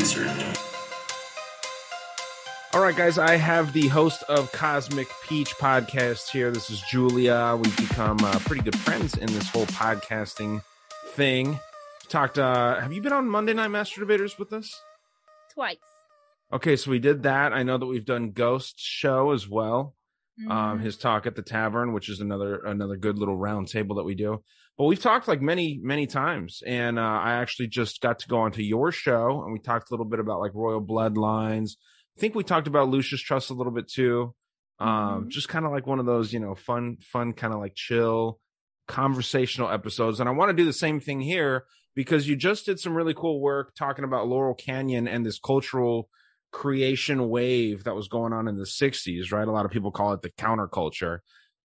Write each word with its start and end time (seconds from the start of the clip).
Answered. 0.00 0.30
All 2.72 2.80
right, 2.80 2.96
guys, 2.96 3.18
I 3.18 3.36
have 3.36 3.74
the 3.74 3.88
host 3.88 4.22
of 4.30 4.50
Cosmic 4.50 5.08
Peach 5.28 5.50
podcast 5.56 6.30
here. 6.30 6.50
This 6.50 6.70
is 6.70 6.80
Julia. 6.90 7.58
We've 7.62 7.76
become 7.76 8.16
uh, 8.24 8.38
pretty 8.38 8.62
good 8.62 8.78
friends 8.78 9.18
in 9.18 9.26
this 9.26 9.46
whole 9.50 9.66
podcasting 9.66 10.62
thing. 11.08 11.60
Talked, 12.08 12.38
uh, 12.38 12.80
have 12.80 12.94
you 12.94 13.02
been 13.02 13.12
on 13.12 13.28
Monday 13.28 13.52
Night 13.52 13.68
Master 13.68 14.00
Debaters 14.00 14.38
with 14.38 14.54
us? 14.54 14.80
Twice. 15.52 15.76
Okay, 16.50 16.76
so 16.76 16.90
we 16.90 16.98
did 16.98 17.24
that. 17.24 17.52
I 17.52 17.62
know 17.62 17.76
that 17.76 17.84
we've 17.84 18.06
done 18.06 18.30
Ghost 18.30 18.76
Show 18.78 19.32
as 19.32 19.46
well. 19.50 19.94
Um, 20.48 20.78
Mhm. 20.78 20.80
his 20.80 20.96
talk 20.96 21.26
at 21.26 21.36
the 21.36 21.42
tavern, 21.42 21.92
which 21.92 22.08
is 22.08 22.20
another 22.20 22.56
another 22.64 22.96
good 22.96 23.18
little 23.18 23.36
round 23.36 23.68
table 23.68 23.96
that 23.96 24.04
we 24.04 24.14
do. 24.14 24.42
But 24.80 24.86
we've 24.86 24.98
talked 24.98 25.28
like 25.28 25.42
many 25.42 25.78
many 25.82 26.06
times, 26.06 26.62
and 26.66 26.98
uh, 26.98 27.02
I 27.02 27.32
actually 27.34 27.66
just 27.66 28.00
got 28.00 28.20
to 28.20 28.28
go 28.28 28.38
onto 28.38 28.62
your 28.62 28.90
show, 28.90 29.42
and 29.44 29.52
we 29.52 29.58
talked 29.58 29.90
a 29.90 29.92
little 29.92 30.06
bit 30.06 30.20
about 30.20 30.40
like 30.40 30.54
royal 30.54 30.80
bloodlines. 30.82 31.72
I 32.16 32.20
think 32.20 32.34
we 32.34 32.44
talked 32.44 32.66
about 32.66 32.88
Lucius 32.88 33.20
Trust 33.20 33.50
a 33.50 33.52
little 33.52 33.74
bit 33.74 33.88
too. 33.90 34.34
Um, 34.78 35.26
Mhm. 35.26 35.28
just 35.28 35.50
kind 35.50 35.66
of 35.66 35.70
like 35.70 35.86
one 35.86 35.98
of 35.98 36.06
those, 36.06 36.32
you 36.32 36.40
know, 36.40 36.54
fun, 36.54 36.96
fun, 37.02 37.34
kind 37.34 37.52
of 37.52 37.60
like 37.60 37.74
chill, 37.74 38.40
conversational 38.88 39.68
episodes. 39.70 40.18
And 40.18 40.30
I 40.30 40.32
want 40.32 40.48
to 40.48 40.56
do 40.56 40.64
the 40.64 40.72
same 40.72 40.98
thing 40.98 41.20
here 41.20 41.66
because 41.94 42.26
you 42.26 42.34
just 42.34 42.64
did 42.64 42.80
some 42.80 42.96
really 42.96 43.12
cool 43.12 43.38
work 43.38 43.74
talking 43.74 44.06
about 44.06 44.28
Laurel 44.28 44.54
Canyon 44.54 45.06
and 45.06 45.26
this 45.26 45.38
cultural 45.38 46.08
creation 46.52 47.28
wave 47.28 47.84
that 47.84 47.94
was 47.94 48.08
going 48.08 48.32
on 48.32 48.48
in 48.48 48.56
the 48.56 48.64
60s, 48.64 49.30
right? 49.30 49.46
A 49.46 49.52
lot 49.52 49.66
of 49.66 49.72
people 49.72 49.90
call 49.90 50.14
it 50.14 50.22
the 50.22 50.30
counterculture, 50.30 51.18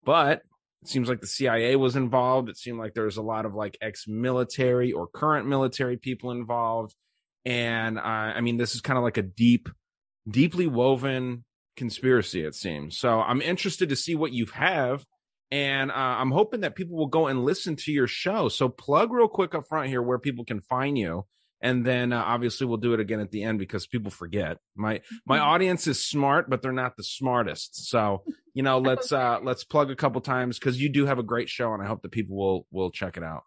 but 0.04 0.42
it 0.86 0.90
seems 0.90 1.08
like 1.08 1.20
the 1.20 1.26
CIA 1.26 1.74
was 1.74 1.96
involved. 1.96 2.48
It 2.48 2.56
seemed 2.56 2.78
like 2.78 2.94
there 2.94 3.06
was 3.06 3.16
a 3.16 3.22
lot 3.22 3.44
of 3.44 3.54
like 3.54 3.76
ex 3.80 4.06
military 4.06 4.92
or 4.92 5.08
current 5.08 5.48
military 5.48 5.96
people 5.96 6.30
involved. 6.30 6.94
And 7.44 7.98
I 7.98 8.40
mean, 8.40 8.56
this 8.56 8.76
is 8.76 8.82
kind 8.82 8.96
of 8.96 9.02
like 9.02 9.16
a 9.16 9.22
deep, 9.22 9.68
deeply 10.30 10.68
woven 10.68 11.44
conspiracy, 11.76 12.44
it 12.44 12.54
seems. 12.54 12.98
So 12.98 13.20
I'm 13.20 13.42
interested 13.42 13.88
to 13.88 13.96
see 13.96 14.14
what 14.14 14.32
you 14.32 14.46
have. 14.54 15.04
And 15.50 15.90
uh, 15.90 15.94
I'm 15.94 16.30
hoping 16.30 16.60
that 16.60 16.76
people 16.76 16.96
will 16.96 17.08
go 17.08 17.26
and 17.26 17.44
listen 17.44 17.74
to 17.76 17.92
your 17.92 18.06
show. 18.06 18.48
So 18.48 18.68
plug 18.68 19.12
real 19.12 19.28
quick 19.28 19.56
up 19.56 19.66
front 19.68 19.88
here 19.88 20.02
where 20.02 20.20
people 20.20 20.44
can 20.44 20.60
find 20.60 20.96
you 20.96 21.26
and 21.60 21.84
then 21.84 22.12
uh, 22.12 22.22
obviously 22.22 22.66
we'll 22.66 22.76
do 22.76 22.92
it 22.94 23.00
again 23.00 23.20
at 23.20 23.30
the 23.30 23.42
end 23.42 23.58
because 23.58 23.86
people 23.86 24.10
forget 24.10 24.58
my 24.74 25.00
my 25.26 25.38
audience 25.38 25.86
is 25.86 26.04
smart 26.04 26.48
but 26.50 26.62
they're 26.62 26.72
not 26.72 26.96
the 26.96 27.04
smartest 27.04 27.88
so 27.88 28.22
you 28.54 28.62
know 28.62 28.78
let's 28.90 29.12
uh 29.12 29.38
let's 29.42 29.64
plug 29.64 29.90
a 29.90 29.96
couple 29.96 30.20
times 30.20 30.58
because 30.58 30.80
you 30.80 30.88
do 30.88 31.06
have 31.06 31.18
a 31.18 31.22
great 31.22 31.48
show 31.48 31.72
and 31.72 31.82
i 31.82 31.86
hope 31.86 32.02
that 32.02 32.12
people 32.12 32.36
will 32.36 32.66
will 32.70 32.90
check 32.90 33.16
it 33.16 33.22
out 33.22 33.42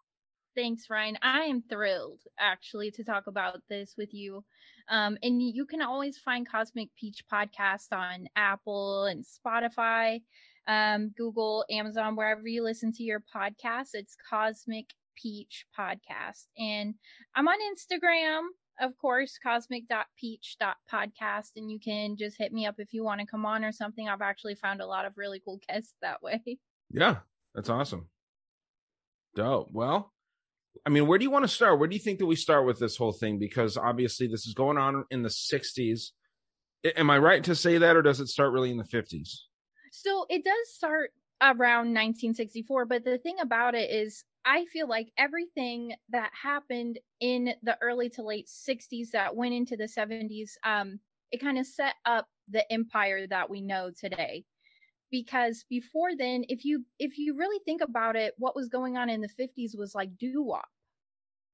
Thanks, 0.55 0.89
Ryan. 0.89 1.17
I 1.21 1.43
am 1.43 1.63
thrilled 1.69 2.19
actually 2.37 2.91
to 2.91 3.03
talk 3.05 3.27
about 3.27 3.61
this 3.69 3.93
with 3.97 4.13
you. 4.13 4.43
Um, 4.89 5.17
and 5.23 5.41
you 5.41 5.65
can 5.65 5.81
always 5.81 6.17
find 6.17 6.49
Cosmic 6.49 6.89
Peach 6.99 7.23
podcast 7.31 7.93
on 7.93 8.27
Apple 8.35 9.05
and 9.05 9.23
Spotify, 9.23 10.21
um, 10.67 11.13
Google, 11.15 11.63
Amazon, 11.69 12.15
wherever 12.15 12.47
you 12.47 12.63
listen 12.63 12.91
to 12.93 13.03
your 13.03 13.23
podcast. 13.33 13.89
It's 13.93 14.17
Cosmic 14.29 14.87
Peach 15.21 15.65
Podcast. 15.77 16.45
And 16.57 16.95
I'm 17.35 17.47
on 17.47 17.57
Instagram, 17.73 18.41
of 18.81 18.97
course, 18.97 19.37
cosmic.peach.podcast. 19.41 21.51
And 21.55 21.71
you 21.71 21.79
can 21.79 22.15
just 22.17 22.37
hit 22.37 22.53
me 22.53 22.65
up 22.65 22.75
if 22.77 22.93
you 22.93 23.03
want 23.03 23.21
to 23.21 23.27
come 23.27 23.45
on 23.45 23.63
or 23.63 23.71
something. 23.71 24.07
I've 24.07 24.21
actually 24.21 24.55
found 24.55 24.81
a 24.81 24.87
lot 24.87 25.05
of 25.05 25.13
really 25.17 25.41
cool 25.43 25.59
guests 25.67 25.93
that 26.01 26.21
way. 26.21 26.41
yeah 26.91 27.17
that's 27.55 27.69
awesome 27.69 28.07
dope 29.35 29.69
well 29.71 30.13
i 30.85 30.89
mean 30.89 31.07
where 31.07 31.17
do 31.17 31.23
you 31.23 31.31
want 31.31 31.43
to 31.43 31.47
start 31.49 31.79
where 31.79 31.87
do 31.87 31.95
you 31.95 32.01
think 32.01 32.19
that 32.19 32.25
we 32.25 32.35
start 32.35 32.65
with 32.65 32.79
this 32.79 32.97
whole 32.97 33.11
thing 33.11 33.37
because 33.39 33.77
obviously 33.77 34.27
this 34.27 34.45
is 34.47 34.53
going 34.53 34.77
on 34.77 35.03
in 35.11 35.23
the 35.23 35.29
60s 35.29 36.11
am 36.95 37.09
i 37.09 37.17
right 37.17 37.43
to 37.43 37.55
say 37.55 37.77
that 37.77 37.95
or 37.95 38.01
does 38.01 38.19
it 38.19 38.27
start 38.27 38.51
really 38.53 38.71
in 38.71 38.77
the 38.77 38.83
50s 38.83 39.29
So 39.91 40.25
it 40.29 40.43
does 40.43 40.73
start 40.73 41.11
around 41.41 41.93
1964, 41.93 42.85
but 42.85 43.05
the 43.05 43.17
thing 43.17 43.37
about 43.39 43.75
it 43.75 43.89
is, 43.89 44.25
I 44.45 44.65
feel 44.65 44.87
like 44.87 45.11
everything 45.17 45.95
that 46.09 46.31
happened 46.33 46.99
in 47.19 47.55
the 47.61 47.77
early 47.81 48.09
to 48.11 48.23
late 48.23 48.49
60s 48.49 49.11
that 49.11 49.35
went 49.35 49.53
into 49.53 49.77
the 49.77 49.87
70s, 49.87 50.57
um, 50.63 50.99
it 51.31 51.39
kind 51.39 51.57
of 51.59 51.65
set 51.67 51.95
up 52.05 52.29
the 52.47 52.71
empire 52.71 53.27
that 53.27 53.49
we 53.49 53.61
know 53.61 53.91
today. 53.91 54.45
Because 55.11 55.65
before 55.69 56.15
then, 56.17 56.45
if 56.49 56.65
you 56.65 56.85
if 56.99 57.17
you 57.17 57.35
really 57.37 57.59
think 57.65 57.81
about 57.81 58.15
it, 58.17 58.35
what 58.37 58.55
was 58.55 58.69
going 58.69 58.97
on 58.97 59.09
in 59.09 59.21
the 59.21 59.29
50s 59.29 59.75
was 59.77 59.95
like 59.95 60.17
doo 60.17 60.43
wop 60.43 60.69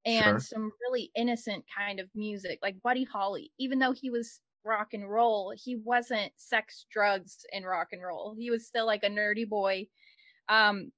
and 0.04 0.40
Sure. 0.40 0.42
some 0.42 0.70
really 0.82 1.10
innocent 1.16 1.64
kind 1.74 1.98
of 2.00 2.08
music, 2.14 2.58
like 2.62 2.80
Buddy 2.82 3.04
Holly. 3.04 3.52
Even 3.58 3.78
though 3.78 3.92
he 3.92 4.10
was 4.10 4.40
rock 4.64 4.94
and 4.94 5.10
roll, 5.10 5.52
he 5.56 5.76
wasn't 5.76 6.32
sex, 6.36 6.86
drugs, 6.90 7.44
and 7.52 7.66
rock 7.66 7.88
and 7.92 8.02
roll. 8.02 8.34
He 8.38 8.50
was 8.50 8.66
still 8.66 8.86
like 8.86 9.02
a 9.02 9.08
nerdy 9.08 9.48
boy. 9.48 9.88
Um, 10.48 10.92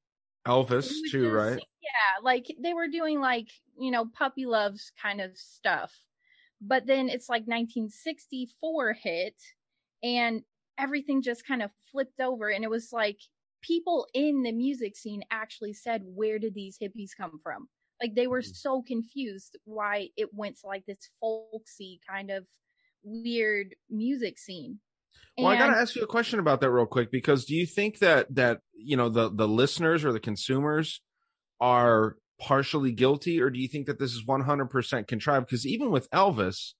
elvis 0.48 1.04
too 1.04 1.28
just- 1.28 1.30
right 1.30 1.62
Yeah, 1.82 2.22
like 2.22 2.46
they 2.62 2.74
were 2.74 2.88
doing 2.88 3.20
like 3.20 3.50
you 3.78 3.90
know 3.90 4.06
puppy 4.06 4.46
loves 4.46 4.92
kind 5.00 5.20
of 5.20 5.36
stuff. 5.38 5.92
But 6.60 6.86
then 6.86 7.08
it's 7.08 7.28
like 7.28 7.46
1964 7.46 8.94
hit, 8.94 9.36
and 10.02 10.44
everything 10.78 11.22
just 11.22 11.46
kind 11.46 11.62
of 11.62 11.70
flipped 11.92 12.20
over, 12.20 12.48
and 12.50 12.64
it 12.64 12.70
was 12.70 12.92
like 12.92 13.20
people 13.62 14.08
in 14.14 14.42
the 14.42 14.52
music 14.52 14.96
scene 14.96 15.22
actually 15.30 15.74
said, 15.74 16.02
"Where 16.04 16.38
did 16.40 16.54
these 16.54 16.78
hippies 16.78 17.10
come 17.16 17.38
from?" 17.42 17.68
Like 18.02 18.14
they 18.16 18.26
were 18.28 18.42
Mhm. 18.42 18.56
so 18.56 18.82
confused 18.82 19.56
why 19.64 20.10
it 20.16 20.34
went 20.34 20.58
to 20.60 20.66
like 20.68 20.86
this 20.86 21.10
folksy 21.20 22.00
kind 22.08 22.30
of 22.30 22.46
weird 23.04 23.76
music 23.90 24.38
scene. 24.38 24.80
Well, 25.36 25.46
I 25.46 25.56
got 25.56 25.68
to 25.68 25.76
ask 25.76 25.94
you 25.94 26.02
a 26.02 26.06
question 26.06 26.40
about 26.40 26.60
that 26.60 26.70
real 26.70 26.86
quick 26.86 27.12
because 27.12 27.44
do 27.44 27.54
you 27.54 27.66
think 27.66 28.00
that 28.00 28.34
that 28.34 28.60
you 28.74 28.96
know 28.96 29.08
the 29.08 29.30
the 29.30 29.46
listeners 29.46 30.04
or 30.04 30.12
the 30.12 30.20
consumers 30.20 31.00
are 31.60 32.16
partially 32.40 32.92
guilty, 32.92 33.40
or 33.40 33.50
do 33.50 33.60
you 33.60 33.68
think 33.68 33.86
that 33.86 33.98
this 33.98 34.12
is 34.12 34.26
one 34.26 34.42
hundred 34.42 34.66
percent 34.66 35.06
contrived? 35.06 35.46
Because 35.46 35.66
even 35.66 35.90
with 35.90 36.10
Elvis, 36.10 36.72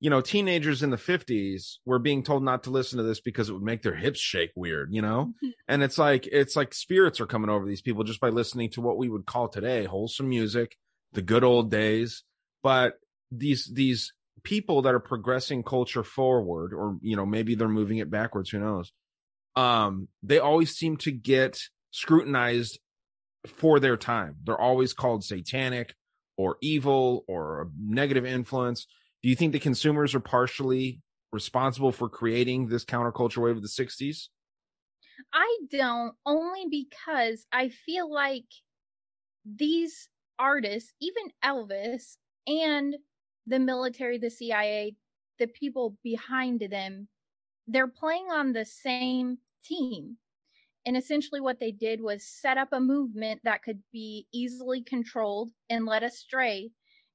you 0.00 0.10
know, 0.10 0.20
teenagers 0.20 0.82
in 0.82 0.90
the 0.90 0.98
fifties 0.98 1.80
were 1.86 1.98
being 1.98 2.22
told 2.22 2.42
not 2.42 2.62
to 2.64 2.70
listen 2.70 2.98
to 2.98 3.02
this 3.02 3.20
because 3.20 3.48
it 3.48 3.54
would 3.54 3.62
make 3.62 3.82
their 3.82 3.94
hips 3.94 4.20
shake 4.20 4.50
weird, 4.54 4.92
you 4.92 5.00
know. 5.00 5.32
and 5.68 5.82
it's 5.82 5.98
like 5.98 6.26
it's 6.26 6.56
like 6.56 6.74
spirits 6.74 7.20
are 7.20 7.26
coming 7.26 7.50
over 7.50 7.66
these 7.66 7.82
people 7.82 8.04
just 8.04 8.20
by 8.20 8.28
listening 8.28 8.70
to 8.70 8.80
what 8.80 8.98
we 8.98 9.08
would 9.08 9.26
call 9.26 9.48
today 9.48 9.84
wholesome 9.84 10.28
music, 10.28 10.76
the 11.12 11.22
good 11.22 11.44
old 11.44 11.70
days. 11.70 12.24
But 12.62 12.94
these 13.30 13.70
these 13.72 14.12
people 14.46 14.82
that 14.82 14.94
are 14.94 15.00
progressing 15.00 15.62
culture 15.62 16.04
forward 16.04 16.72
or 16.72 16.96
you 17.02 17.16
know 17.16 17.26
maybe 17.26 17.56
they're 17.56 17.68
moving 17.68 17.98
it 17.98 18.10
backwards 18.10 18.50
who 18.50 18.60
knows 18.60 18.92
um 19.56 20.06
they 20.22 20.38
always 20.38 20.76
seem 20.76 20.96
to 20.96 21.10
get 21.10 21.60
scrutinized 21.90 22.78
for 23.46 23.80
their 23.80 23.96
time. 23.96 24.36
They're 24.44 24.60
always 24.60 24.92
called 24.92 25.24
satanic 25.24 25.94
or 26.36 26.58
evil 26.60 27.24
or 27.26 27.62
a 27.62 27.66
negative 27.78 28.26
influence. 28.26 28.86
Do 29.22 29.28
you 29.28 29.36
think 29.36 29.52
the 29.52 29.58
consumers 29.58 30.14
are 30.14 30.20
partially 30.20 31.00
responsible 31.32 31.92
for 31.92 32.08
creating 32.08 32.68
this 32.68 32.84
counterculture 32.84 33.38
wave 33.38 33.56
of 33.56 33.62
the 33.62 33.68
60s? 33.68 34.28
I 35.32 35.58
don't, 35.70 36.14
only 36.26 36.66
because 36.70 37.46
I 37.50 37.70
feel 37.70 38.12
like 38.12 38.44
these 39.44 40.08
artists, 40.38 40.92
even 41.00 41.30
Elvis 41.42 42.16
and 42.46 42.96
the 43.46 43.58
military, 43.58 44.18
the 44.18 44.30
CIA, 44.30 44.96
the 45.38 45.46
people 45.46 45.96
behind 46.02 46.60
them, 46.60 47.08
they're 47.66 47.88
playing 47.88 48.28
on 48.30 48.52
the 48.52 48.64
same 48.64 49.38
team. 49.64 50.18
And 50.86 50.96
essentially, 50.96 51.40
what 51.40 51.58
they 51.58 51.72
did 51.72 52.00
was 52.00 52.24
set 52.24 52.58
up 52.58 52.68
a 52.72 52.80
movement 52.80 53.40
that 53.44 53.62
could 53.62 53.82
be 53.92 54.26
easily 54.32 54.82
controlled 54.82 55.50
and 55.68 55.84
led 55.84 56.04
astray. 56.04 56.70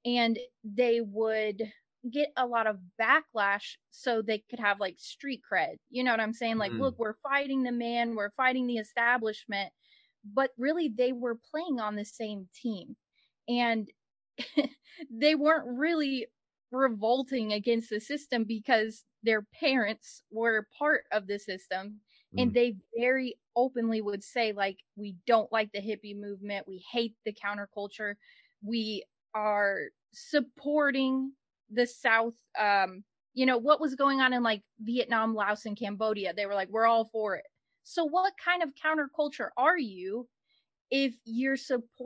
And 0.06 0.38
they 0.64 1.02
would 1.02 1.72
get 2.12 2.30
a 2.36 2.46
lot 2.48 2.68
of 2.68 2.80
backlash 3.00 3.76
so 3.92 4.22
they 4.22 4.44
could 4.50 4.60
have 4.60 4.80
like 4.80 4.96
street 4.98 5.42
cred. 5.50 5.76
You 5.90 6.04
know 6.04 6.12
what 6.12 6.20
I'm 6.20 6.34
saying? 6.34 6.58
Like, 6.58 6.72
Mm. 6.74 6.80
look, 6.80 7.00
we're 7.00 7.16
fighting 7.24 7.64
the 7.64 7.72
man, 7.72 8.16
we're 8.16 8.32
fighting 8.32 8.68
the 8.68 8.78
establishment. 8.78 9.72
But 10.26 10.52
really, 10.58 10.90
they 10.90 11.14
were 11.14 11.36
playing 11.36 11.80
on 11.80 11.96
the 11.96 12.06
same 12.06 12.50
team. 12.54 12.96
And 13.48 13.90
they 15.10 15.36
weren't 15.36 15.68
really 15.68 16.28
revolting 16.72 17.52
against 17.52 17.90
the 17.90 18.00
system 18.00 18.44
because 18.46 19.06
their 19.24 19.42
parents 19.42 20.24
were 20.32 20.68
part 20.78 21.04
of 21.12 21.28
the 21.28 21.38
system 21.38 22.02
and 22.38 22.54
Mm. 22.54 22.54
they 22.54 22.78
very 22.98 23.36
openly 23.56 24.02
would 24.02 24.24
say 24.24 24.54
like 24.54 24.80
we 24.96 25.18
don't 25.28 25.52
like 25.52 25.72
the 25.74 25.82
hippie 25.82 26.18
movement. 26.18 26.68
We 26.68 26.84
hate 26.92 27.16
the 27.26 27.34
counterculture. 27.34 28.16
We 28.62 29.04
are 29.34 29.90
supporting 30.14 31.34
the 31.70 31.88
south 31.88 32.36
um 32.60 33.04
you 33.34 33.46
know 33.46 33.58
what 33.58 33.80
was 33.80 33.96
going 33.96 34.20
on 34.20 34.34
in 34.34 34.44
like 34.44 34.62
vietnam 34.80 35.34
laos 35.36 35.66
and 35.66 35.78
cambodia. 35.78 36.34
They 36.34 36.46
were 36.46 36.56
like 36.56 36.70
we're 36.70 36.86
all 36.86 37.06
for 37.06 37.36
it. 37.36 37.46
So 37.84 38.04
what 38.06 38.34
kind 38.44 38.62
of 38.64 38.74
counterculture 38.76 39.50
are 39.58 39.78
you 39.78 40.28
if 40.90 41.16
you're 41.26 41.58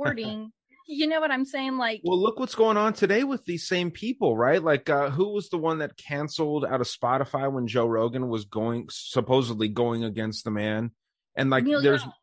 supporting 0.46 0.54
you 0.88 1.08
know 1.08 1.20
what 1.20 1.32
i'm 1.32 1.46
saying 1.46 1.78
like 1.78 2.02
Well, 2.04 2.22
look 2.22 2.40
what's 2.40 2.56
going 2.56 2.78
on 2.78 2.94
today 2.94 3.24
with 3.24 3.46
these 3.46 3.68
same 3.68 3.92
people, 3.92 4.38
right? 4.38 4.62
Like, 4.62 4.90
uh, 4.90 5.10
who 5.10 5.34
was 5.34 5.50
the 5.50 5.58
one 5.58 5.80
that 5.80 5.98
canceled 5.98 6.66
out 6.66 6.82
of 6.82 6.88
Spotify 6.88 7.52
when 7.52 7.68
Joe 7.68 7.88
Rogan 7.88 8.28
was 8.30 8.46
going 8.46 8.88
supposedly 8.90 9.68
going 9.68 10.04
against 10.04 10.44
the 10.44 10.52
man? 10.52 10.92
And 11.36 11.50
like, 11.50 11.64
Neil 11.64 11.82
there's 11.82 12.02
Young. 12.02 12.14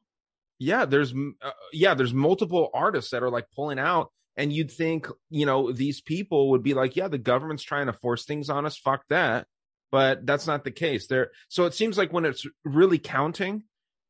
yeah, 0.59 0.85
there's 0.85 1.13
uh, 1.13 1.51
yeah, 1.73 1.95
there's 1.95 2.15
multiple 2.15 2.71
artists 2.73 3.11
that 3.11 3.23
are 3.23 3.31
like 3.31 3.47
pulling 3.55 3.79
out, 3.79 4.13
and 4.37 4.53
you'd 4.53 4.71
think 4.71 5.09
you 5.31 5.47
know 5.47 5.73
these 5.73 6.01
people 6.01 6.51
would 6.51 6.63
be 6.63 6.75
like, 6.75 6.97
yeah, 6.97 7.09
the 7.09 7.19
government's 7.19 7.65
trying 7.65 7.87
to 7.87 7.93
force 7.93 8.25
things 8.25 8.49
on 8.49 8.67
us, 8.67 8.77
fuck 8.77 9.03
that, 9.09 9.47
but 9.91 10.25
that's 10.25 10.47
not 10.47 10.65
the 10.65 10.71
case. 10.71 11.07
There, 11.07 11.31
so 11.49 11.65
it 11.65 11.75
seems 11.75 11.99
like 11.99 12.13
when 12.13 12.25
it's 12.25 12.47
really 12.65 12.99
counting, 12.99 13.65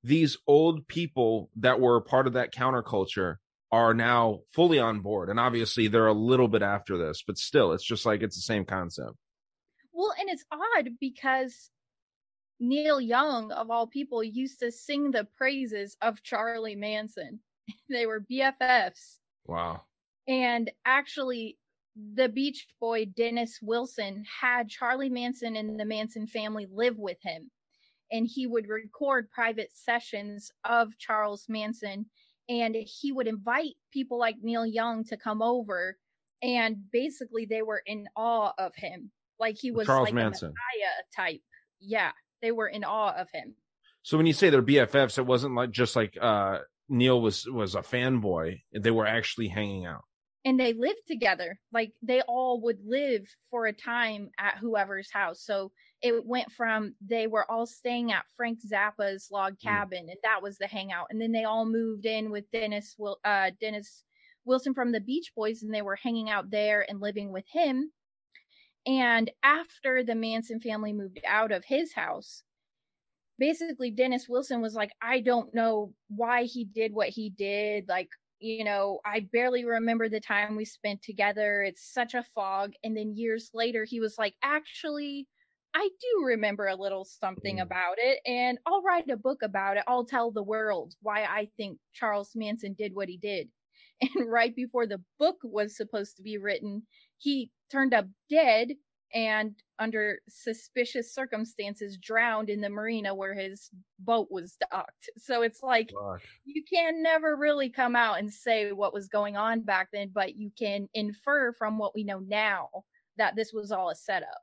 these 0.05 0.37
old 0.47 0.87
people 0.89 1.51
that 1.57 1.81
were 1.81 2.01
part 2.01 2.27
of 2.27 2.35
that 2.35 2.53
counterculture 2.53 3.37
are 3.73 3.95
now 3.95 4.41
fully 4.53 4.79
on 4.79 5.01
board, 5.01 5.31
and 5.31 5.41
obviously 5.41 5.89
they're 5.89 6.07
a 6.07 6.13
little 6.13 6.47
bit 6.49 6.63
after 6.63 6.99
this, 6.99 7.25
but 7.27 7.39
still, 7.39 7.73
it's 7.73 7.85
just 7.85 8.05
like 8.05 8.23
it's 8.23 8.37
the 8.37 8.43
same 8.43 8.67
concept. 8.67 9.17
Well, 9.93 10.13
and 10.21 10.29
it's 10.29 10.45
odd 10.53 10.91
because 11.01 11.71
Neil 12.61 13.01
Young, 13.01 13.51
of 13.51 13.71
all 13.71 13.87
people, 13.87 14.23
used 14.23 14.61
to 14.61 14.71
sing 14.71 15.11
the 15.11 15.27
praises 15.37 15.97
of 16.03 16.23
Charlie 16.23 16.77
Manson. 16.77 17.41
they 17.89 18.07
were 18.07 18.25
BFFs. 18.31 19.19
Wow. 19.47 19.83
And 20.29 20.71
actually, 20.85 21.59
the 21.97 22.29
Beach 22.29 22.69
Boy, 22.81 23.07
Dennis 23.07 23.59
Wilson, 23.63 24.25
had 24.41 24.69
Charlie 24.69 25.11
Manson 25.11 25.57
and 25.57 25.79
the 25.79 25.85
Manson 25.85 26.27
family 26.27 26.67
live 26.71 26.99
with 26.99 27.19
him. 27.23 27.51
And 28.11 28.27
he 28.27 28.47
would 28.47 28.69
record 28.69 29.31
private 29.31 29.71
sessions 29.73 30.51
of 30.65 30.97
Charles 30.99 31.47
Manson. 31.49 32.07
And 32.49 32.75
he 32.75 33.13
would 33.13 33.27
invite 33.29 33.75
people 33.93 34.19
like 34.19 34.37
Neil 34.43 34.67
Young 34.67 35.05
to 35.05 35.17
come 35.17 35.43
over. 35.43 35.97
And 36.43 36.91
basically, 36.91 37.45
they 37.47 37.63
were 37.63 37.83
in 37.87 38.07
awe 38.17 38.53
of 38.59 38.75
him. 38.75 39.11
Like 39.39 39.57
he 39.59 39.71
was 39.71 39.87
Charles 39.87 40.09
like 40.09 40.15
Manson. 40.15 40.53
type. 41.17 41.41
Yeah, 41.81 42.13
they 42.41 42.53
were 42.53 42.69
in 42.69 42.85
awe 42.85 43.15
of 43.17 43.29
him. 43.33 43.55
So 44.03 44.17
when 44.17 44.27
you 44.27 44.33
say 44.33 44.51
they're 44.51 44.63
BFFs, 44.63 45.19
it 45.19 45.27
wasn't 45.27 45.55
like 45.55 45.71
just 45.71 45.95
like 45.97 46.17
uh 46.21 46.59
Neil 46.89 47.21
was 47.21 47.47
was 47.49 47.75
a 47.75 47.81
fanboy; 47.81 48.63
they 48.73 48.91
were 48.91 49.07
actually 49.07 49.49
hanging 49.49 49.87
out. 49.87 50.03
and 50.45 50.59
they 50.59 50.73
lived 50.73 51.03
together 51.07 51.59
like 51.73 51.93
they 52.03 52.21
all 52.23 52.61
would 52.63 52.79
live 52.85 53.23
for 53.51 53.67
a 53.67 53.73
time 53.73 54.29
at 54.39 54.59
whoever's 54.61 55.11
house 55.13 55.41
so 55.45 55.71
it 56.03 56.27
went 56.27 56.51
from 56.51 56.95
they 57.01 57.27
were 57.27 57.51
all 57.51 57.67
staying 57.67 58.13
at 58.13 58.27
frank 58.37 58.59
zappa's 58.67 59.29
log 59.31 59.59
cabin 59.61 60.09
and 60.09 60.19
that 60.23 60.43
was 60.43 60.59
the 60.59 60.67
hangout 60.67 61.07
and 61.11 61.21
then 61.21 61.33
they 61.33 61.45
all 61.45 61.65
moved 61.65 62.07
in 62.07 62.31
with 62.31 62.51
dennis 62.53 62.95
Wil- 62.99 63.21
uh 63.25 63.51
dennis 63.61 64.05
wilson 64.45 64.75
from 64.75 64.93
the 64.93 65.01
beach 65.01 65.33
boys 65.37 65.63
and 65.63 65.73
they 65.75 65.83
were 65.83 65.97
hanging 65.97 66.31
out 66.31 66.51
there 66.51 66.85
and 66.89 67.01
living 67.01 67.33
with 67.33 67.47
him 67.49 67.93
and 68.87 69.31
after 69.43 70.03
the 70.03 70.15
manson 70.15 70.61
family 70.61 70.93
moved 70.93 71.21
out 71.27 71.53
of 71.53 71.65
his 71.65 71.95
house 71.95 72.43
basically 73.39 73.91
dennis 73.91 74.29
wilson 74.29 74.61
was 74.61 74.75
like 74.75 74.93
i 75.03 75.21
don't 75.21 75.55
know 75.55 75.95
why 76.09 76.45
he 76.45 76.65
did 76.65 76.93
what 76.93 77.09
he 77.09 77.31
did 77.31 77.89
like 77.89 78.09
you 78.43 78.65
know, 78.65 78.99
I 79.07 79.21
barely 79.33 79.65
remember 79.65 80.09
the 80.09 80.19
time 80.19 80.57
we 80.57 80.65
spent 80.65 81.01
together. 81.01 81.63
It's 81.63 81.81
such 81.95 82.13
a 82.15 82.25
fog. 82.35 82.73
And 82.83 82.97
then 82.97 83.15
years 83.17 83.51
later, 83.55 83.85
he 83.85 84.01
was 84.01 84.17
like, 84.19 84.35
actually, 84.43 85.29
I 85.75 85.89
do 86.01 86.25
remember 86.27 86.67
a 86.67 86.77
little 86.77 87.05
something 87.05 87.57
Mm. 87.57 87.63
about 87.63 87.97
it, 87.99 88.21
and 88.27 88.59
I'll 88.67 88.83
write 88.83 89.09
a 89.11 89.17
book 89.17 89.43
about 89.43 89.77
it. 89.79 89.85
I'll 89.87 90.05
tell 90.05 90.31
the 90.31 90.43
world 90.43 90.95
why 91.01 91.25
I 91.25 91.47
think 91.57 91.79
Charles 91.93 92.33
Manson 92.37 92.75
did 92.75 92.95
what 92.95 93.09
he 93.09 93.17
did. 93.19 93.51
And 94.17 94.31
right 94.31 94.55
before 94.55 94.87
the 94.87 95.03
book 95.19 95.39
was 95.45 95.77
supposed 95.77 96.17
to 96.17 96.23
be 96.23 96.37
written, 96.37 96.87
he 97.19 97.53
turned 97.71 97.95
up 97.95 98.07
dead 98.29 98.73
and 99.15 99.57
under 99.79 100.21
suspicious 100.29 101.15
circumstances 101.15 101.99
drowned 101.99 102.51
in 102.51 102.61
the 102.63 102.71
marina 102.71 103.15
where 103.15 103.35
his 103.35 103.71
boat 104.01 104.29
was 104.31 104.57
docked. 104.71 105.11
So 105.19 105.43
it's 105.43 105.63
like 105.63 105.95
you 106.45 106.65
can 106.65 107.03
never 107.03 107.37
really 107.37 107.71
come 107.71 107.95
out 107.95 108.19
and 108.19 108.33
say 108.33 108.73
what 108.73 108.93
was 108.95 109.09
going 109.09 109.37
on 109.37 109.63
back 109.63 109.91
then, 109.93 110.11
but 110.13 110.35
you 110.37 110.51
can 110.59 110.89
infer 110.95 111.53
from 111.53 111.79
what 111.79 111.95
we 111.95 112.03
know 112.05 112.19
now 112.21 112.71
that 113.19 113.37
this 113.37 113.53
was 113.53 113.71
all 113.71 113.91
a 113.91 113.95
setup. 113.95 114.41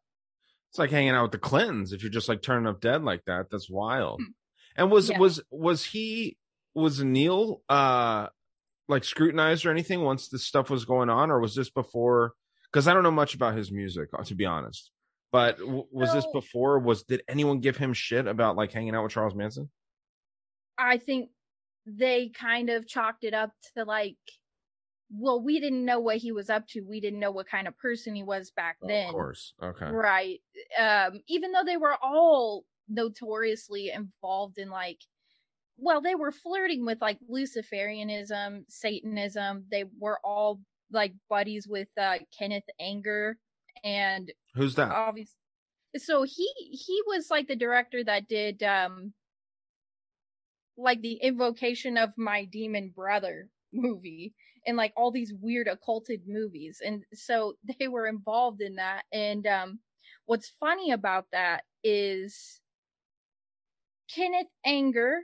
It's 0.72 0.80
like 0.80 0.92
hanging 0.92 1.12
out 1.12 1.24
with 1.24 1.32
the 1.32 1.38
Clintons 1.40 1.94
if 1.94 2.04
you're 2.04 2.12
just 2.12 2.30
like 2.30 2.42
turning 2.42 2.68
up 2.68 2.80
dead 2.82 3.04
like 3.04 3.24
that. 3.26 3.48
That's 3.50 3.70
wild. 3.70 4.22
And 4.76 4.92
was 4.92 5.10
Yeah. 5.10 5.18
was 5.18 5.42
was 5.50 5.84
he 5.86 6.38
was 6.76 7.04
Neil 7.04 7.62
uh 7.70 8.28
like 8.88 9.04
scrutinized 9.04 9.66
or 9.66 9.72
anything 9.72 10.02
once 10.02 10.30
this 10.30 10.46
stuff 10.46 10.70
was 10.70 10.86
going 10.86 11.10
on, 11.10 11.32
or 11.32 11.40
was 11.40 11.56
this 11.56 11.70
before? 11.70 12.34
Because 12.72 12.88
I 12.88 12.94
don't 12.94 13.04
know 13.04 13.12
much 13.12 13.34
about 13.34 13.56
his 13.58 13.72
music, 13.72 14.10
uh, 14.18 14.24
to 14.24 14.36
be 14.36 14.46
honest. 14.46 14.92
But 15.32 15.58
w- 15.60 15.86
was 15.92 16.14
this 16.14 16.26
before? 16.34 16.80
Was 16.80 17.04
did 17.04 17.22
anyone 17.28 17.60
give 17.60 17.78
him 17.78 17.94
shit 17.94 18.26
about 18.28 18.56
like 18.56 18.72
hanging 18.72 18.96
out 18.96 19.04
with 19.04 19.12
Charles 19.12 19.36
Manson? 19.36 19.70
I 20.78 20.98
think 20.98 21.30
they 21.86 22.30
kind 22.30 22.70
of 22.70 22.88
chalked 22.88 23.24
it 23.24 23.34
up 23.34 23.52
to 23.76 23.84
like, 23.86 24.18
well, 25.12 25.42
we 25.42 25.60
didn't 25.60 25.86
know 25.86 26.00
what 26.00 26.18
he 26.18 26.32
was 26.32 26.50
up 26.50 26.68
to. 26.70 26.82
We 26.82 27.00
didn't 27.00 27.20
know 27.20 27.32
what 27.32 27.48
kind 27.48 27.68
of 27.68 27.78
person 27.78 28.16
he 28.16 28.24
was 28.24 28.52
back 28.52 28.78
then. 28.82 29.08
Of 29.08 29.14
course. 29.14 29.54
Okay. 29.62 29.86
Right. 29.88 30.40
Um, 30.80 31.22
even 31.28 31.52
though 31.52 31.64
they 31.66 31.78
were 31.78 31.96
all 32.02 32.66
notoriously 32.88 33.92
involved 33.92 34.58
in 34.58 34.70
like, 34.70 35.00
well, 35.78 36.02
they 36.02 36.16
were 36.16 36.32
flirting 36.32 36.86
with 36.86 37.00
like 37.02 37.18
Luciferianism, 37.32 38.66
Satanism. 38.68 39.66
They 39.72 39.86
were 40.00 40.20
all 40.24 40.62
like 40.92 41.14
buddies 41.30 41.68
with 41.68 41.88
uh, 42.00 42.18
Kenneth 42.38 42.66
Anger 42.80 43.38
and 43.84 44.32
Who's 44.56 44.76
that? 44.76 44.92
obviously. 44.92 45.36
So 45.98 46.24
he 46.24 46.48
he 46.56 47.02
was 47.08 47.32
like 47.32 47.48
the 47.48 47.56
director 47.56 48.04
that 48.04 48.28
did 48.28 48.62
um 48.62 49.14
like 50.78 51.02
the 51.02 51.14
invocation 51.14 51.98
of 51.98 52.12
my 52.16 52.46
demon 52.46 52.94
brother 52.96 53.50
movie 53.74 54.34
and 54.66 54.78
like 54.78 54.94
all 54.96 55.12
these 55.12 55.34
weird 55.42 55.68
occulted 55.68 56.22
movies 56.28 56.82
and 56.86 57.04
so 57.14 57.54
they 57.80 57.88
were 57.88 58.08
involved 58.08 58.62
in 58.62 58.76
that 58.76 59.04
and 59.12 59.48
um 59.48 59.80
what's 60.26 60.52
funny 60.60 60.92
about 60.92 61.26
that 61.32 61.64
is 61.84 62.62
Kenneth 64.14 64.48
Anger 64.66 65.22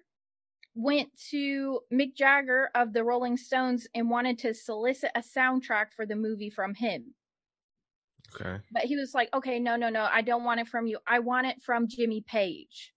went 0.75 1.09
to 1.31 1.79
Mick 1.91 2.15
Jagger 2.15 2.69
of 2.75 2.93
the 2.93 3.03
Rolling 3.03 3.37
Stones 3.37 3.87
and 3.95 4.09
wanted 4.09 4.37
to 4.39 4.53
solicit 4.53 5.11
a 5.15 5.21
soundtrack 5.21 5.87
for 5.95 6.05
the 6.05 6.15
movie 6.15 6.49
from 6.49 6.75
him 6.75 7.15
Okay. 8.35 8.59
but 8.71 8.83
he 8.83 8.95
was 8.95 9.13
like, 9.13 9.29
okay, 9.33 9.59
no, 9.59 9.75
no, 9.75 9.89
no, 9.89 10.07
I 10.11 10.21
don't 10.21 10.43
want 10.43 10.59
it 10.59 10.67
from 10.67 10.87
you. 10.87 10.99
I 11.07 11.19
want 11.19 11.47
it 11.47 11.61
from 11.63 11.87
Jimmy 11.87 12.21
Page. 12.21 12.93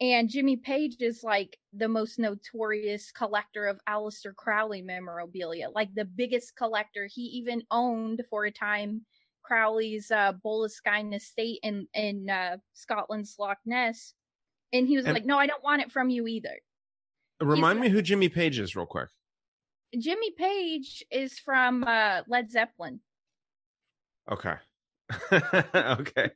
And 0.00 0.30
Jimmy 0.30 0.56
Page 0.56 0.96
is 1.00 1.24
like 1.24 1.58
the 1.72 1.88
most 1.88 2.18
notorious 2.20 3.10
collector 3.10 3.66
of 3.66 3.80
Aleister 3.88 4.34
Crowley 4.34 4.80
memorabilia, 4.80 5.68
like 5.70 5.92
the 5.94 6.04
biggest 6.04 6.54
collector. 6.56 7.08
He 7.12 7.22
even 7.22 7.62
owned 7.70 8.22
for 8.30 8.44
a 8.44 8.50
time 8.52 9.04
Crowley's 9.42 10.10
uh, 10.10 10.34
Boleskine 10.44 11.14
estate 11.14 11.58
in 11.62 11.88
in 11.94 12.30
uh, 12.30 12.58
Scotland's 12.74 13.34
Loch 13.40 13.58
Ness, 13.66 14.14
and 14.72 14.86
he 14.86 14.96
was 14.96 15.04
And- 15.06 15.14
like, 15.14 15.24
"No, 15.24 15.36
I 15.38 15.46
don't 15.46 15.64
want 15.64 15.82
it 15.82 15.90
from 15.90 16.10
you 16.10 16.26
either." 16.28 16.58
Remind 17.40 17.80
me 17.80 17.88
who 17.88 18.02
Jimmy 18.02 18.28
Page 18.28 18.58
is, 18.58 18.76
real 18.76 18.86
quick. 18.86 19.08
Jimmy 19.98 20.32
Page 20.32 21.04
is 21.10 21.38
from 21.38 21.82
uh, 21.84 22.22
Led 22.28 22.50
Zeppelin. 22.50 23.00
Okay. 24.30 24.54
okay. 25.74 26.30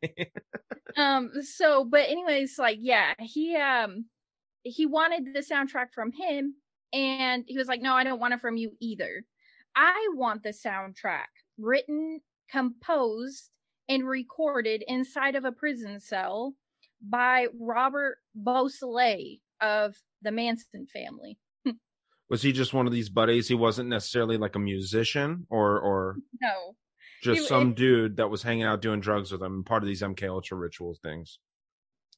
um 0.97 1.31
so 1.43 1.85
but 1.85 2.09
anyways 2.09 2.59
like 2.59 2.79
yeah 2.81 3.13
he 3.19 3.57
um 3.57 4.07
he 4.63 4.87
wanted 4.87 5.35
the 5.35 5.41
soundtrack 5.41 5.87
from 5.95 6.11
him 6.13 6.55
and 6.93 7.45
he 7.47 7.59
was 7.59 7.69
like 7.69 7.83
no 7.83 7.95
i 7.95 8.05
don't 8.05 8.21
want 8.21 8.35
it 8.35 8.41
from 8.41 8.57
you 8.57 8.73
either 8.81 9.25
i 9.77 10.09
want 10.15 10.43
the 10.43 10.51
soundtrack 10.51 11.27
written 11.59 12.21
composed 12.51 13.51
and 13.89 14.07
recorded 14.07 14.83
inside 14.87 15.35
of 15.35 15.45
a 15.45 15.53
prison 15.53 16.01
cell 16.01 16.55
by 17.03 17.47
robert 17.59 18.17
beausoleil 18.35 19.37
of 19.61 19.95
the 20.23 20.33
manson 20.33 20.87
family 20.93 21.39
Was 22.31 22.41
he 22.41 22.53
just 22.53 22.73
one 22.73 22.87
of 22.87 22.95
these 22.95 23.11
buddies? 23.11 23.47
He 23.47 23.55
wasn't 23.55 23.91
necessarily 23.91 24.39
like 24.39 24.57
a 24.57 24.59
musician 24.59 25.47
or 25.51 25.79
or 25.79 26.17
no 26.41 26.75
just 27.23 27.49
some 27.49 27.71
it- 27.71 27.77
dude 27.77 28.17
that 28.17 28.29
was 28.29 28.43
hanging 28.43 28.65
out 28.65 28.83
doing 28.83 29.01
drugs 29.01 29.33
with 29.33 29.43
him, 29.43 29.65
part 29.65 29.83
of 29.83 29.87
these 29.87 30.03
MK 30.03 30.29
Ultra 30.29 30.59
rituals 30.59 30.99
things. 31.03 31.39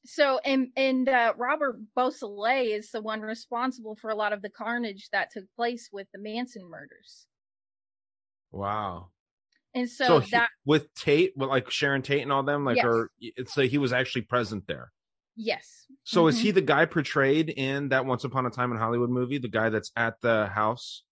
so 0.07 0.39
and 0.45 0.67
and 0.77 1.09
uh 1.09 1.33
robert 1.35 1.77
beausoleil 1.95 2.71
is 2.77 2.91
the 2.91 3.01
one 3.01 3.21
responsible 3.21 3.95
for 3.95 4.11
a 4.11 4.15
lot 4.15 4.33
of 4.33 4.43
the 4.43 4.49
carnage 4.51 5.09
that 5.11 5.31
took 5.31 5.45
place 5.55 5.89
with 5.91 6.05
the 6.13 6.19
manson 6.19 6.63
murders 6.69 7.25
Wow. 8.51 9.09
and 9.73 9.89
so, 9.89 10.05
So, 10.05 10.19
he- 10.19 10.31
that 10.31 10.49
with 10.63 10.93
Tate, 10.93 11.33
with 11.35 11.49
like 11.49 11.69
Sharon 11.71 12.01
Tate 12.03 12.21
and 12.21 12.31
all 12.31 12.43
them, 12.43 12.63
like, 12.65 12.77
Yes. 12.77 12.85
or 12.85 13.11
it's 13.19 13.57
like 13.57 13.69
he 13.71 13.77
was 13.77 13.91
actually 13.93 14.21
present 14.23 14.67
there. 14.67 14.91
yes 15.35 15.87
So 16.03 16.27
is 16.27 16.37
Mhm. 16.37 16.41
he 16.41 16.51
the 16.51 16.61
guy 16.61 16.85
portrayed 16.85 17.49
in 17.49 17.89
that 17.89 18.05
Once 18.05 18.23
Upon 18.23 18.45
a 18.45 18.49
Time 18.51 18.71
in 18.71 18.77
Hollywood 18.77 19.09
movie? 19.09 19.39
The 19.39 19.47
guy 19.49 19.69
that's 19.69 19.91
at 19.95 20.21
the 20.21 20.47
house? 20.47 21.03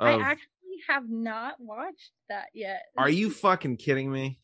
I 0.00 0.12
Of, 0.12 0.20
actually 0.22 0.48
have 0.88 1.08
not 1.08 1.54
watched 1.58 2.12
that 2.28 2.46
yet. 2.54 2.82
are 2.96 3.08
you 3.08 3.30
fucking 3.30 3.76
kidding 3.76 4.10
me? 4.10 4.38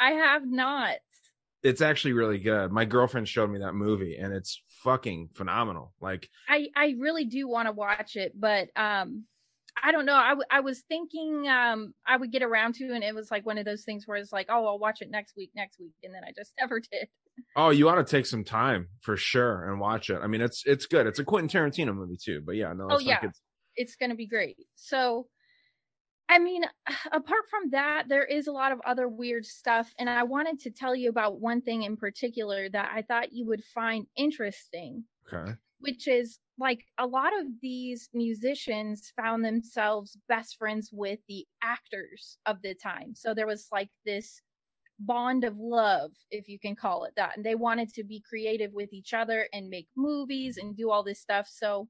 I 0.00 0.12
have 0.12 0.42
not. 0.46 0.96
It's 1.62 1.80
actually 1.80 2.14
really 2.14 2.38
good. 2.38 2.72
My 2.72 2.84
girlfriend 2.84 3.28
showed 3.28 3.48
me 3.50 3.60
that 3.60 3.72
movie, 3.74 4.16
and 4.16 4.32
it's 4.34 4.60
fucking 4.82 5.28
phenomenal. 5.34 5.94
Like, 6.00 6.28
I 6.48 6.66
I 6.74 6.94
really 6.98 7.24
do 7.24 7.46
want 7.48 7.68
to 7.68 7.72
watch 7.72 8.16
it, 8.16 8.32
but 8.38 8.68
um, 8.74 9.26
I 9.80 9.92
don't 9.92 10.04
know. 10.04 10.16
I, 10.16 10.30
w- 10.30 10.46
I 10.50 10.58
was 10.60 10.82
thinking 10.88 11.46
um 11.48 11.94
I 12.04 12.16
would 12.16 12.32
get 12.32 12.42
around 12.42 12.74
to, 12.76 12.92
and 12.92 13.04
it 13.04 13.14
was 13.14 13.30
like 13.30 13.46
one 13.46 13.58
of 13.58 13.64
those 13.64 13.84
things 13.84 14.04
where 14.06 14.16
it's 14.16 14.32
like, 14.32 14.46
oh, 14.48 14.66
I'll 14.66 14.78
watch 14.80 15.02
it 15.02 15.10
next 15.10 15.34
week, 15.36 15.50
next 15.54 15.78
week, 15.78 15.92
and 16.02 16.12
then 16.12 16.22
I 16.26 16.32
just 16.36 16.52
never 16.60 16.80
did. 16.80 17.06
oh, 17.54 17.70
you 17.70 17.88
ought 17.88 17.94
to 17.94 18.04
take 18.04 18.26
some 18.26 18.42
time 18.42 18.88
for 19.00 19.16
sure 19.16 19.70
and 19.70 19.78
watch 19.78 20.10
it. 20.10 20.18
I 20.20 20.26
mean, 20.26 20.40
it's 20.40 20.64
it's 20.66 20.86
good. 20.86 21.06
It's 21.06 21.20
a 21.20 21.24
Quentin 21.24 21.48
Tarantino 21.48 21.94
movie 21.94 22.18
too. 22.20 22.42
But 22.44 22.56
yeah, 22.56 22.72
no, 22.72 22.88
Oh, 22.90 22.94
it's 22.96 23.04
yeah. 23.04 23.20
it's 23.22 23.40
It's 23.76 23.94
gonna 23.94 24.16
be 24.16 24.26
great. 24.26 24.56
So. 24.74 25.28
I 26.32 26.38
mean, 26.38 26.64
apart 27.12 27.44
from 27.50 27.70
that, 27.70 28.08
there 28.08 28.24
is 28.24 28.46
a 28.46 28.52
lot 28.52 28.72
of 28.72 28.80
other 28.86 29.08
weird 29.08 29.44
stuff. 29.44 29.92
And 29.98 30.08
I 30.08 30.22
wanted 30.22 30.58
to 30.60 30.70
tell 30.70 30.96
you 30.96 31.10
about 31.10 31.40
one 31.40 31.60
thing 31.60 31.82
in 31.82 31.96
particular 31.96 32.68
that 32.70 32.90
I 32.94 33.02
thought 33.02 33.32
you 33.32 33.46
would 33.46 33.62
find 33.74 34.06
interesting. 34.16 35.04
okay. 35.32 35.52
which 35.80 36.06
is 36.08 36.38
like 36.58 36.84
a 36.98 37.06
lot 37.06 37.32
of 37.38 37.46
these 37.60 38.08
musicians 38.14 39.12
found 39.16 39.44
themselves 39.44 40.16
best 40.28 40.56
friends 40.56 40.90
with 40.92 41.18
the 41.28 41.44
actors 41.62 42.38
of 42.46 42.62
the 42.62 42.74
time. 42.74 43.14
So 43.14 43.34
there 43.34 43.48
was 43.48 43.66
like 43.72 43.90
this 44.06 44.40
bond 45.00 45.42
of 45.44 45.56
love, 45.58 46.12
if 46.30 46.48
you 46.48 46.58
can 46.58 46.76
call 46.76 47.04
it 47.04 47.14
that. 47.16 47.36
And 47.36 47.44
they 47.44 47.56
wanted 47.56 47.92
to 47.94 48.04
be 48.04 48.22
creative 48.28 48.72
with 48.72 48.92
each 48.92 49.12
other 49.12 49.48
and 49.52 49.68
make 49.68 49.88
movies 49.96 50.56
and 50.56 50.76
do 50.76 50.90
all 50.90 51.02
this 51.02 51.20
stuff. 51.20 51.48
So 51.50 51.88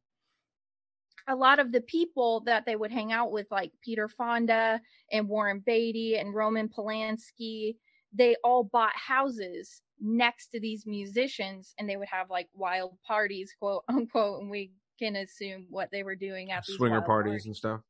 a 1.28 1.34
lot 1.34 1.58
of 1.58 1.72
the 1.72 1.80
people 1.80 2.40
that 2.46 2.66
they 2.66 2.76
would 2.76 2.90
hang 2.90 3.12
out 3.12 3.32
with, 3.32 3.46
like 3.50 3.72
Peter 3.82 4.08
Fonda 4.08 4.80
and 5.10 5.28
Warren 5.28 5.62
Beatty 5.64 6.16
and 6.16 6.34
Roman 6.34 6.68
Polanski, 6.68 7.76
they 8.12 8.36
all 8.44 8.64
bought 8.64 8.94
houses 8.94 9.82
next 10.00 10.48
to 10.48 10.60
these 10.60 10.84
musicians 10.86 11.74
and 11.78 11.88
they 11.88 11.96
would 11.96 12.08
have 12.08 12.28
like 12.30 12.48
wild 12.54 12.98
parties, 13.06 13.54
quote 13.58 13.84
unquote, 13.88 14.40
and 14.40 14.50
we 14.50 14.72
can 14.98 15.16
assume 15.16 15.66
what 15.70 15.90
they 15.90 16.02
were 16.02 16.16
doing 16.16 16.50
at 16.50 16.64
these 16.66 16.76
Swinger 16.76 16.96
wild 16.96 17.06
parties 17.06 17.46
and 17.46 17.56
stuff. 17.56 17.80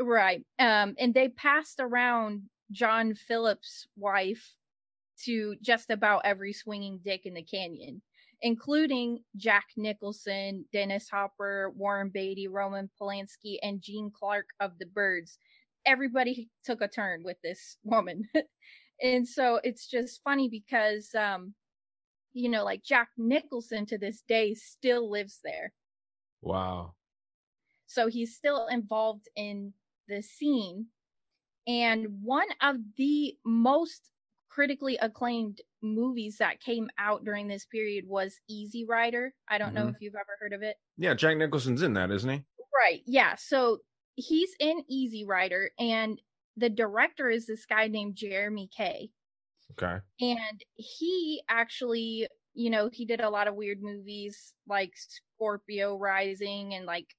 Right. 0.00 0.44
Um, 0.58 0.94
and 0.98 1.14
they 1.14 1.28
passed 1.28 1.80
around 1.80 2.42
John 2.70 3.14
Phillips' 3.14 3.86
wife 3.96 4.54
to 5.24 5.56
just 5.62 5.90
about 5.90 6.22
every 6.24 6.52
swinging 6.52 7.00
dick 7.02 7.24
in 7.24 7.34
the 7.34 7.42
canyon, 7.42 8.02
including 8.46 9.18
Jack 9.36 9.64
Nicholson, 9.76 10.66
Dennis 10.72 11.08
Hopper, 11.10 11.72
Warren 11.74 12.10
Beatty, 12.10 12.46
Roman 12.46 12.88
Polanski, 12.96 13.56
and 13.60 13.82
Gene 13.82 14.12
Clark 14.16 14.46
of 14.60 14.78
the 14.78 14.86
Byrds. 14.86 15.36
Everybody 15.84 16.48
took 16.64 16.80
a 16.80 16.86
turn 16.86 17.24
with 17.24 17.38
this 17.42 17.76
woman. 17.82 18.28
and 19.02 19.26
so 19.26 19.58
it's 19.64 19.88
just 19.88 20.20
funny 20.22 20.48
because, 20.48 21.12
um, 21.16 21.54
you 22.34 22.48
know, 22.48 22.62
like 22.62 22.84
Jack 22.84 23.08
Nicholson 23.18 23.84
to 23.86 23.98
this 23.98 24.22
day 24.28 24.54
still 24.54 25.10
lives 25.10 25.40
there. 25.42 25.72
Wow. 26.40 26.94
So 27.88 28.06
he's 28.06 28.36
still 28.36 28.68
involved 28.68 29.28
in 29.34 29.72
the 30.06 30.22
scene. 30.22 30.86
And 31.66 32.22
one 32.22 32.46
of 32.62 32.76
the 32.96 33.36
most 33.44 34.08
critically 34.56 34.96
acclaimed 35.02 35.60
movies 35.82 36.38
that 36.38 36.60
came 36.62 36.88
out 36.98 37.22
during 37.26 37.46
this 37.46 37.66
period 37.66 38.06
was 38.06 38.40
Easy 38.48 38.86
Rider. 38.86 39.34
I 39.46 39.58
don't 39.58 39.74
know 39.74 39.84
Mhm. 39.84 39.94
if 39.94 40.00
you've 40.00 40.14
ever 40.14 40.34
heard 40.40 40.54
of 40.54 40.62
it. 40.62 40.78
Yeah, 40.96 41.12
Jack 41.12 41.36
Nicholson's 41.36 41.82
in 41.82 41.92
that, 41.92 42.10
isn't 42.10 42.30
he? 42.30 42.42
Right. 42.74 43.02
Yeah. 43.04 43.34
So 43.34 43.80
he's 44.14 44.54
in 44.58 44.82
Easy 44.88 45.26
Rider, 45.26 45.72
and 45.78 46.22
the 46.56 46.70
director 46.70 47.28
is 47.28 47.46
this 47.46 47.66
guy 47.66 47.86
named 47.88 48.16
Jeremy 48.16 48.68
Kay. 48.74 49.10
Okay. 49.72 50.00
and 50.20 50.64
he 50.76 51.42
actually 51.50 52.26
you 52.54 52.70
know 52.70 52.88
he 52.90 53.04
did 53.04 53.20
a 53.20 53.28
lot 53.28 53.48
of 53.48 53.56
weird 53.56 53.82
movies 53.82 54.54
like 54.66 54.92
scorpio 54.96 55.98
rising 55.98 56.72
and 56.72 56.86
like 56.86 57.14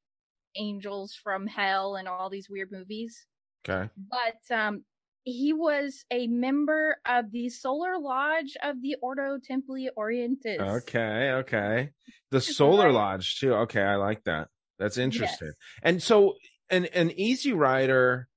angels 0.55 1.13
from 1.13 1.45
hell 1.45 1.97
and 1.97 2.07
all 2.07 2.29
these 2.29 2.49
weird 2.49 2.71
movies 2.71 3.27
Okay. 3.67 3.91
but 3.97 4.55
um 4.55 4.85
he 5.29 5.51
was 5.51 6.05
a 6.09 6.27
member 6.27 6.97
of 7.05 7.31
the 7.31 7.49
solar 7.49 7.97
lodge 7.99 8.55
of 8.63 8.81
the 8.81 8.95
ordo 9.01 9.37
templi 9.37 9.89
orientis 9.97 10.57
Okay. 10.59 11.31
Okay. 11.31 11.89
The 12.31 12.39
Solar 12.41 12.91
Lodge 12.91 13.39
too. 13.39 13.53
Okay, 13.53 13.81
I 13.81 13.95
like 13.95 14.23
that. 14.23 14.47
That's 14.79 14.97
interesting. 14.97 15.47
Yes. 15.47 15.55
And 15.83 16.01
so, 16.03 16.35
an 16.69 16.85
an 16.87 17.11
Easy 17.11 17.51
Rider, 17.53 18.29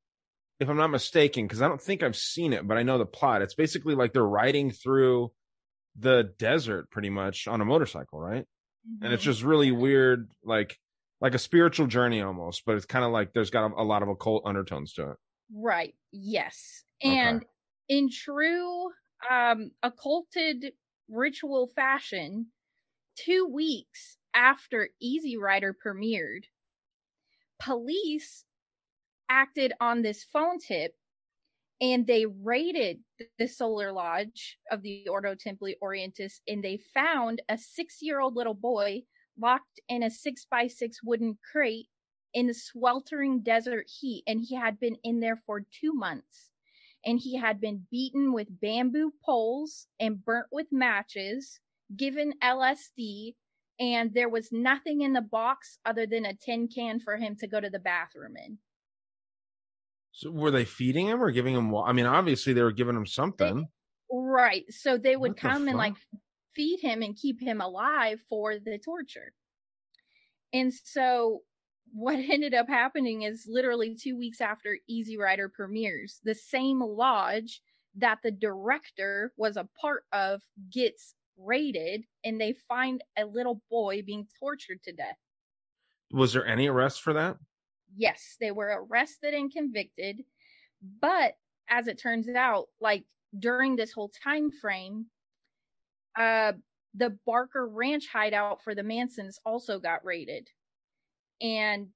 if 0.59 0.69
I'm 0.69 0.77
not 0.77 0.91
mistaken, 0.91 1.47
because 1.47 1.63
I 1.63 1.69
don't 1.69 1.81
think 1.81 2.03
I've 2.03 2.17
seen 2.17 2.53
it, 2.53 2.67
but 2.67 2.77
I 2.77 2.83
know 2.83 2.99
the 2.99 3.07
plot. 3.07 3.43
It's 3.43 3.55
basically 3.55 3.95
like 3.95 4.13
they're 4.13 4.27
riding 4.27 4.71
through 4.73 5.33
the 5.97 6.33
desert, 6.39 6.91
pretty 6.91 7.11
much 7.11 7.49
on 7.49 7.61
a 7.61 7.65
motorcycle, 7.65 8.21
right? 8.21 8.47
And 9.03 9.13
it's 9.13 9.23
Mhm. 9.23 9.27
just 9.27 9.43
really 9.43 9.71
weird, 9.73 10.31
like 10.45 10.79
like 11.21 11.35
a 11.35 11.39
spiritual 11.39 11.87
journey 11.87 12.23
almost. 12.23 12.65
But 12.67 12.77
it's 12.77 12.87
kind 12.87 13.05
of 13.05 13.13
like 13.13 13.33
there's 13.33 13.51
got 13.51 13.71
a, 13.73 13.83
a 13.83 13.85
lot 13.85 14.03
of 14.03 14.09
occult 14.09 14.43
undertones 14.47 14.93
to 14.95 15.11
it. 15.13 15.17
Right. 15.55 15.95
Yes. 16.13 16.85
Okay. 17.05 17.17
And 17.17 17.45
in 17.89 18.09
true 18.11 18.91
um 19.31 19.73
occulted 19.83 20.73
ritual 21.09 21.69
fashion, 21.75 22.47
two 23.17 23.47
weeks 23.47 24.17
after 24.35 24.91
Easy 25.01 25.37
Rider 25.37 25.75
premiered, 25.75 26.45
police 27.61 28.45
acted 29.29 29.73
on 29.81 30.03
this 30.03 30.25
phone 30.25 30.59
tip 30.59 30.95
and 31.81 32.07
they 32.07 32.27
raided 32.27 32.99
the 33.39 33.47
Solar 33.47 33.93
Lodge 33.93 34.59
of 34.71 34.83
the 34.83 35.09
Ordo 35.09 35.35
Templi 35.35 35.75
Orientis 35.83 36.41
and 36.47 36.63
they 36.63 36.79
found 36.93 37.43
a 37.49 37.57
six 37.57 37.99
year 38.01 38.21
old 38.21 38.37
little 38.37 38.55
boy 38.55 39.03
locked 39.39 39.81
in 39.89 40.03
a 40.03 40.11
six 40.11 40.47
by 40.51 40.67
six 40.67 40.99
wooden 41.03 41.39
crate 41.51 41.89
in 42.35 42.47
the 42.47 42.55
sweltering 42.55 43.41
desert 43.41 43.87
heat 44.01 44.23
and 44.27 44.41
he 44.41 44.55
had 44.55 44.79
been 44.79 44.97
in 45.03 45.21
there 45.21 45.41
for 45.47 45.61
two 45.61 45.93
months 45.93 46.51
and 47.05 47.19
he 47.19 47.37
had 47.37 47.61
been 47.61 47.87
beaten 47.91 48.33
with 48.33 48.61
bamboo 48.61 49.13
poles 49.25 49.87
and 49.99 50.25
burnt 50.25 50.47
with 50.53 50.67
matches 50.71 51.61
given 51.97 52.33
lsd 52.43 53.35
and 53.81 54.13
there 54.13 54.29
was 54.29 54.53
nothing 54.53 55.01
in 55.01 55.15
the 55.15 55.23
box 55.23 55.79
other 55.87 56.07
than 56.07 56.27
a 56.27 56.35
tin 56.35 56.69
can 56.69 57.01
for 57.01 57.17
him 57.17 57.35
to 57.37 57.47
go 57.47 57.61
to 57.61 57.71
the 57.71 57.79
bathroom 57.79 58.37
in 58.37 58.59
So 60.13 60.31
were 60.31 60.51
they 60.51 60.65
feeding 60.67 61.07
him 61.07 61.23
or 61.23 61.31
giving 61.31 61.55
him? 61.55 61.75
I 61.75 61.93
mean, 61.93 62.07
obviously 62.07 62.53
they 62.53 62.63
were 62.63 62.73
giving 62.73 62.97
him 62.97 63.07
something. 63.07 63.69
right 64.13 64.65
so 64.69 64.99
they 64.99 65.17
would 65.17 65.31
What 65.31 65.37
the 65.37 65.49
come 65.49 65.69
and 65.69 65.79
like 65.79 65.95
feed 66.55 66.81
him 66.81 67.03
and 67.03 67.17
keep 67.17 67.41
him 67.41 67.61
alive 67.61 68.21
for 68.29 68.59
the 68.59 68.79
torture. 68.79 69.33
And 70.53 70.73
so 70.75 71.43
what 71.93 72.19
ended 72.31 72.55
up 72.55 72.69
happening 72.69 73.23
is 73.23 73.47
literally 73.49 73.95
two 73.95 74.17
weeks 74.17 74.41
after 74.41 74.79
Easy 74.89 75.17
Rider 75.17 75.49
premieres, 75.49 76.21
the 76.25 76.35
same 76.35 76.81
lodge 76.81 77.61
that 77.97 78.19
the 78.23 78.31
director 78.31 79.33
was 79.37 79.57
a 79.57 79.69
part 79.81 80.05
of 80.13 80.43
gets 80.73 81.15
raided 81.37 82.05
and 82.25 82.41
they 82.41 82.55
find 82.69 83.03
a 83.19 83.25
little 83.25 83.63
boy 83.71 84.03
being 84.03 84.27
tortured 84.39 84.83
to 84.85 84.93
death. 84.93 85.17
Was 86.13 86.33
there 86.33 86.47
any 86.47 86.69
arrest 86.69 87.03
for 87.03 87.13
that? 87.15 87.37
Yes, 87.97 88.37
they 88.41 88.51
were 88.51 88.85
arrested 88.85 89.35
and 89.35 89.51
convicted, 89.53 90.23
but 91.01 91.35
as 91.69 91.89
it 91.89 91.99
turns 91.99 92.29
out, 92.29 92.67
like 92.81 93.05
during 93.37 93.77
this 93.77 93.93
whole 93.93 94.11
time 94.23 94.51
frame, 94.51 95.07
uh 96.19 96.53
the 96.95 97.17
Barker 97.25 97.69
Ranch 97.69 98.09
hideout 98.13 98.63
for 98.63 98.75
the 98.75 98.83
Mansons 98.83 99.39
also 99.45 99.79
got 99.79 100.05
raided. 100.05 100.49
And 101.41 101.89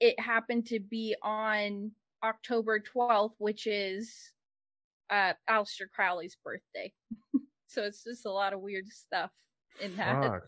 it 0.00 0.18
happened 0.20 0.66
to 0.68 0.80
be 0.80 1.14
on 1.22 1.92
October 2.22 2.80
12th, 2.80 3.32
which 3.38 3.66
is 3.66 4.14
uh 5.10 5.32
Aleister 5.48 5.90
Crowley's 5.94 6.36
birthday. 6.44 6.92
so 7.66 7.82
it's 7.82 8.04
just 8.04 8.26
a 8.26 8.30
lot 8.30 8.52
of 8.52 8.60
weird 8.60 8.86
stuff 8.88 9.30
in 9.80 9.96
that. 9.96 10.22
Fuck. 10.22 10.42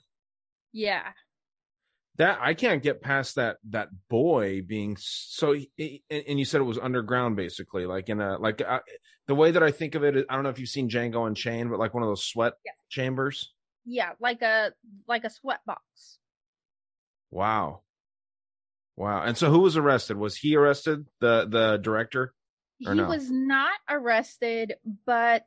Yeah. 0.73 1.09
That 2.19 2.39
I 2.43 2.55
can't 2.55 2.83
get 2.83 3.01
past 3.01 3.37
that 3.37 3.57
that 3.71 3.89
boy 4.11 4.61
being 4.63 4.97
so. 5.01 5.55
he- 5.77 6.03
And 6.11 6.39
you 6.39 6.45
said 6.45 6.61
it 6.61 6.65
was 6.65 6.79
underground, 6.79 7.37
basically, 7.37 7.87
like 7.87 8.09
in 8.11 8.21
a 8.21 8.37
like 8.39 8.61
uh, 8.61 8.81
the 9.27 9.35
way 9.35 9.51
that 9.51 9.63
I 9.63 9.71
think 9.71 9.95
of 9.95 10.05
it 10.05 10.27
I 10.29 10.35
don't 10.35 10.45
know 10.45 10.51
if 10.51 10.59
you've 10.59 10.69
seen 10.69 10.91
Django 10.91 11.27
Unchained, 11.27 11.71
but 11.71 11.79
like 11.79 11.95
one 11.95 12.03
of 12.03 12.09
those 12.09 12.25
sweat 12.25 12.53
Yeah. 12.67 12.73
chambers. 12.91 13.53
Yeah, 13.87 14.13
like 14.21 14.43
a 14.43 14.73
like 15.09 15.25
a 15.25 15.31
sweat 15.31 15.61
box. 15.67 16.19
Wow, 17.31 17.81
wow. 19.03 19.23
And 19.23 19.37
so, 19.37 19.51
who 19.51 19.61
was 19.61 19.77
arrested? 19.77 20.17
Was 20.17 20.37
he 20.37 20.57
arrested? 20.57 21.07
The 21.21 21.47
the 21.49 21.79
director? 21.79 22.35
Or 22.87 22.95
he 22.95 23.01
no? 23.01 23.09
was 23.09 23.31
not 23.31 23.79
arrested, 23.89 24.75
but 25.07 25.47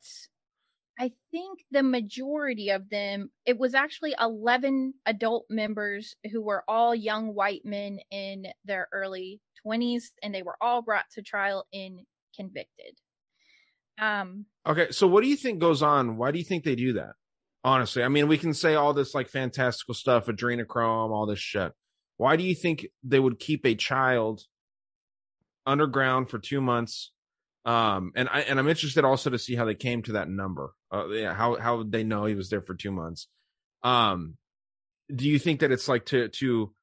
I 1.00 1.12
think 1.32 1.60
the 1.72 1.84
majority 1.84 2.70
of 2.70 2.90
them, 2.90 3.30
it 3.46 3.58
was 3.58 3.74
actually 3.74 4.16
11 4.20 4.94
adult 5.06 5.46
members 5.50 6.16
who 6.32 6.42
were 6.42 6.64
all 6.68 6.96
young 6.96 7.34
white 7.34 7.66
men 7.66 8.00
in 8.12 8.48
their 8.64 8.88
early 8.94 9.42
20s, 9.66 10.04
and 10.24 10.34
they 10.34 10.44
were 10.44 10.56
all 10.62 10.82
brought 10.82 11.06
to 11.16 11.22
trial 11.22 11.66
and 11.74 12.02
convicted. 12.36 12.98
Um, 14.00 14.46
Okay, 14.66 14.92
so 14.92 15.08
what 15.08 15.24
do 15.24 15.30
you 15.30 15.36
think 15.36 15.60
goes 15.60 15.82
on? 15.82 16.18
Why 16.18 16.32
do 16.32 16.38
you 16.38 16.46
think 16.46 16.64
they 16.64 16.76
do 16.76 16.94
that? 16.94 17.14
Honestly, 17.64 18.04
I 18.04 18.08
mean, 18.08 18.28
we 18.28 18.38
can 18.38 18.54
say 18.54 18.76
all 18.76 18.94
this 18.94 19.14
like 19.14 19.28
fantastical 19.28 19.94
stuff, 19.94 20.28
adrenochrome, 20.28 21.12
all 21.12 21.26
this 21.26 21.40
shit. 21.40 21.74
Why 22.18 22.36
do 22.36 22.44
you 22.44 22.56
think 22.56 22.88
they 23.04 23.20
would 23.20 23.40
keep 23.40 23.66
a 23.66 23.76
child 23.76 24.44
underground 25.66 26.30
for 26.30 26.40
two 26.40 26.62
months? 26.62 27.12
Um, 27.66 28.12
and 28.16 28.30
I 28.30 28.42
and 28.42 28.60
I'm 28.60 28.68
interested 28.68 29.04
also 29.04 29.32
to 29.32 29.40
see 29.40 29.56
how 29.56 29.66
they 29.66 29.76
came 29.76 30.04
to 30.04 30.14
that 30.14 30.30
number. 30.30 30.74
Uh, 30.92 31.08
yeah, 31.10 31.34
how 31.34 31.56
how 31.56 31.84
they 31.84 32.04
know 32.04 32.26
he 32.26 32.36
was 32.36 32.50
there 32.50 32.62
for 32.62 32.76
two 32.76 32.92
months. 32.92 33.28
Um, 33.84 34.38
do 35.14 35.28
you 35.28 35.40
think 35.40 35.60
that 35.60 35.72
it's 35.72 35.88
like 35.88 36.06
to 36.08 36.30
to 36.30 36.74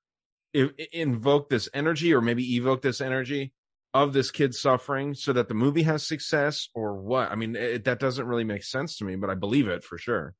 invoke 0.92 1.48
this 1.48 1.68
energy 1.72 2.12
or 2.12 2.20
maybe 2.20 2.56
evoke 2.56 2.82
this 2.82 3.00
energy 3.00 3.52
of 3.94 4.12
this 4.12 4.30
kid 4.30 4.54
suffering 4.54 5.14
so 5.14 5.32
that 5.32 5.48
the 5.48 5.54
movie 5.54 5.82
has 5.82 6.06
success 6.06 6.68
or 6.74 6.94
what 6.94 7.30
i 7.30 7.34
mean 7.34 7.56
it, 7.56 7.84
that 7.84 7.98
doesn't 7.98 8.26
really 8.26 8.44
make 8.44 8.62
sense 8.62 8.96
to 8.96 9.04
me 9.04 9.16
but 9.16 9.30
i 9.30 9.34
believe 9.34 9.66
it 9.66 9.82
for 9.82 9.96
sure 9.96 10.34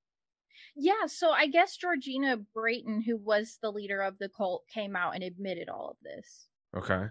yeah, 0.75 1.07
so 1.07 1.31
I 1.31 1.47
guess 1.47 1.77
Georgina 1.77 2.39
Brayton, 2.55 3.03
who 3.03 3.17
was 3.17 3.59
the 3.63 3.71
leader 3.71 4.01
of 4.01 4.19
the 4.19 4.29
cult, 4.29 4.65
came 4.73 4.97
out 4.97 5.15
and 5.15 5.23
admitted 5.23 5.69
all 5.69 5.91
of 5.91 5.97
this. 6.03 6.47
okay 6.77 7.07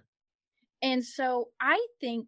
And 0.82 1.04
so 1.06 1.50
I 1.60 1.84
think 2.00 2.28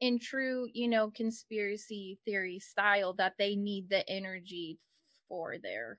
in 0.00 0.18
true, 0.18 0.68
you 0.72 0.88
know, 0.88 1.10
conspiracy 1.10 2.18
theory 2.24 2.58
style 2.58 3.14
that 3.14 3.34
they 3.38 3.54
need 3.56 3.88
the 3.88 4.08
energy 4.10 4.78
for 5.28 5.56
their 5.62 5.98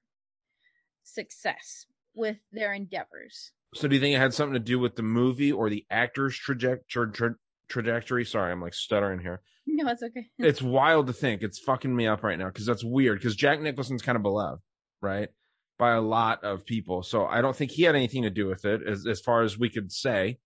success 1.04 1.86
with 2.14 2.38
their 2.52 2.74
endeavors. 2.74 3.52
so 3.74 3.88
do 3.88 3.96
you 3.96 4.02
think 4.02 4.16
it 4.16 4.20
had 4.20 4.34
something 4.34 4.54
to 4.54 4.60
do 4.60 4.80
with 4.80 4.96
the 4.96 5.04
movie 5.04 5.52
or 5.52 5.70
the 5.70 5.86
actor's 5.90 6.38
traje- 6.40 6.80
tra- 6.90 7.12
tra- 7.12 7.36
trajectory 7.68 8.24
sorry 8.26 8.52
i'm 8.52 8.62
like 8.62 8.74
stuttering 8.74 9.20
here 9.20 9.42
No, 9.78 9.90
it's 9.90 10.04
okay. 10.04 10.28
it's 10.40 10.62
wild 10.62 11.08
to 11.08 11.14
think 11.14 11.42
it's 11.42 11.60
fucking 11.60 11.94
me 11.94 12.08
up 12.08 12.24
right 12.24 12.40
now 12.40 12.48
because 12.48 12.66
that's 12.66 12.84
weird 12.84 13.20
because 13.20 13.36
jack 13.36 13.60
nicholson's 13.60 14.02
kind 14.02 14.16
of 14.16 14.22
beloved 14.22 14.62
right 15.02 15.30
by 15.78 15.92
a 15.92 16.02
lot 16.02 16.44
of 16.44 16.66
people 16.66 17.04
so 17.04 17.26
i 17.26 17.42
don't 17.42 17.56
think 17.56 17.72
he 17.72 17.84
had 17.84 17.96
anything 17.96 18.24
to 18.24 18.30
do 18.30 18.48
with 18.48 18.64
it 18.64 18.82
as, 18.88 19.06
as 19.06 19.20
far 19.20 19.42
as 19.42 19.58
we 19.58 19.70
could 19.70 19.92
say 19.92 20.38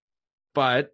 but 0.56 0.90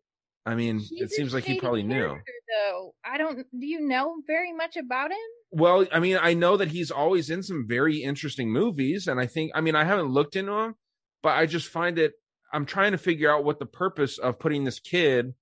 i 0.45 0.55
mean 0.55 0.79
He's 0.79 1.03
it 1.03 1.11
seems 1.11 1.33
like 1.33 1.45
he 1.45 1.59
probably 1.59 1.83
knew 1.83 2.17
Though 2.47 2.93
I 3.03 3.17
don't. 3.17 3.37
Do 3.37 3.65
you 3.65 3.81
know 3.81 4.21
very 4.27 4.53
much 4.53 4.75
about 4.77 5.11
him? 5.11 5.17
Well, 5.51 5.85
I 5.91 5.99
mean, 5.99 6.17
I 6.21 6.33
know 6.33 6.57
that 6.57 6.69
he's 6.69 6.91
always 6.91 7.29
in 7.29 7.43
some 7.43 7.65
very 7.67 7.97
interesting 7.97 8.51
movies, 8.51 9.07
and 9.07 9.19
I 9.19 9.25
think, 9.25 9.51
I 9.55 9.61
mean, 9.61 9.75
I 9.75 9.83
haven't 9.83 10.09
looked 10.09 10.35
into 10.35 10.53
him, 10.53 10.75
but 11.23 11.37
I 11.37 11.45
just 11.45 11.67
find 11.67 11.97
it. 11.97 12.13
I'm 12.53 12.65
trying 12.65 12.91
to 12.91 12.97
figure 12.97 13.31
out 13.31 13.43
what 13.43 13.59
the 13.59 13.65
purpose 13.65 14.17
of 14.17 14.39
putting 14.39 14.63
this 14.63 14.79
kid 14.79 15.33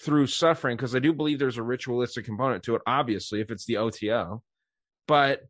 through 0.00 0.26
suffering, 0.26 0.76
because 0.76 0.94
I 0.94 0.98
do 1.00 1.12
believe 1.12 1.38
there's 1.38 1.58
a 1.58 1.62
ritualistic 1.62 2.24
component 2.24 2.62
to 2.64 2.74
it. 2.74 2.82
Obviously, 2.86 3.40
if 3.40 3.50
it's 3.50 3.66
the 3.66 3.76
OTO, 3.76 4.42
but 5.06 5.42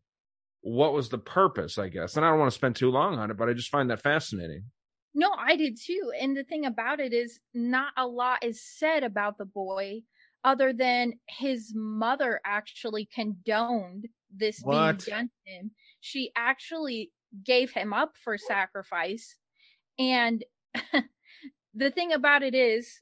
what 0.63 0.93
was 0.93 1.09
the 1.09 1.19
purpose? 1.19 1.79
I 1.79 1.89
guess, 1.89 2.17
and 2.17 2.25
I 2.25 2.31
don't 2.31 2.39
want 2.39 2.51
to 2.51 2.57
spend 2.57 2.77
too 2.77 2.91
long 2.91 3.19
on 3.19 3.31
it, 3.31 3.37
but 3.37 3.49
I 3.49 3.53
just 3.53 3.71
find 3.71 3.91
that 3.91 4.03
fascinating. 4.03 4.65
No, 5.15 5.31
I 5.39 5.57
did 5.57 5.79
too. 5.79 6.13
And 6.19 6.37
the 6.37 6.45
thing 6.45 6.65
about 6.65 6.99
it 7.01 7.13
is, 7.13 7.39
not 7.53 7.93
a 7.97 8.07
lot 8.07 8.43
is 8.45 8.63
said 8.63 9.05
about 9.05 9.39
the 9.39 9.45
boy, 9.45 10.03
other 10.45 10.73
than 10.73 11.15
his 11.29 11.73
mother 11.75 12.41
actually 12.45 13.09
condoned 13.15 14.09
this 14.35 14.61
What? 14.63 15.05
being 15.05 15.17
done 15.19 15.31
to 15.47 15.53
him. 15.53 15.71
She 16.01 16.33
actually 16.37 17.13
gave 17.45 17.73
him 17.73 17.93
up 17.93 18.13
for 18.25 18.37
sacrifice. 18.39 19.37
And 19.99 20.45
the 21.75 21.91
thing 21.91 22.13
about 22.13 22.43
it 22.43 22.55
is, 22.55 23.01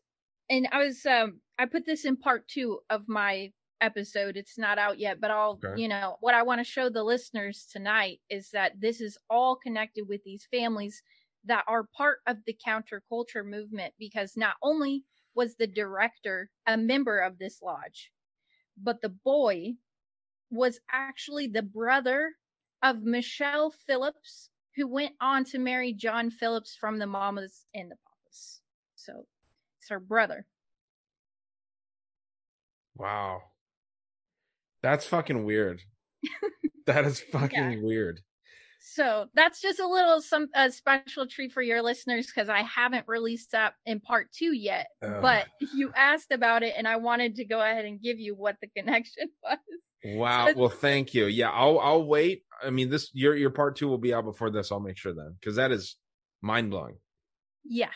and 0.51 0.69
I 0.73 0.85
was, 0.85 1.07
um, 1.07 1.41
I 1.59 1.67
put 1.67 1.87
this 1.87 2.05
in 2.05 2.17
part 2.17 2.49
two 2.49 2.81
of 2.91 3.09
my 3.09 3.53
episode. 3.81 4.37
It's 4.37 4.59
not 4.59 4.79
out 4.79 4.99
yet, 4.99 5.21
but 5.21 5.31
I'll, 5.31 5.59
Okay. 5.65 5.81
you 5.81 5.89
know, 5.89 6.17
what 6.21 6.35
I 6.35 6.43
want 6.43 6.61
to 6.61 6.65
show 6.65 6.91
the 6.91 7.03
listeners 7.05 7.67
tonight 7.73 8.21
is 8.29 8.51
that 8.51 8.81
this 8.81 9.01
is 9.01 9.17
all 9.31 9.57
connected 9.57 10.07
with 10.09 10.23
these 10.25 10.47
families 10.51 11.03
that 11.45 11.65
are 11.67 11.85
part 11.97 12.19
of 12.27 12.39
the 12.47 12.57
counterculture 12.67 13.45
movement 13.45 13.95
because 13.99 14.37
not 14.37 14.57
only 14.63 15.05
was 15.35 15.57
the 15.57 15.67
director 15.67 16.51
a 16.67 16.77
member 16.77 17.19
of 17.21 17.39
this 17.39 17.63
lodge, 17.63 18.13
but 18.77 19.01
the 19.01 19.09
boy 19.09 19.75
was 20.51 20.81
actually 20.93 21.47
the 21.47 21.63
brother 21.63 22.33
of 22.83 23.03
Michelle 23.03 23.71
Phillips, 23.71 24.51
who 24.77 24.87
went 24.89 25.15
on 25.21 25.45
to 25.45 25.59
marry 25.59 25.93
John 25.93 26.31
Phillips 26.31 26.77
from 26.77 26.99
the 26.99 27.07
Mamas 27.07 27.67
and 27.75 27.91
the 27.91 27.97
Papas. 27.97 28.61
So 28.97 29.27
it's 29.81 29.89
her 29.89 30.01
brother. 30.01 30.47
Wow, 32.97 33.43
that's 34.83 35.07
fucking 35.07 35.45
weird. 35.45 35.83
that 36.87 37.05
is 37.05 37.21
fucking 37.21 37.83
weird. 37.83 38.21
So 38.83 39.27
that's 39.35 39.61
just 39.61 39.79
a 39.79 39.87
little 39.87 40.21
some 40.21 40.49
a 40.55 40.71
special 40.71 41.27
treat 41.27 41.53
for 41.53 41.63
your 41.63 41.83
listeners 41.83 42.27
because 42.27 42.49
I 42.49 42.63
haven't 42.63 43.07
released 43.09 43.53
that 43.53 43.75
in 43.85 44.01
part 44.01 44.33
two 44.33 44.55
yet. 44.55 44.89
Ugh. 45.03 45.21
But 45.21 45.47
you 45.75 45.93
asked 45.95 46.33
about 46.33 46.63
it, 46.63 46.75
and 46.77 46.89
I 46.89 46.97
wanted 46.97 47.37
to 47.37 47.45
go 47.45 47.61
ahead 47.61 47.85
and 47.85 48.01
give 48.01 48.19
you 48.19 48.35
what 48.35 48.57
the 48.61 48.69
connection 48.69 49.29
was. 49.43 49.59
Wow. 50.05 50.53
Well, 50.57 50.71
thank 50.71 51.15
you. 51.15 51.27
Yeah, 51.27 51.51
I'll 51.51 51.79
I'll 51.79 52.05
wait. 52.05 52.45
I 52.63 52.71
mean, 52.71 52.91
this 52.91 53.11
your 53.13 53.35
your 53.37 53.51
part 53.51 53.77
two 53.77 53.89
will 53.89 53.99
be 53.99 54.15
out 54.15 54.25
before 54.25 54.51
this. 54.51 54.73
I'll 54.73 54.81
make 54.81 54.97
sure 54.97 55.15
then 55.15 55.37
because 55.39 55.57
that 55.57 55.73
is 55.73 55.97
mind 56.43 56.71
blowing. 56.71 56.97
Yeah, 57.65 57.91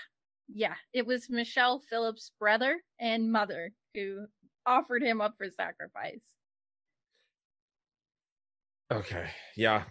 yeah. 0.49 0.75
It 0.93 1.07
was 1.07 1.31
Michelle 1.31 1.81
Phillips' 1.91 2.33
brother 2.39 2.81
and 3.01 3.31
mother 3.31 3.73
who 3.95 4.27
offered 4.67 5.03
him 5.03 5.21
up 5.21 5.35
for 5.39 5.49
sacrifice. 5.51 6.23
Okay. 8.93 9.29
Yeah. 9.57 9.85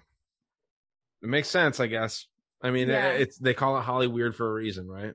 It 1.21 1.29
makes 1.29 1.49
sense, 1.49 1.79
I 1.79 1.87
guess. 1.87 2.27
I 2.61 2.71
mean, 2.71 2.89
Yeah. 2.89 3.09
it's 3.09 3.37
they 3.37 3.53
call 3.53 3.77
it 3.77 3.81
Holly 3.83 4.07
weird 4.07 4.35
for 4.35 4.49
a 4.49 4.53
reason, 4.53 4.87
right? 4.87 5.13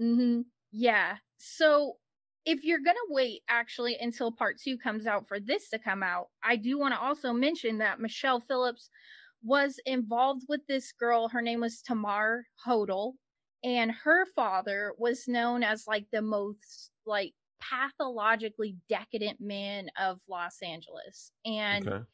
Mm-hmm. 0.00 0.42
Yeah. 0.72 1.16
So 1.38 1.96
if 2.44 2.64
you're 2.64 2.80
gonna 2.80 2.98
wait 3.08 3.42
actually 3.48 3.96
until 3.96 4.32
part 4.32 4.58
two 4.58 4.78
comes 4.78 5.06
out 5.06 5.28
for 5.28 5.38
this 5.38 5.68
to 5.70 5.78
come 5.78 6.02
out, 6.02 6.28
I 6.42 6.56
do 6.56 6.78
want 6.78 6.94
to 6.94 7.00
also 7.00 7.32
mention 7.32 7.78
that 7.78 8.00
Michelle 8.00 8.40
Phillips 8.40 8.88
was 9.42 9.78
involved 9.86 10.42
with 10.48 10.66
this 10.66 10.92
girl. 10.92 11.28
Her 11.28 11.42
name 11.42 11.60
was 11.60 11.82
Tamar 11.82 12.46
Hodel, 12.66 13.12
and 13.62 13.92
her 13.92 14.26
father 14.26 14.94
was 14.98 15.28
known 15.28 15.62
as 15.62 15.86
like 15.86 16.06
the 16.12 16.22
most 16.22 16.90
like 17.06 17.34
pathologically 17.60 18.76
decadent 18.88 19.40
man 19.40 19.90
of 19.98 20.20
Los 20.28 20.62
Angeles. 20.62 21.32
And 21.44 21.86
Okay. 21.86 22.04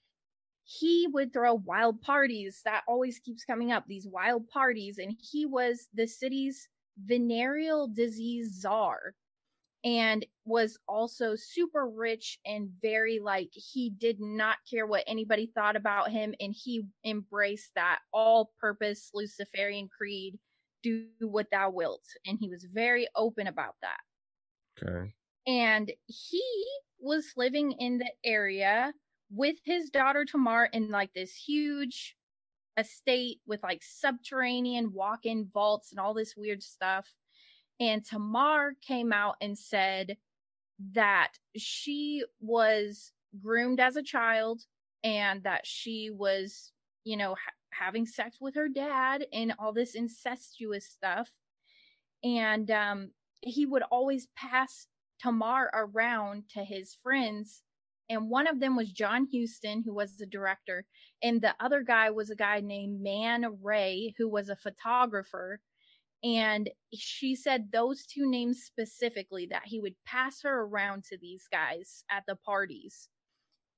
he 0.65 1.07
would 1.13 1.33
throw 1.33 1.55
wild 1.55 2.01
parties 2.03 2.63
that 2.65 2.85
always 2.89 3.19
keeps 3.21 3.45
coming 3.45 3.73
up 3.73 3.85
these 3.87 4.09
wild 4.09 4.49
parties 4.49 4.99
and 4.99 5.17
he 5.21 5.47
was 5.47 5.89
the 5.95 6.07
city's 6.07 6.69
venereal 6.99 7.89
disease 7.89 8.61
czar 8.61 9.15
and 9.85 10.27
was 10.45 10.79
also 10.89 11.37
super 11.37 11.89
rich 11.89 12.39
and 12.45 12.71
very 12.83 13.19
like 13.21 13.51
he 13.53 13.91
did 13.91 14.21
not 14.21 14.59
care 14.69 14.87
what 14.87 15.05
anybody 15.07 15.47
thought 15.55 15.77
about 15.77 16.11
him 16.11 16.35
and 16.41 16.55
he 16.57 16.83
embraced 17.05 17.73
that 17.75 18.01
all 18.13 18.53
purpose 18.61 19.11
luciferian 19.15 19.89
creed 19.89 20.39
do 20.83 21.07
what 21.21 21.49
thou 21.51 21.71
wilt 21.71 22.05
and 22.27 22.39
he 22.41 22.49
was 22.49 22.67
very 22.73 23.09
open 23.17 23.47
about 23.47 23.77
that 23.83 24.01
Okay. 24.83 25.15
and 25.47 25.93
he 26.07 26.43
was 27.01 27.33
living 27.37 27.73
in 27.73 27.99
the 27.99 28.11
area 28.25 28.93
with 29.31 29.57
his 29.65 29.91
daughter 29.91 30.25
Tamar 30.25 30.67
in 30.67 30.91
like 30.91 31.13
this 31.15 31.35
huge 31.35 32.17
estate 32.79 33.41
with 33.47 33.63
like 33.63 33.83
subterranean 33.83 34.93
walk-in 34.93 35.49
vaults 35.53 35.93
and 35.93 36.01
all 36.01 36.15
this 36.15 36.35
weird 36.37 36.63
stuff. 36.63 37.15
And 37.81 38.05
Tamar 38.05 38.75
came 38.83 39.13
out 39.13 39.37
and 39.41 39.59
said 39.59 40.17
that 40.93 41.33
she 41.57 42.25
was 42.41 43.13
groomed 43.43 43.81
as 43.81 43.97
a 43.97 44.03
child 44.03 44.63
and 45.05 45.43
that 45.45 45.67
she 45.67 46.11
was, 46.11 46.73
you 47.05 47.17
know, 47.17 47.37
having 47.79 48.07
sex 48.07 48.39
with 48.41 48.55
her 48.55 48.69
dad 48.69 49.27
and 49.33 49.55
all 49.59 49.73
this 49.73 49.95
incestuous 49.95 50.87
stuff. 50.89 51.31
And 52.25 52.71
um 52.71 53.11
he 53.43 53.67
would 53.67 53.83
always 53.91 54.29
pass 54.37 54.87
Tamar 55.21 55.71
around 55.73 56.45
to 56.51 56.65
his 56.65 56.97
friends. 57.03 57.63
And 58.09 58.31
one 58.31 58.47
of 58.47 58.61
them 58.61 58.77
was 58.77 58.93
John 58.93 59.27
Huston, 59.33 59.83
who 59.85 59.95
was 59.95 60.17
the 60.17 60.27
director. 60.27 60.85
And 61.23 61.41
the 61.41 61.55
other 61.61 61.83
guy 61.83 62.11
was 62.11 62.31
a 62.31 62.37
guy 62.37 62.61
named 62.61 63.03
Man 63.03 63.45
Ray, 63.63 64.15
who 64.17 64.29
was 64.29 64.49
a 64.49 64.57
photographer. 64.57 65.61
And 66.23 66.71
she 66.95 67.35
said 67.35 67.71
those 67.73 68.07
two 68.07 68.29
names 68.31 68.63
specifically 68.65 69.47
that 69.51 69.63
he 69.65 69.81
would 69.81 69.95
pass 70.07 70.43
her 70.43 70.63
around 70.63 71.05
to 71.05 71.19
these 71.19 71.47
guys 71.51 72.05
at 72.11 72.25
the 72.27 72.37
parties. 72.37 73.09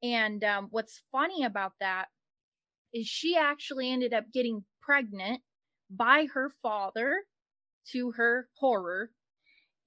And 0.02 0.44
um, 0.44 0.68
what's 0.70 1.02
funny 1.11 1.44
about 1.44 1.72
that 1.80 2.06
is 2.92 3.07
she 3.07 3.37
actually 3.37 3.90
ended 3.90 4.12
up 4.14 4.24
getting 4.33 4.64
pregnant 4.81 5.40
by 5.90 6.27
her 6.35 6.51
father 6.62 7.22
to 7.92 8.12
her 8.12 8.48
horror 8.59 9.11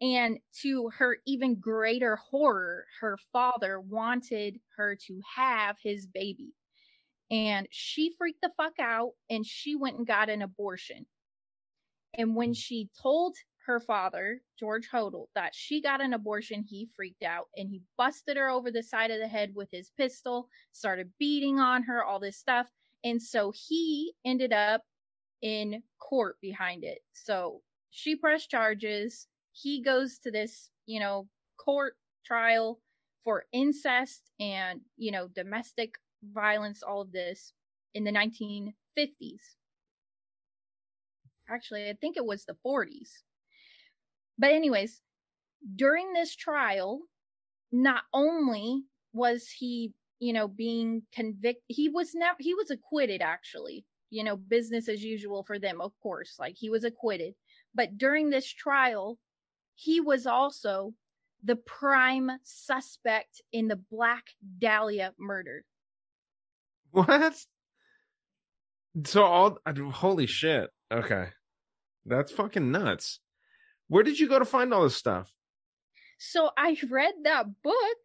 and 0.02 0.40
to 0.62 0.90
her 0.98 1.18
even 1.28 1.60
greater 1.60 2.16
horror, 2.16 2.86
her 3.00 3.18
father 3.32 3.80
wanted 3.80 4.60
her 4.76 4.98
to 5.08 5.22
have 5.36 5.78
his 5.82 6.08
baby. 6.08 6.54
And 7.30 7.68
she 7.70 8.14
freaked 8.18 8.42
the 8.42 8.52
fuck 8.58 8.80
out 8.80 9.12
and 9.30 9.46
she 9.46 9.76
went 9.76 9.98
and 9.98 10.08
got 10.08 10.30
an 10.30 10.42
abortion. 10.42 11.06
And 12.16 12.36
when 12.36 12.54
she 12.54 12.90
told 13.02 13.36
her 13.68 13.80
father, 13.80 14.42
George 14.60 14.90
Hodel, 14.92 15.28
that 15.36 15.54
she 15.54 15.82
got 15.82 16.02
an 16.02 16.14
abortion, 16.14 16.66
he 16.68 16.90
freaked 16.96 17.24
out 17.24 17.46
and 17.56 17.70
he 17.70 17.84
busted 17.98 18.38
her 18.38 18.50
over 18.50 18.72
the 18.72 18.84
side 18.84 19.12
of 19.12 19.20
the 19.20 19.28
head 19.28 19.52
with 19.56 19.70
his 19.72 19.92
pistol, 19.96 20.50
started 20.72 21.12
beating 21.20 21.60
on 21.60 21.84
her, 21.84 22.04
all 22.04 22.20
this 22.20 22.38
stuff. 22.38 22.68
And 23.04 23.22
so 23.22 23.52
he 23.52 24.14
ended 24.26 24.54
up 24.54 24.84
in 25.42 25.84
court 26.00 26.38
behind 26.42 26.84
it. 26.84 27.00
So 27.14 27.62
she 27.90 28.16
pressed 28.16 28.50
charges 28.50 29.28
he 29.54 29.82
goes 29.82 30.18
to 30.20 30.32
this, 30.32 30.70
you 30.86 31.00
know, 31.00 31.28
court 31.58 31.98
trial 32.26 32.80
for 33.24 33.46
incest 33.52 34.32
and, 34.40 34.82
you 34.98 35.12
know, 35.12 35.28
domestic 35.28 35.96
violence, 36.24 36.84
all 36.84 37.02
of 37.02 37.12
this 37.12 37.54
in 37.94 38.04
the 38.06 38.12
1950s. 38.12 39.56
Actually, 41.50 41.90
I 41.90 41.94
think 41.94 42.18
it 42.18 42.26
was 42.26 42.46
the 42.46 42.56
40s. 42.64 43.24
But, 44.38 44.52
anyways, 44.54 45.02
during 45.76 46.14
this 46.14 46.36
trial, 46.36 47.02
not 47.72 48.04
only 48.14 48.86
was 49.14 49.50
he, 49.50 49.94
you 50.22 50.34
know, 50.34 50.48
being 50.48 51.02
convicted, 51.12 51.64
he 51.68 51.90
was 51.90 52.12
never, 52.14 52.38
he 52.40 52.54
was 52.54 52.70
acquitted 52.70 53.22
actually, 53.24 53.84
you 54.12 54.24
know, 54.24 54.38
business 54.38 54.88
as 54.88 55.04
usual 55.04 55.44
for 55.44 55.58
them, 55.58 55.82
of 55.82 55.92
course, 56.02 56.36
like 56.40 56.56
he 56.56 56.70
was 56.70 56.84
acquitted. 56.84 57.34
But 57.74 57.98
during 57.98 58.30
this 58.30 58.48
trial, 58.48 59.18
he 59.74 60.00
was 60.00 60.28
also 60.28 60.94
the 61.44 61.56
prime 61.56 62.30
suspect 62.44 63.42
in 63.52 63.68
the 63.68 63.82
Black 63.92 64.26
Dahlia 64.60 65.14
murder. 65.18 65.66
What? 66.92 67.36
So 69.04 69.24
all 69.24 69.58
holy 69.66 70.28
shit. 70.28 70.70
Okay. 70.94 71.30
That's 72.06 72.32
fucking 72.32 72.72
nuts. 72.72 73.20
Where 73.88 74.04
did 74.04 74.20
you 74.20 74.30
go 74.30 74.38
to 74.38 74.46
find 74.46 74.72
all 74.72 74.84
this 74.84 74.96
stuff? 74.96 75.34
So 76.20 76.52
I 76.56 76.78
read 76.88 77.14
that 77.24 77.46
book, 77.64 77.98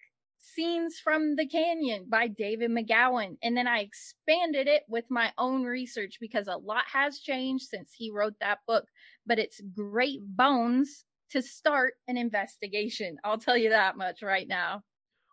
Scenes 0.55 0.99
from 1.03 1.37
the 1.37 1.47
Canyon 1.47 2.07
by 2.09 2.29
David 2.29 2.71
McGowan, 2.71 3.37
and 3.43 3.57
then 3.57 3.67
I 3.67 3.81
expanded 3.81 4.69
it 4.69 4.83
with 4.89 5.05
my 5.11 5.33
own 5.39 5.65
research 5.65 6.19
because 6.21 6.47
a 6.47 6.57
lot 6.57 6.85
has 6.93 7.19
changed 7.19 7.65
since 7.65 7.93
he 7.93 8.11
wrote 8.11 8.35
that 8.41 8.59
book. 8.67 8.85
But 9.27 9.39
it's 9.39 9.61
great 9.75 10.21
bones 10.23 11.05
to 11.31 11.43
start 11.43 11.95
an 12.07 12.17
investigation. 12.17 13.17
I'll 13.25 13.39
tell 13.39 13.57
you 13.57 13.71
that 13.71 13.97
much 13.97 14.23
right 14.23 14.47
now. 14.47 14.83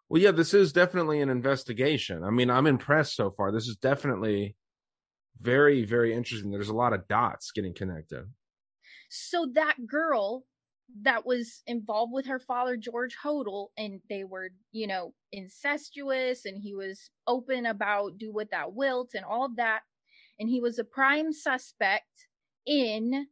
Well, 0.09 0.21
yeah, 0.21 0.31
this 0.31 0.53
is 0.53 0.73
definitely 0.73 1.21
an 1.21 1.29
investigation. 1.29 2.23
I 2.23 2.29
mean, 2.29 2.49
I'm 2.49 2.67
impressed 2.67 3.15
so 3.15 3.31
far. 3.31 3.51
This 3.51 3.67
is 3.67 3.77
definitely 3.77 4.55
very, 5.39 5.85
very 5.85 6.13
interesting. 6.13 6.51
There's 6.51 6.69
a 6.69 6.75
lot 6.75 6.93
of 6.93 7.07
dots 7.07 7.51
getting 7.51 7.73
connected. 7.73 8.25
So 9.09 9.47
that 9.53 9.75
girl 9.87 10.45
that 11.01 11.25
was 11.25 11.63
involved 11.65 12.13
with 12.13 12.27
her 12.27 12.39
father, 12.39 12.77
George 12.77 13.17
Hodel, 13.23 13.67
and 13.77 13.99
they 14.09 14.23
were, 14.23 14.49
you 14.71 14.87
know, 14.87 15.13
incestuous, 15.31 16.45
and 16.45 16.61
he 16.61 16.75
was 16.75 17.09
open 17.27 17.65
about 17.65 18.17
do 18.17 18.31
what 18.31 18.51
thou 18.51 18.69
wilt 18.69 19.11
and 19.15 19.25
all 19.25 19.45
of 19.45 19.55
that. 19.55 19.81
And 20.39 20.49
he 20.49 20.61
was 20.61 20.79
a 20.79 20.83
prime 20.83 21.33
suspect 21.33 22.27
in 22.65 23.27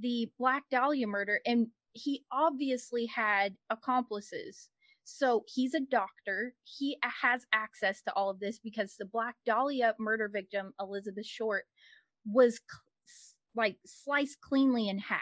the 0.00 0.30
Black 0.38 0.64
Dahlia 0.70 1.06
murder. 1.06 1.40
And 1.46 1.68
he 1.92 2.24
obviously 2.32 3.06
had 3.06 3.56
accomplices. 3.70 4.68
So 5.04 5.44
he's 5.46 5.74
a 5.74 5.80
doctor. 5.80 6.54
He 6.64 6.98
has 7.02 7.46
access 7.52 8.02
to 8.02 8.12
all 8.14 8.30
of 8.30 8.40
this 8.40 8.58
because 8.58 8.96
the 8.98 9.06
Black 9.06 9.36
Dahlia 9.44 9.94
murder 9.98 10.28
victim, 10.28 10.72
Elizabeth 10.80 11.26
Short, 11.26 11.64
was 12.24 12.60
like 13.54 13.76
sliced 13.86 14.40
cleanly 14.40 14.88
in 14.88 14.98
half. 14.98 15.20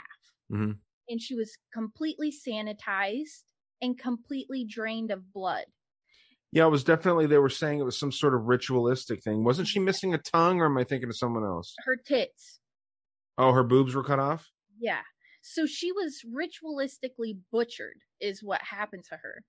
Mm-hmm. 0.51 0.73
And 1.09 1.21
she 1.21 1.35
was 1.35 1.57
completely 1.73 2.33
sanitized 2.33 3.45
and 3.83 3.99
completely 3.99 4.65
drained 4.65 5.11
of 5.11 5.33
blood. 5.33 5.65
Yeah, 6.53 6.67
it 6.67 6.71
was 6.71 6.85
definitely, 6.85 7.27
they 7.27 7.39
were 7.39 7.49
saying 7.49 7.81
it 7.81 7.85
was 7.85 7.99
some 7.99 8.13
sort 8.13 8.35
of 8.35 8.45
ritualistic 8.45 9.23
thing. 9.23 9.43
Wasn't 9.43 9.69
she 9.69 9.81
missing 9.81 10.15
a 10.15 10.19
tongue 10.19 10.61
or 10.61 10.67
am 10.67 10.79
I 10.79 10.85
thinking 10.85 11.09
of 11.09 11.17
someone 11.17 11.45
else? 11.45 11.75
Her 11.85 11.97
tits. 11.97 12.61
Oh, 13.37 13.53
her 13.53 13.65
boobs 13.65 13.95
were 13.95 14.05
cut 14.05 14.21
off? 14.21 14.51
Yeah. 14.79 15.01
So 15.43 15.67
she 15.67 15.91
was 15.93 16.25
ritualistically 16.25 17.39
butchered, 17.53 17.99
is 18.21 18.43
what 18.43 18.63
happened 18.63 19.05
to 19.11 19.17
her. 19.17 19.43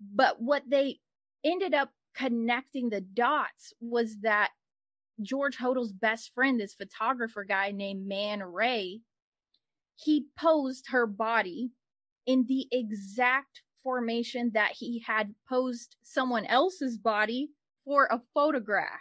But 0.00 0.40
what 0.40 0.62
they 0.68 1.00
ended 1.44 1.74
up 1.74 1.90
connecting 2.16 2.88
the 2.88 3.02
dots 3.02 3.72
was 3.80 4.16
that 4.22 4.50
George 5.20 5.56
Hodel's 5.56 5.92
best 5.92 6.32
friend, 6.34 6.58
this 6.58 6.74
photographer 6.74 7.44
guy 7.44 7.72
named 7.72 8.06
Man 8.08 8.42
Ray, 8.42 9.02
he 9.98 10.26
posed 10.38 10.86
her 10.90 11.06
body 11.06 11.70
in 12.26 12.44
the 12.46 12.66
exact 12.72 13.62
formation 13.82 14.50
that 14.54 14.72
he 14.72 15.02
had 15.06 15.34
posed 15.48 15.96
someone 16.02 16.44
else's 16.46 16.98
body 16.98 17.48
for 17.84 18.06
a 18.10 18.20
photograph. 18.34 19.00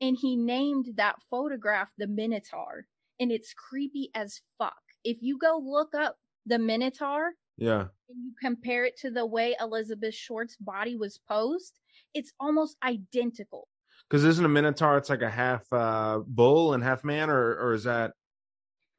And 0.00 0.16
he 0.20 0.36
named 0.36 0.90
that 0.96 1.16
photograph 1.30 1.88
the 1.98 2.06
Minotaur. 2.06 2.86
And 3.18 3.32
it's 3.32 3.52
creepy 3.52 4.10
as 4.14 4.40
fuck 4.58 4.74
if 5.04 5.18
you 5.20 5.38
go 5.38 5.60
look 5.64 5.94
up 5.94 6.16
the 6.46 6.58
Minotaur, 6.58 7.32
yeah, 7.56 7.86
and 8.08 8.24
you 8.24 8.32
compare 8.40 8.84
it 8.84 8.96
to 8.98 9.10
the 9.10 9.26
way 9.26 9.56
Elizabeth 9.60 10.14
Short's 10.14 10.56
body 10.56 10.96
was 10.96 11.18
posed, 11.28 11.78
it's 12.14 12.32
almost 12.38 12.76
identical. 12.84 13.68
Because 14.08 14.24
isn't 14.24 14.44
a 14.44 14.48
Minotaur? 14.48 14.96
It's 14.96 15.10
like 15.10 15.22
a 15.22 15.30
half 15.30 15.70
uh, 15.72 16.20
bull 16.26 16.74
and 16.74 16.82
half 16.82 17.04
man, 17.04 17.30
or 17.30 17.54
or 17.56 17.72
is 17.74 17.84
that 17.84 18.12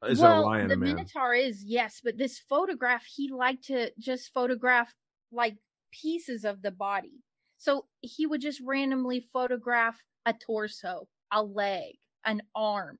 is 0.08 0.20
well, 0.20 0.30
that 0.30 0.38
a 0.38 0.46
lion? 0.46 0.68
The 0.68 0.76
man? 0.76 0.96
Minotaur 0.96 1.34
is 1.34 1.64
yes, 1.64 2.00
but 2.02 2.16
this 2.16 2.38
photograph 2.38 3.04
he 3.04 3.30
liked 3.30 3.64
to 3.64 3.90
just 3.98 4.32
photograph 4.32 4.92
like 5.32 5.56
pieces 5.92 6.44
of 6.44 6.62
the 6.62 6.70
body. 6.70 7.22
So 7.58 7.86
he 8.00 8.26
would 8.26 8.40
just 8.40 8.60
randomly 8.64 9.28
photograph 9.32 9.98
a 10.24 10.32
torso, 10.32 11.08
a 11.30 11.42
leg, 11.42 11.94
an 12.24 12.42
arm. 12.54 12.98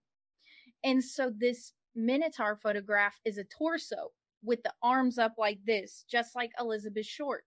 And 0.85 1.03
so 1.03 1.33
this 1.37 1.73
Minotaur 1.95 2.59
photograph 2.63 3.19
is 3.25 3.39
a 3.39 3.45
torso 3.45 4.11
with 4.43 4.63
the 4.63 4.73
arms 4.83 5.19
up 5.19 5.35
like 5.39 5.59
this, 5.67 6.05
just 6.11 6.35
like 6.35 6.51
Elizabeth 6.59 7.07
Short. 7.07 7.45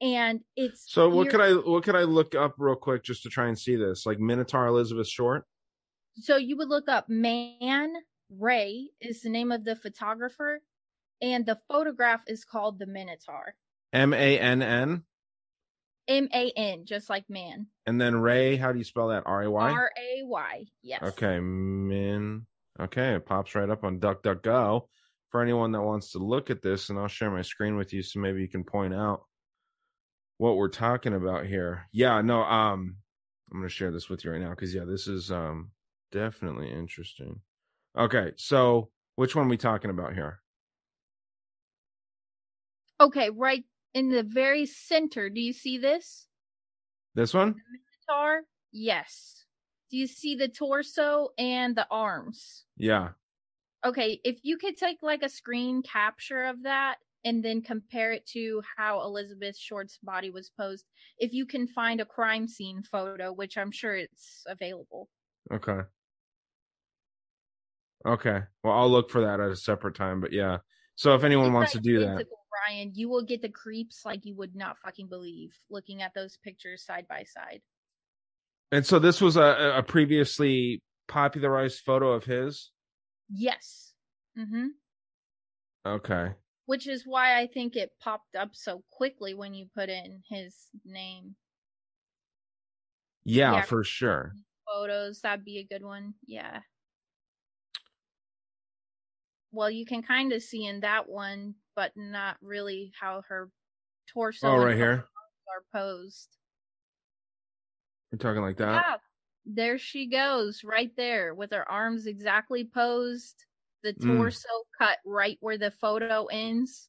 and 0.00 0.40
it's 0.56 0.90
So 0.90 1.08
what 1.08 1.28
could 1.28 1.40
I 1.40 1.52
what 1.52 1.82
could 1.82 1.96
I 1.96 2.04
look 2.04 2.34
up 2.34 2.54
real 2.58 2.76
quick 2.76 3.02
just 3.04 3.22
to 3.24 3.28
try 3.28 3.48
and 3.48 3.58
see 3.58 3.76
this? 3.76 4.06
Like 4.06 4.18
Minotaur 4.18 4.66
Elizabeth 4.66 5.08
Short? 5.08 5.44
so 6.20 6.36
you 6.36 6.56
would 6.56 6.68
look 6.68 6.88
up 6.88 7.08
man 7.08 7.94
ray 8.38 8.88
is 9.00 9.22
the 9.22 9.28
name 9.28 9.52
of 9.52 9.64
the 9.64 9.76
photographer 9.76 10.62
and 11.20 11.44
the 11.46 11.58
photograph 11.68 12.22
is 12.26 12.44
called 12.44 12.78
the 12.78 12.86
minotaur 12.86 13.54
M 13.92 14.14
A 14.14 14.38
N 14.38 14.62
N 14.62 15.02
m-a-n 16.08 16.84
just 16.86 17.08
like 17.08 17.28
man 17.30 17.68
and 17.86 18.00
then 18.00 18.16
Ray, 18.16 18.56
how 18.56 18.72
do 18.72 18.78
you 18.78 18.84
spell 18.84 19.08
that? 19.08 19.24
R 19.26 19.42
A 19.42 19.50
Y? 19.50 19.70
r-a-y 19.70 20.66
yes 20.82 21.02
Okay, 21.02 21.40
Min. 21.40 22.46
Okay, 22.78 23.14
it 23.14 23.26
pops 23.26 23.54
right 23.54 23.68
up 23.68 23.84
on 23.84 24.00
DuckDuckGo 24.00 24.82
for 25.30 25.42
anyone 25.42 25.72
that 25.72 25.82
wants 25.82 26.12
to 26.12 26.18
look 26.18 26.50
at 26.50 26.62
this, 26.62 26.88
and 26.88 26.98
I'll 26.98 27.08
share 27.08 27.30
my 27.30 27.42
screen 27.42 27.76
with 27.76 27.92
you 27.92 28.02
so 28.02 28.20
maybe 28.20 28.40
you 28.40 28.48
can 28.48 28.64
point 28.64 28.94
out 28.94 29.24
what 30.38 30.56
we're 30.56 30.68
talking 30.68 31.14
about 31.14 31.46
here. 31.46 31.86
Yeah, 31.92 32.20
no, 32.22 32.42
um, 32.42 32.96
I'm 33.52 33.58
gonna 33.58 33.68
share 33.68 33.90
this 33.90 34.08
with 34.08 34.24
you 34.24 34.30
right 34.30 34.40
now 34.40 34.50
because 34.50 34.74
yeah, 34.74 34.84
this 34.84 35.06
is 35.06 35.30
um 35.30 35.72
definitely 36.12 36.70
interesting. 36.70 37.40
Okay, 37.96 38.32
so 38.36 38.90
which 39.16 39.34
one 39.34 39.46
are 39.46 39.50
we 39.50 39.56
talking 39.56 39.90
about 39.90 40.14
here? 40.14 40.40
okay 43.00 43.30
right 43.30 43.64
in 43.94 44.10
the 44.10 44.22
very 44.22 44.66
center 44.66 45.30
do 45.30 45.40
you 45.40 45.54
see 45.54 45.78
this 45.78 46.26
This 47.14 47.32
one? 47.32 47.54
minotaur 48.06 48.42
yes 48.72 49.46
do 49.90 49.96
you 49.96 50.06
see 50.06 50.34
the 50.36 50.48
torso 50.48 51.30
and 51.38 51.74
the 51.74 51.86
arms 51.90 52.66
Yeah. 52.76 53.12
okay 53.86 54.20
if 54.22 54.40
you 54.42 54.58
could 54.58 54.76
take 54.76 54.98
like 55.02 55.22
a 55.22 55.30
screen 55.30 55.82
capture 55.82 56.44
of 56.44 56.62
that 56.64 56.96
and 57.24 57.42
then 57.42 57.62
compare 57.62 58.12
it 58.12 58.26
to 58.34 58.60
how 58.76 59.00
elizabeth 59.02 59.56
short's 59.56 59.98
body 60.02 60.28
was 60.28 60.50
posed 60.50 60.84
if 61.18 61.32
you 61.32 61.46
can 61.46 61.66
find 61.66 62.02
a 62.02 62.04
crime 62.04 62.46
scene 62.46 62.82
photo 62.82 63.32
which 63.32 63.56
i'm 63.56 63.70
sure 63.72 63.96
it's 63.96 64.42
available 64.46 65.08
Okay. 65.50 65.80
Okay. 68.06 68.40
Well, 68.64 68.72
I'll 68.74 68.90
look 68.90 69.10
for 69.10 69.20
that 69.22 69.40
at 69.40 69.50
a 69.50 69.56
separate 69.56 69.94
time, 69.94 70.20
but 70.20 70.32
yeah. 70.32 70.58
So 70.96 71.14
if 71.14 71.24
anyone 71.24 71.46
It's 71.46 71.54
wants 71.54 71.72
to 71.72 71.80
do 71.80 72.00
that, 72.00 72.26
Ryan, 72.68 72.92
you 72.94 73.08
will 73.08 73.22
get 73.24 73.42
the 73.42 73.48
creeps 73.48 74.04
like 74.04 74.24
you 74.26 74.34
would 74.36 74.54
not 74.54 74.76
fucking 74.84 75.08
believe 75.08 75.54
looking 75.70 76.02
at 76.02 76.12
those 76.14 76.38
pictures 76.44 76.84
side 76.84 77.06
by 77.08 77.24
side. 77.24 77.60
and 78.72 78.84
so 78.84 78.98
this 78.98 79.20
was 79.20 79.36
a, 79.36 79.74
a 79.76 79.82
previously 79.82 80.82
popularized 81.08 81.80
photo 81.80 82.12
of 82.12 82.24
his. 82.24 82.70
Yes. 83.28 83.92
Mm-hmm. 84.38 84.66
Okay. 85.86 86.32
Which 86.66 86.86
is 86.86 87.04
why 87.06 87.38
I 87.40 87.46
think 87.46 87.76
it 87.76 87.90
popped 88.00 88.36
up 88.36 88.50
so 88.52 88.82
quickly 88.90 89.34
when 89.34 89.54
you 89.54 89.66
put 89.74 89.88
in 89.88 90.22
his 90.28 90.54
name. 90.84 91.34
Yeah, 93.24 93.54
Yeah. 93.54 93.62
for 93.62 93.82
sure. 93.84 94.34
Photos, 94.72 95.20
that'd 95.22 95.44
be 95.44 95.58
a 95.58 95.64
good 95.64 95.82
one. 95.84 96.14
Yeah. 96.26 96.60
Well, 99.52 99.70
you 99.70 99.84
can 99.84 100.02
kind 100.02 100.32
of 100.32 100.42
see 100.42 100.64
in 100.64 100.80
that 100.80 101.08
one, 101.08 101.56
but 101.74 101.92
not 101.96 102.36
really 102.40 102.92
how 102.98 103.22
her 103.28 103.50
torso 104.08 104.46
Oh, 104.48 104.56
right 104.56 104.76
here. 104.76 105.08
arms 105.16 105.44
are 105.48 105.64
posed. 105.72 106.36
We're 108.12 108.18
talking 108.18 108.42
like 108.42 108.56
that. 108.56 108.84
Yeah, 108.84 108.96
there 109.44 109.78
she 109.78 110.06
goes, 110.08 110.62
right 110.64 110.94
there, 110.96 111.34
with 111.34 111.50
her 111.52 111.68
arms 111.70 112.06
exactly 112.06 112.64
posed, 112.72 113.44
the 113.82 113.94
Mm. 114.00 114.06
torso 114.16 114.48
cut 114.78 114.98
right 115.04 115.38
where 115.40 115.58
the 115.58 115.70
photo 115.70 116.26
ends. 116.26 116.88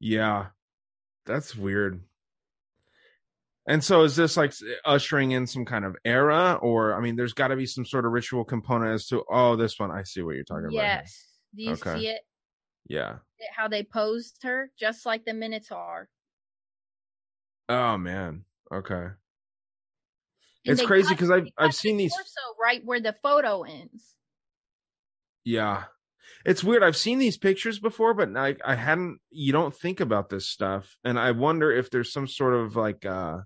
Yeah. 0.00 0.50
That's 1.26 1.56
weird. 1.56 2.02
And 3.66 3.82
so 3.82 4.02
is 4.02 4.14
this 4.14 4.36
like 4.36 4.52
ushering 4.84 5.30
in 5.32 5.46
some 5.46 5.64
kind 5.64 5.84
of 5.86 5.96
era 6.04 6.58
or 6.60 6.94
I 6.94 7.00
mean 7.00 7.16
there's 7.16 7.32
got 7.32 7.48
to 7.48 7.56
be 7.56 7.66
some 7.66 7.86
sort 7.86 8.04
of 8.04 8.12
ritual 8.12 8.44
component 8.44 8.92
as 8.92 9.06
to 9.08 9.24
oh 9.30 9.56
this 9.56 9.78
one 9.78 9.90
I 9.90 10.02
see 10.02 10.20
what 10.22 10.34
you're 10.34 10.44
talking 10.44 10.66
about. 10.66 10.72
Yes. 10.74 11.24
Do 11.54 11.62
you 11.62 11.72
Okay. 11.72 11.98
see 11.98 12.08
it? 12.08 12.20
Yeah. 12.86 13.16
How 13.56 13.68
they 13.68 13.82
posed 13.82 14.42
her, 14.42 14.70
just 14.78 15.06
like 15.06 15.24
the 15.24 15.32
Minotaur. 15.32 16.08
Oh 17.68 17.96
man. 17.96 18.44
Okay. 18.72 18.94
And 18.96 19.14
It's 20.66 20.82
crazy 20.84 21.14
'cause 21.14 21.30
I've- 21.30 21.52
I've 21.58 21.74
seen 21.74 21.96
these- 21.98 22.12
so 22.14 22.54
right 22.60 22.82
where 22.84 23.00
the 23.00 23.14
photo 23.22 23.62
ends. 23.62 24.14
Yeah. 25.44 25.84
It's 26.44 26.64
weird. 26.64 26.82
I've 26.82 26.96
seen 26.96 27.18
these 27.18 27.36
pictures 27.38 27.78
before, 27.78 28.12
but 28.14 28.36
I 28.36 28.56
I 28.64 28.74
hadn't 28.74 29.20
you 29.30 29.52
don't 29.52 29.74
think 29.74 30.00
about 30.00 30.28
this 30.28 30.46
stuff. 30.48 30.98
And 31.04 31.18
I 31.18 31.30
wonder 31.30 31.70
if 31.72 31.90
there's 31.90 32.12
some 32.12 32.26
sort 32.28 32.54
of 32.54 32.76
like 32.76 33.04
uh 33.06 33.40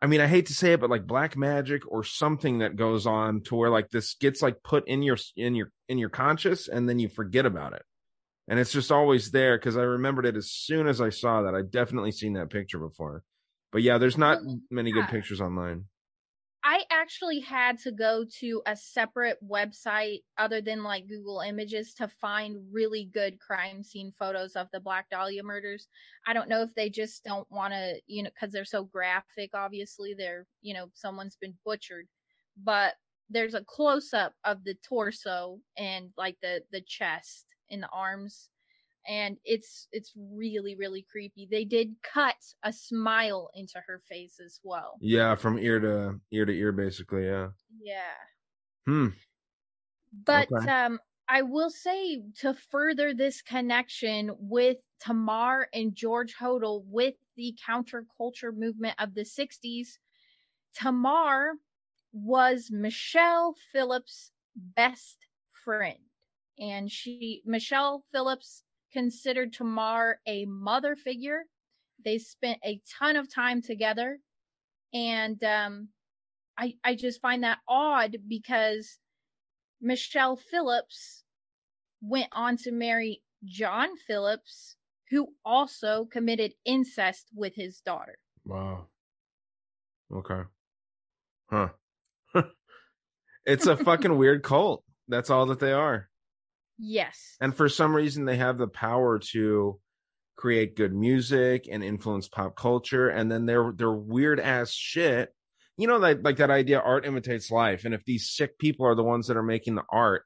I 0.00 0.06
mean, 0.06 0.20
I 0.20 0.28
hate 0.28 0.46
to 0.46 0.54
say 0.54 0.74
it, 0.74 0.80
but 0.80 0.90
like 0.90 1.06
black 1.06 1.36
magic 1.36 1.82
or 1.90 2.04
something 2.04 2.58
that 2.58 2.76
goes 2.76 3.06
on 3.06 3.40
to 3.42 3.56
where 3.56 3.70
like 3.70 3.90
this 3.90 4.14
gets 4.14 4.40
like 4.42 4.62
put 4.62 4.86
in 4.86 5.02
your 5.02 5.16
in 5.36 5.54
your 5.54 5.72
in 5.88 5.98
your 5.98 6.08
conscious 6.08 6.68
and 6.68 6.88
then 6.88 6.98
you 6.98 7.08
forget 7.08 7.46
about 7.46 7.72
it. 7.72 7.82
And 8.46 8.58
it's 8.58 8.72
just 8.72 8.92
always 8.92 9.30
there 9.30 9.58
because 9.58 9.76
I 9.76 9.82
remembered 9.82 10.24
it 10.24 10.36
as 10.36 10.50
soon 10.50 10.86
as 10.86 11.00
I 11.00 11.10
saw 11.10 11.42
that. 11.42 11.54
I 11.54 11.62
definitely 11.62 12.12
seen 12.12 12.34
that 12.34 12.48
picture 12.48 12.78
before. 12.78 13.22
But 13.72 13.82
yeah, 13.82 13.98
there's 13.98 14.16
not 14.16 14.38
many 14.70 14.92
good 14.92 15.08
pictures 15.08 15.40
online. 15.40 15.84
I 16.64 16.84
actually 16.90 17.40
had 17.40 17.78
to 17.80 17.92
go 17.92 18.24
to 18.40 18.62
a 18.66 18.76
separate 18.76 19.38
website 19.48 20.22
other 20.36 20.60
than 20.60 20.82
like 20.82 21.08
Google 21.08 21.40
Images 21.40 21.94
to 21.94 22.08
find 22.08 22.58
really 22.72 23.10
good 23.12 23.38
crime 23.38 23.82
scene 23.82 24.12
photos 24.18 24.56
of 24.56 24.68
the 24.72 24.80
Black 24.80 25.08
Dahlia 25.08 25.42
murders. 25.42 25.86
I 26.26 26.32
don't 26.32 26.48
know 26.48 26.62
if 26.62 26.74
they 26.74 26.90
just 26.90 27.24
don't 27.24 27.46
want 27.50 27.72
to, 27.74 28.00
you 28.06 28.22
know, 28.22 28.30
because 28.34 28.52
they're 28.52 28.64
so 28.64 28.84
graphic. 28.84 29.50
Obviously, 29.54 30.14
they're, 30.14 30.46
you 30.60 30.74
know, 30.74 30.90
someone's 30.94 31.36
been 31.40 31.54
butchered, 31.64 32.08
but 32.62 32.94
there's 33.30 33.54
a 33.54 33.64
close 33.64 34.12
up 34.12 34.34
of 34.44 34.64
the 34.64 34.74
torso 34.86 35.60
and 35.76 36.10
like 36.16 36.36
the 36.42 36.62
the 36.72 36.80
chest 36.80 37.46
and 37.70 37.82
the 37.82 37.88
arms 37.90 38.50
and 39.08 39.38
it's 39.44 39.88
it's 39.92 40.12
really 40.16 40.76
really 40.76 41.02
creepy 41.02 41.48
they 41.50 41.64
did 41.64 41.96
cut 42.02 42.36
a 42.64 42.72
smile 42.72 43.50
into 43.54 43.80
her 43.86 44.00
face 44.08 44.40
as 44.40 44.60
well 44.64 45.00
Yeah, 45.00 45.34
from 45.36 45.58
ear 45.58 45.78
to 45.80 46.20
ear 46.30 46.44
to 46.44 46.52
ear 46.52 46.72
basically, 46.72 47.26
yeah. 47.26 47.50
yeah 47.70 48.14
Hmm. 48.86 49.08
But 50.12 50.50
Okay. 50.52 50.66
um 50.66 51.00
I 51.28 51.42
will 51.42 51.70
say 51.70 52.22
to 52.36 52.54
further 52.54 53.12
this 53.12 53.42
connection 53.42 54.30
with 54.38 54.78
Tamar 55.00 55.68
and 55.74 55.94
George 55.94 56.34
Hodel 56.36 56.84
with 56.86 57.16
the 57.36 57.56
counterculture 57.66 58.54
movement 58.56 58.94
of 58.98 59.14
the 59.14 59.24
60s, 59.26 59.98
Tamar 60.74 61.54
was 62.12 62.70
Michelle 62.70 63.54
Phillips' 63.72 64.32
best 64.56 65.26
friend. 65.52 65.98
And 66.58 66.90
she 66.90 67.42
Michelle 67.44 68.04
Phillips 68.12 68.64
considered 68.92 69.52
Tamar 69.52 70.20
a 70.26 70.44
mother 70.46 70.96
figure. 70.96 71.44
They 72.04 72.18
spent 72.18 72.58
a 72.64 72.80
ton 72.98 73.16
of 73.16 73.32
time 73.32 73.62
together. 73.62 74.18
And 74.92 75.42
um 75.44 75.88
I 76.58 76.74
I 76.84 76.94
just 76.94 77.20
find 77.20 77.44
that 77.44 77.58
odd 77.68 78.16
because 78.26 78.98
Michelle 79.80 80.36
Phillips 80.36 81.22
went 82.00 82.28
on 82.32 82.56
to 82.58 82.72
marry 82.72 83.22
John 83.44 83.90
Phillips, 84.06 84.76
who 85.10 85.28
also 85.44 86.06
committed 86.10 86.54
incest 86.64 87.28
with 87.34 87.54
his 87.54 87.80
daughter. 87.80 88.18
Wow. 88.44 88.86
Okay. 90.12 90.42
Huh. 91.50 91.68
it's 93.46 93.66
a 93.66 93.76
fucking 93.76 94.16
weird 94.16 94.42
cult. 94.42 94.84
That's 95.06 95.30
all 95.30 95.46
that 95.46 95.60
they 95.60 95.72
are. 95.72 96.08
Yes. 96.78 97.36
And 97.40 97.54
for 97.54 97.68
some 97.68 97.94
reason 97.94 98.24
they 98.24 98.36
have 98.36 98.58
the 98.58 98.68
power 98.68 99.18
to 99.32 99.80
create 100.36 100.76
good 100.76 100.94
music 100.94 101.66
and 101.70 101.82
influence 101.82 102.28
pop 102.28 102.54
culture 102.54 103.08
and 103.08 103.30
then 103.30 103.46
they're 103.46 103.72
they're 103.76 103.90
weird 103.92 104.38
ass 104.38 104.70
shit. 104.70 105.34
You 105.76 105.88
know 105.88 105.96
like 105.96 106.18
like 106.22 106.36
that 106.36 106.50
idea 106.50 106.80
art 106.80 107.06
imitates 107.06 107.50
life 107.50 107.84
and 107.84 107.94
if 107.94 108.04
these 108.04 108.30
sick 108.30 108.58
people 108.58 108.86
are 108.86 108.94
the 108.94 109.04
ones 109.04 109.26
that 109.26 109.36
are 109.36 109.42
making 109.42 109.74
the 109.74 109.84
art, 109.90 110.24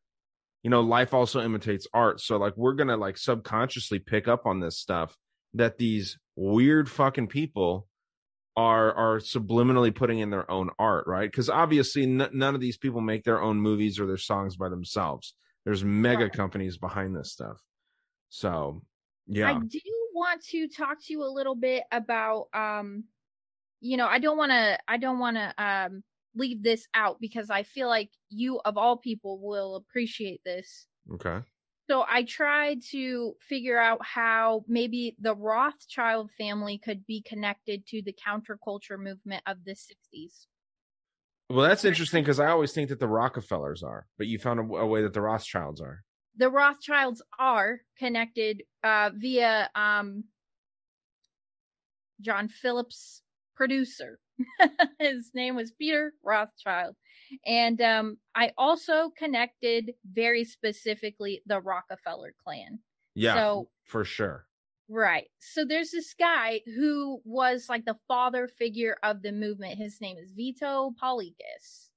you 0.62 0.70
know, 0.70 0.80
life 0.80 1.12
also 1.12 1.40
imitates 1.40 1.86
art. 1.92 2.20
So 2.20 2.36
like 2.36 2.56
we're 2.56 2.74
to 2.74 2.96
like 2.96 3.16
subconsciously 3.16 3.98
pick 3.98 4.28
up 4.28 4.46
on 4.46 4.60
this 4.60 4.78
stuff 4.78 5.16
that 5.54 5.78
these 5.78 6.18
weird 6.36 6.90
fucking 6.90 7.28
people 7.28 7.86
are 8.56 8.92
are 8.94 9.18
subliminally 9.18 9.94
putting 9.94 10.18
in 10.18 10.30
their 10.30 10.50
own 10.50 10.70
art, 10.78 11.06
right? 11.06 11.30
Because 11.30 11.48
obviously 11.48 12.02
n- 12.02 12.28
none 12.32 12.54
of 12.54 12.60
these 12.60 12.76
people 12.76 13.00
make 13.00 13.24
their 13.24 13.40
own 13.40 13.60
movies 13.60 13.98
or 13.98 14.06
their 14.06 14.16
songs 14.18 14.56
by 14.56 14.68
themselves. 14.68 15.34
There's 15.64 15.84
mega 15.84 16.24
Right. 16.24 16.32
companies 16.32 16.76
behind 16.78 17.16
this 17.16 17.32
stuff. 17.32 17.62
So 18.28 18.82
yeah. 19.26 19.48
I 19.50 19.58
do 19.60 19.80
want 20.14 20.42
to 20.46 20.68
talk 20.68 20.98
to 21.04 21.12
you 21.12 21.22
a 21.22 21.30
little 21.32 21.54
bit 21.54 21.84
about 21.90 22.48
um 22.52 23.04
you 23.80 23.96
know, 23.96 24.06
I 24.06 24.18
don't 24.18 24.38
want 24.38 24.52
to 24.52 24.78
I 24.88 24.96
don't 24.96 25.18
want 25.18 25.36
to 25.36 25.54
um 25.62 26.04
leave 26.34 26.62
this 26.62 26.86
out 26.94 27.20
because 27.20 27.50
I 27.50 27.62
feel 27.62 27.88
like 27.88 28.10
you 28.30 28.60
of 28.64 28.76
all 28.78 28.96
people 28.96 29.38
will 29.40 29.76
appreciate 29.76 30.40
this. 30.44 30.86
okay, 31.12 31.42
So 31.90 32.04
I 32.08 32.22
tried 32.24 32.82
to 32.90 33.34
figure 33.40 33.78
out 33.78 34.04
how 34.04 34.64
maybe 34.68 35.16
the 35.20 35.34
Rothschild 35.34 36.30
family 36.38 36.78
could 36.78 37.06
be 37.06 37.22
connected 37.22 37.86
to 37.88 38.02
the 38.02 38.12
counterculture 38.14 38.98
movement 38.98 39.42
of 39.46 39.64
the 39.64 39.72
60s. 39.72 40.46
Well, 41.50 41.68
that's 41.68 41.84
interesting 41.84 42.22
because 42.22 42.40
I 42.40 42.48
always 42.48 42.72
think 42.72 42.88
that 42.88 42.98
the 43.00 43.08
Rockefellers 43.08 43.82
are, 43.82 44.06
but 44.16 44.26
you 44.26 44.38
found 44.38 44.60
a, 44.60 44.62
a 44.62 44.86
way 44.86 45.02
that 45.02 45.12
the 45.12 45.20
Rothschilds 45.20 45.80
are. 45.80 46.02
The 46.36 46.48
Rothschilds 46.48 47.20
are 47.38 47.80
connected 47.98 48.62
uh, 48.82 49.10
via 49.14 49.68
um, 49.74 50.24
John 52.20 52.48
Phillips' 52.48 53.22
producer. 53.54 54.18
His 54.98 55.30
name 55.34 55.56
was 55.56 55.72
Peter 55.72 56.14
Rothschild. 56.24 56.96
And 57.46 57.80
um, 57.82 58.16
I 58.34 58.52
also 58.56 59.10
connected 59.16 59.92
very 60.10 60.44
specifically 60.44 61.42
the 61.46 61.60
Rockefeller 61.60 62.34
clan. 62.42 62.78
Yeah, 63.14 63.34
So- 63.34 63.68
for 63.84 64.04
sure. 64.04 64.46
Right. 64.94 65.28
So 65.40 65.64
there's 65.64 65.90
this 65.90 66.12
guy 66.12 66.60
who 66.66 67.22
was 67.24 67.66
like 67.70 67.86
the 67.86 67.96
father 68.08 68.46
figure 68.46 68.98
of 69.02 69.22
the 69.22 69.32
movement. 69.32 69.78
His 69.78 70.02
name 70.02 70.18
is 70.18 70.32
Vito 70.32 70.92
Paulekas. 71.02 71.88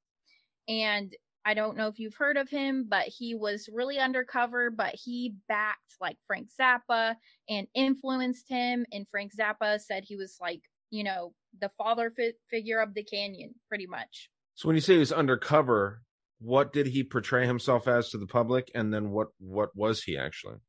And 0.69 1.13
I 1.43 1.55
don't 1.55 1.75
know 1.75 1.89
if 1.89 1.99
you've 1.99 2.15
heard 2.15 2.38
of 2.38 2.49
him, 2.49 2.86
but 2.89 3.03
he 3.08 3.36
was 3.36 3.67
really 3.71 3.99
undercover, 3.99 4.71
but 4.71 4.95
he 4.95 5.36
backed 5.49 5.97
like 5.99 6.15
Frank 6.25 6.47
Zappa 6.58 7.15
and 7.49 7.67
influenced 7.75 8.47
him. 8.47 8.86
And 8.93 9.05
Frank 9.12 9.34
Zappa 9.38 9.81
said 9.81 10.05
he 10.05 10.15
was 10.15 10.38
like, 10.39 10.62
you 10.89 11.03
know, 11.03 11.34
the 11.60 11.71
father 11.77 12.13
fi- 12.15 12.31
figure 12.49 12.79
of 12.79 12.93
the 12.93 13.03
canyon, 13.03 13.55
pretty 13.67 13.88
much. 13.88 14.29
So 14.53 14.69
when 14.69 14.77
you 14.77 14.81
say 14.81 14.93
he 14.93 14.99
was 14.99 15.12
undercover, 15.12 16.01
what 16.39 16.71
did 16.71 16.88
he 16.88 17.03
portray 17.03 17.45
himself 17.45 17.89
as 17.89 18.10
to 18.12 18.17
the 18.17 18.27
public, 18.27 18.71
and 18.73 18.93
then 18.93 19.10
what 19.10 19.29
what 19.38 19.75
was 19.75 20.03
he 20.03 20.17
actually? 20.17 20.60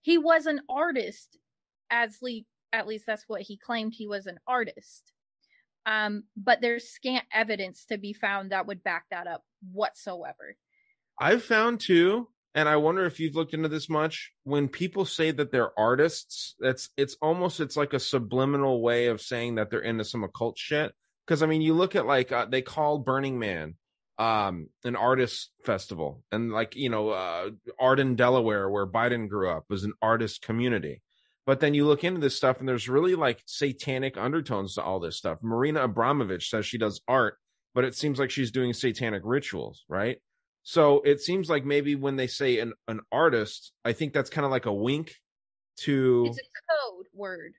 He 0.00 0.18
was 0.18 0.46
an 0.46 0.60
artist, 0.70 1.36
as 1.90 2.18
le- 2.22 2.40
at 2.72 2.86
least 2.86 3.06
that's 3.06 3.24
what 3.26 3.42
he 3.42 3.56
claimed 3.56 3.94
he 3.94 4.06
was 4.06 4.26
an 4.26 4.38
artist. 4.46 5.12
Um, 5.86 6.24
but 6.36 6.60
there's 6.60 6.88
scant 6.88 7.24
evidence 7.32 7.84
to 7.86 7.98
be 7.98 8.12
found 8.12 8.50
that 8.50 8.66
would 8.66 8.82
back 8.82 9.04
that 9.10 9.26
up 9.26 9.44
whatsoever. 9.72 10.56
I've 11.18 11.44
found 11.44 11.80
too, 11.80 12.28
and 12.54 12.68
I 12.68 12.76
wonder 12.76 13.06
if 13.06 13.20
you've 13.20 13.36
looked 13.36 13.54
into 13.54 13.68
this 13.68 13.88
much. 13.88 14.32
When 14.42 14.68
people 14.68 15.04
say 15.04 15.30
that 15.30 15.52
they're 15.52 15.78
artists, 15.78 16.56
that's 16.58 16.90
it's 16.96 17.16
almost 17.22 17.60
it's 17.60 17.76
like 17.76 17.92
a 17.92 18.00
subliminal 18.00 18.82
way 18.82 19.06
of 19.06 19.20
saying 19.20 19.54
that 19.54 19.70
they're 19.70 19.80
into 19.80 20.04
some 20.04 20.24
occult 20.24 20.58
shit. 20.58 20.92
Because 21.24 21.42
I 21.42 21.46
mean, 21.46 21.62
you 21.62 21.74
look 21.74 21.94
at 21.94 22.06
like 22.06 22.32
uh, 22.32 22.46
they 22.46 22.62
call 22.62 22.98
Burning 22.98 23.38
Man 23.38 23.76
um 24.18 24.68
an 24.84 24.96
artist 24.96 25.50
festival 25.62 26.22
and 26.32 26.50
like 26.50 26.74
you 26.74 26.88
know 26.88 27.10
uh 27.10 27.50
arden 27.78 28.14
delaware 28.14 28.68
where 28.70 28.86
biden 28.86 29.28
grew 29.28 29.50
up 29.50 29.64
was 29.68 29.84
an 29.84 29.92
artist 30.00 30.40
community 30.40 31.02
but 31.46 31.60
then 31.60 31.72
you 31.74 31.86
look 31.86 32.02
into 32.04 32.20
this 32.20 32.36
stuff 32.36 32.58
and 32.58 32.68
there's 32.68 32.88
really 32.88 33.14
like 33.14 33.40
satanic 33.46 34.16
undertones 34.18 34.74
to 34.74 34.82
all 34.82 35.00
this 35.00 35.16
stuff 35.16 35.38
marina 35.42 35.86
abramovic 35.88 36.42
says 36.42 36.66
she 36.66 36.78
does 36.78 37.00
art 37.08 37.38
but 37.74 37.84
it 37.84 37.94
seems 37.94 38.18
like 38.18 38.30
she's 38.30 38.50
doing 38.50 38.72
satanic 38.72 39.22
rituals 39.24 39.84
right 39.88 40.18
so 40.62 41.00
it 41.02 41.20
seems 41.20 41.48
like 41.48 41.64
maybe 41.64 41.94
when 41.94 42.16
they 42.16 42.26
say 42.26 42.58
an, 42.58 42.72
an 42.88 43.00
artist 43.12 43.72
i 43.84 43.92
think 43.92 44.12
that's 44.12 44.30
kind 44.30 44.44
of 44.44 44.50
like 44.50 44.66
a 44.66 44.72
wink 44.72 45.14
to 45.78 46.24
It's 46.26 46.38
a 46.38 46.42
code 46.42 47.06
word. 47.14 47.52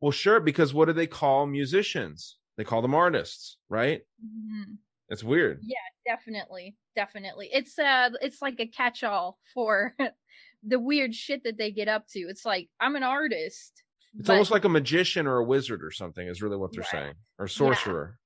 well 0.00 0.12
sure 0.12 0.40
because 0.40 0.74
what 0.74 0.86
do 0.86 0.92
they 0.92 1.06
call 1.06 1.46
musicians 1.46 2.38
they 2.56 2.64
call 2.64 2.82
them 2.82 2.94
artists 2.94 3.58
right 3.68 4.02
Mhm. 4.24 4.76
it's 5.08 5.24
weird 5.24 5.60
Yeah, 5.62 5.76
Definitely, 6.04 6.74
definitely. 6.96 7.48
It's 7.52 7.78
uh, 7.78 8.10
it's 8.20 8.42
like 8.42 8.58
a 8.58 8.66
catch-all 8.66 9.38
for 9.54 9.94
the 10.62 10.78
weird 10.78 11.14
shit 11.14 11.44
that 11.44 11.58
they 11.58 11.70
get 11.70 11.88
up 11.88 12.06
to. 12.08 12.20
It's 12.20 12.44
like 12.44 12.68
I'm 12.80 12.96
an 12.96 13.02
artist. 13.02 13.82
It's 14.18 14.26
but- 14.26 14.34
almost 14.34 14.50
like 14.50 14.64
a 14.64 14.68
magician 14.68 15.26
or 15.26 15.38
a 15.38 15.44
wizard 15.44 15.82
or 15.82 15.90
something 15.90 16.26
is 16.26 16.42
really 16.42 16.56
what 16.56 16.72
they're 16.72 16.84
saying. 16.84 17.14
Or 17.38 17.48
sorcerer. 17.48 18.18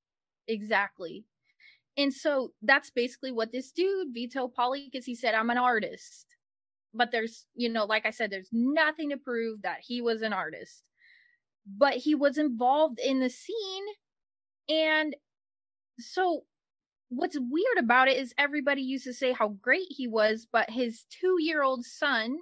Exactly. 0.49 1.25
And 1.97 2.13
so 2.13 2.53
that's 2.63 2.91
basically 2.91 3.33
what 3.33 3.53
this 3.53 3.73
dude, 3.73 4.09
Vito 4.13 4.49
because 4.49 5.07
he 5.07 5.15
said, 5.15 5.35
I'm 5.35 5.51
an 5.51 5.59
artist. 5.59 6.27
But 6.93 7.11
there's, 7.11 7.47
you 7.55 7.69
know, 7.69 7.85
like 7.85 8.05
I 8.05 8.11
said, 8.11 8.31
there's 8.31 8.51
nothing 8.53 9.11
to 9.11 9.17
prove 9.17 9.63
that 9.63 9.79
he 9.81 10.03
was 10.03 10.23
an 10.23 10.33
artist. 10.33 10.83
But 11.67 11.95
he 11.95 12.15
was 12.15 12.39
involved 12.39 12.99
in 12.99 13.21
the 13.21 13.31
scene. 13.31 13.85
And 14.69 15.17
so 15.99 16.45
what's 17.09 17.39
weird 17.39 17.79
about 17.79 18.09
it 18.09 18.17
is 18.17 18.35
everybody 18.39 18.83
used 18.83 19.05
to 19.05 19.15
say 19.15 19.33
how 19.33 19.49
great 19.49 19.87
he 19.89 20.07
was, 20.09 20.47
but 20.51 20.71
his 20.71 21.05
two 21.11 21.37
year 21.41 21.63
old 21.63 21.85
son 21.85 22.39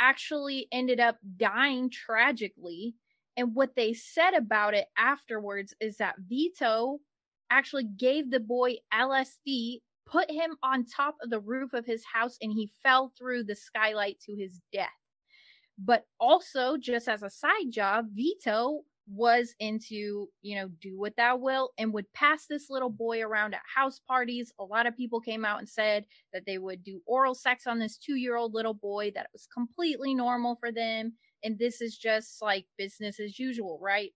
actually 0.00 0.66
ended 0.72 0.98
up 0.98 1.18
dying 1.36 1.90
tragically. 1.90 2.94
And 3.36 3.54
what 3.54 3.76
they 3.76 3.92
said 3.92 4.34
about 4.34 4.74
it 4.74 4.86
afterwards 4.98 5.74
is 5.80 5.98
that 5.98 6.16
Vito 6.18 6.98
actually 7.50 7.84
gave 7.84 8.30
the 8.30 8.40
boy 8.40 8.76
LSD, 8.92 9.80
put 10.06 10.30
him 10.30 10.56
on 10.62 10.84
top 10.84 11.16
of 11.22 11.30
the 11.30 11.40
roof 11.40 11.72
of 11.72 11.86
his 11.86 12.04
house, 12.12 12.36
and 12.40 12.52
he 12.52 12.72
fell 12.82 13.12
through 13.16 13.44
the 13.44 13.54
skylight 13.54 14.20
to 14.26 14.34
his 14.34 14.60
death. 14.72 14.88
But 15.78 16.04
also, 16.18 16.76
just 16.76 17.08
as 17.08 17.22
a 17.22 17.30
side 17.30 17.70
job, 17.70 18.06
Vito 18.12 18.82
was 19.10 19.54
into, 19.58 20.28
you 20.42 20.56
know, 20.56 20.68
do 20.80 20.98
what 20.98 21.16
thou 21.16 21.36
will 21.36 21.70
and 21.78 21.92
would 21.92 22.12
pass 22.12 22.46
this 22.46 22.70
little 22.70 22.90
boy 22.90 23.20
around 23.20 23.54
at 23.54 23.60
house 23.74 24.00
parties. 24.06 24.52
A 24.60 24.64
lot 24.64 24.86
of 24.86 24.96
people 24.96 25.20
came 25.20 25.44
out 25.44 25.58
and 25.58 25.68
said 25.68 26.04
that 26.32 26.44
they 26.46 26.58
would 26.58 26.84
do 26.84 27.00
oral 27.06 27.34
sex 27.34 27.66
on 27.66 27.78
this 27.78 27.96
two 27.96 28.14
year 28.14 28.36
old 28.36 28.54
little 28.54 28.74
boy, 28.74 29.10
that 29.14 29.24
it 29.24 29.30
was 29.32 29.48
completely 29.52 30.14
normal 30.14 30.56
for 30.60 30.70
them. 30.70 31.14
And 31.42 31.58
this 31.58 31.80
is 31.80 31.96
just 31.96 32.40
like 32.40 32.66
business 32.78 33.18
as 33.18 33.38
usual, 33.38 33.78
right? 33.82 34.10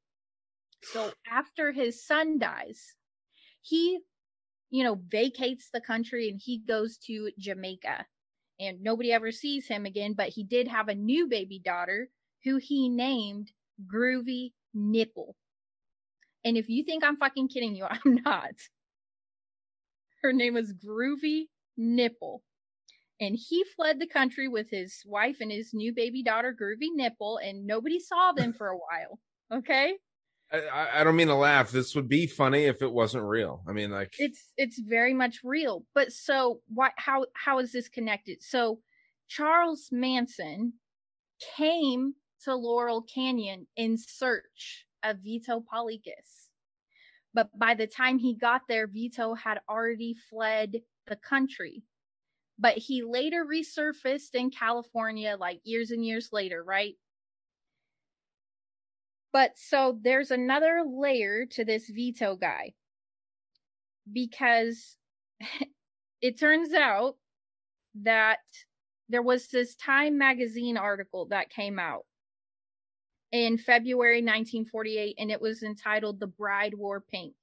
So 0.82 1.12
after 1.30 1.72
his 1.72 2.06
son 2.06 2.38
dies, 2.38 2.94
he, 3.62 3.98
you 4.70 4.84
know, 4.84 5.00
vacates 5.08 5.70
the 5.72 5.80
country 5.80 6.28
and 6.28 6.40
he 6.42 6.58
goes 6.58 6.98
to 7.06 7.30
Jamaica. 7.38 8.06
And 8.60 8.80
nobody 8.82 9.10
ever 9.10 9.32
sees 9.32 9.66
him 9.66 9.84
again, 9.84 10.14
but 10.16 10.28
he 10.28 10.44
did 10.44 10.68
have 10.68 10.86
a 10.86 10.94
new 10.94 11.26
baby 11.26 11.58
daughter 11.58 12.10
who 12.44 12.58
he 12.58 12.88
named 12.88 13.50
Groovy 13.92 14.52
Nipple. 14.74 15.36
And 16.44 16.56
if 16.56 16.68
you 16.68 16.84
think 16.84 17.04
I'm 17.04 17.16
fucking 17.16 17.48
kidding 17.48 17.74
you, 17.74 17.86
I'm 17.90 18.18
not. 18.24 18.54
Her 20.22 20.32
name 20.32 20.54
was 20.54 20.72
Groovy 20.72 21.44
Nipple. 21.76 22.42
And 23.20 23.38
he 23.38 23.64
fled 23.76 24.00
the 24.00 24.08
country 24.08 24.48
with 24.48 24.68
his 24.70 25.02
wife 25.06 25.36
and 25.40 25.50
his 25.50 25.72
new 25.72 25.94
baby 25.94 26.22
daughter, 26.22 26.54
Groovy 26.54 26.88
Nipple, 26.94 27.38
and 27.38 27.66
nobody 27.66 28.00
saw 28.00 28.32
them 28.32 28.52
for 28.52 28.68
a 28.68 28.76
while. 28.76 29.18
Okay? 29.52 29.92
I, 30.50 30.88
I, 30.94 31.04
don't 31.04 31.16
mean 31.16 31.28
to 31.28 31.34
laugh. 31.34 31.70
This 31.70 31.94
would 31.94 32.08
be 32.08 32.26
funny 32.26 32.64
if 32.64 32.80
it 32.80 32.90
wasn't 32.90 33.24
real. 33.24 33.62
I 33.68 33.72
mean, 33.72 33.90
like, 33.90 34.14
it's 34.18 34.52
it's 34.56 34.80
very 34.80 35.12
much 35.12 35.40
real 35.44 35.84
but 35.94 36.12
so 36.12 36.60
why 36.72 36.90
how 36.96 37.26
how 37.34 37.58
is 37.58 37.72
this 37.72 37.88
connected 37.88 38.42
so 38.42 38.80
charles 39.28 39.88
manson 39.92 40.74
came 41.56 42.14
to 42.44 42.54
laurel 42.54 43.02
canyon 43.02 43.66
in 43.76 43.96
search 43.98 44.86
of 45.02 45.18
vito 45.18 45.60
paulekas 45.60 46.44
but 47.34 47.50
by 47.58 47.74
the 47.74 47.86
time 47.86 48.18
he 48.18 48.34
got 48.34 48.62
there 48.68 48.86
vito 48.86 49.34
had 49.34 49.58
already 49.68 50.14
fled 50.30 50.80
the 51.06 51.16
country. 51.16 51.82
But 52.56 52.78
he 52.78 53.02
later 53.02 53.44
resurfaced 53.44 54.34
in 54.34 54.50
california 54.50 55.36
like 55.38 55.60
years 55.64 55.90
and 55.90 56.06
years 56.06 56.30
later 56.32 56.62
right? 56.62 56.94
But 59.32 59.58
so 59.58 59.98
there's 60.00 60.30
another 60.30 60.84
layer 60.86 61.44
to 61.46 61.64
this 61.64 61.88
vito 61.88 62.36
guy. 62.36 62.74
Because 64.10 64.96
it 66.20 66.38
turns 66.38 66.72
out 66.72 67.16
that 68.02 68.38
there 69.08 69.22
was 69.22 69.48
this 69.48 69.74
Time 69.74 70.16
magazine 70.16 70.76
article 70.76 71.26
that 71.26 71.50
came 71.50 71.80
out 71.80 72.04
in 73.34 73.58
February 73.58 74.18
1948 74.18 75.16
and 75.18 75.28
it 75.28 75.40
was 75.40 75.64
entitled 75.64 76.20
The 76.20 76.28
Bride 76.28 76.72
Wore 76.72 77.00
Pink. 77.00 77.34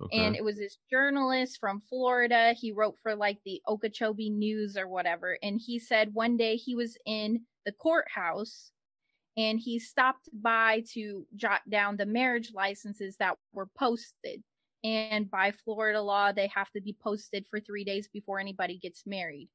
okay. 0.00 0.18
And 0.18 0.34
it 0.34 0.42
was 0.42 0.56
this 0.56 0.78
journalist 0.90 1.58
from 1.60 1.80
Florida. 1.80 2.54
He 2.54 2.72
wrote 2.72 2.96
for 3.04 3.14
like 3.14 3.38
the 3.44 3.62
Okeechobee 3.68 4.30
News 4.30 4.76
or 4.76 4.88
whatever. 4.88 5.38
And 5.40 5.60
he 5.64 5.78
said 5.78 6.12
one 6.12 6.36
day 6.36 6.56
he 6.56 6.74
was 6.74 6.98
in 7.06 7.42
the 7.64 7.70
courthouse 7.70 8.72
and 9.36 9.60
he 9.60 9.78
stopped 9.78 10.28
by 10.32 10.82
to 10.94 11.24
jot 11.36 11.60
down 11.70 11.96
the 11.96 12.04
marriage 12.04 12.50
licenses 12.52 13.16
that 13.20 13.36
were 13.52 13.68
posted. 13.78 14.42
And 14.82 15.30
by 15.30 15.52
Florida 15.52 16.02
law, 16.02 16.32
they 16.32 16.48
have 16.48 16.72
to 16.72 16.80
be 16.80 16.96
posted 17.00 17.46
for 17.48 17.60
three 17.60 17.84
days 17.84 18.08
before 18.12 18.40
anybody 18.40 18.76
gets 18.76 19.04
married. 19.06 19.48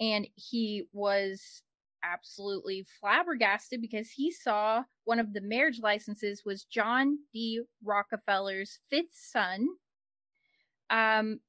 And 0.00 0.26
he 0.34 0.84
was 0.94 1.62
absolutely 2.02 2.86
flabbergasted 3.00 3.80
because 3.80 4.10
he 4.10 4.30
saw 4.30 4.84
one 5.04 5.18
of 5.18 5.32
the 5.32 5.40
marriage 5.40 5.80
licenses 5.82 6.42
was 6.44 6.64
John 6.64 7.18
D. 7.32 7.62
Rockefeller's 7.84 8.78
fifth 8.90 9.12
son. 9.12 9.68
Um, 10.88 11.40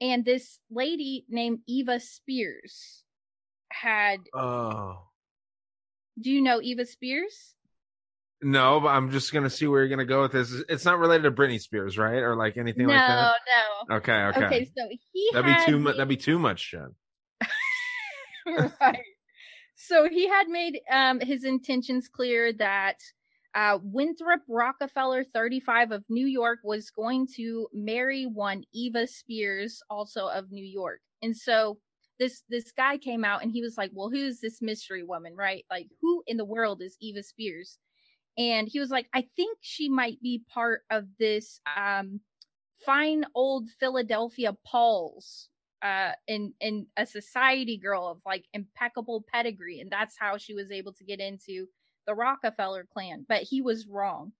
and 0.00 0.24
this 0.24 0.58
lady 0.70 1.24
named 1.28 1.60
Eva 1.66 2.00
Spears 2.00 3.04
had 3.70 4.20
Oh. 4.34 5.08
do 6.20 6.30
you 6.30 6.42
know 6.42 6.60
Eva 6.60 6.84
Spears? 6.84 7.54
No, 8.42 8.80
but 8.80 8.88
I'm 8.88 9.10
just 9.12 9.32
gonna 9.32 9.48
see 9.48 9.66
where 9.68 9.80
you're 9.80 9.88
gonna 9.88 10.04
go 10.04 10.22
with 10.22 10.32
this. 10.32 10.52
It's 10.68 10.84
not 10.84 10.98
related 10.98 11.22
to 11.22 11.30
Britney 11.30 11.60
Spears, 11.60 11.96
right? 11.96 12.16
Or 12.16 12.34
like 12.34 12.56
anything 12.56 12.88
no, 12.88 12.94
like 12.94 13.06
that. 13.06 13.34
no. 13.46 13.62
No. 13.88 13.96
Okay, 13.96 14.12
okay. 14.12 14.44
Okay, 14.46 14.64
so 14.76 14.88
he 15.12 15.30
that'd 15.32 15.46
be 15.46 15.64
too 15.70 15.78
much. 15.78 15.96
That'd 15.96 16.08
be 16.08 16.16
too 16.16 16.38
much 16.40 16.60
shit. 16.60 16.80
right. 18.80 18.98
So 19.84 20.08
he 20.08 20.28
had 20.28 20.48
made 20.48 20.80
um, 20.90 21.18
his 21.18 21.42
intentions 21.42 22.06
clear 22.06 22.52
that 22.52 22.98
uh, 23.54 23.78
Winthrop 23.82 24.42
Rockefeller, 24.48 25.24
35 25.24 25.90
of 25.90 26.04
New 26.08 26.26
York, 26.26 26.60
was 26.62 26.90
going 26.90 27.26
to 27.36 27.66
marry 27.72 28.24
one 28.24 28.62
Eva 28.72 29.08
Spears, 29.08 29.82
also 29.90 30.28
of 30.28 30.52
New 30.52 30.64
York. 30.64 31.00
And 31.20 31.36
so 31.36 31.78
this 32.20 32.44
this 32.48 32.70
guy 32.70 32.96
came 32.96 33.24
out 33.24 33.42
and 33.42 33.50
he 33.50 33.60
was 33.60 33.76
like, 33.76 33.90
"Well, 33.92 34.08
who's 34.08 34.38
this 34.40 34.62
mystery 34.62 35.02
woman, 35.02 35.34
right? 35.34 35.64
Like, 35.68 35.88
who 36.00 36.22
in 36.28 36.36
the 36.36 36.44
world 36.44 36.80
is 36.80 36.96
Eva 37.00 37.24
Spears?" 37.24 37.78
And 38.38 38.68
he 38.68 38.78
was 38.78 38.90
like, 38.90 39.08
"I 39.12 39.26
think 39.34 39.58
she 39.62 39.88
might 39.88 40.20
be 40.22 40.44
part 40.54 40.82
of 40.90 41.06
this 41.18 41.60
um, 41.76 42.20
fine 42.86 43.24
old 43.34 43.68
Philadelphia 43.80 44.56
Pauls." 44.64 45.48
Uh 45.82 46.12
in 46.26 46.52
in 46.60 46.86
a 46.96 47.04
society 47.04 47.76
girl 47.76 48.06
of 48.08 48.18
like 48.24 48.44
impeccable 48.52 49.24
pedigree 49.32 49.80
and 49.80 49.90
that's 49.90 50.16
how 50.18 50.36
she 50.36 50.54
was 50.54 50.70
able 50.70 50.92
to 50.92 51.04
get 51.04 51.20
into 51.20 51.66
the 52.06 52.14
Rockefeller 52.14 52.86
clan 52.92 53.24
but 53.28 53.42
he 53.42 53.60
was 53.60 53.86
wrong 53.86 54.32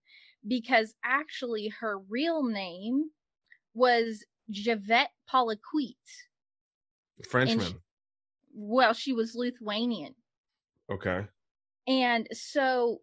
because 0.47 0.95
actually 1.03 1.71
her 1.79 1.99
real 2.09 2.43
name 2.43 3.09
was 3.73 4.25
Javette 4.49 5.11
Poliquit 5.31 5.95
Frenchman. 7.29 7.73
well 8.53 8.93
she 8.93 9.13
was 9.13 9.35
Lithuanian 9.35 10.15
okay. 10.91 11.27
and 11.87 12.27
so 12.31 12.99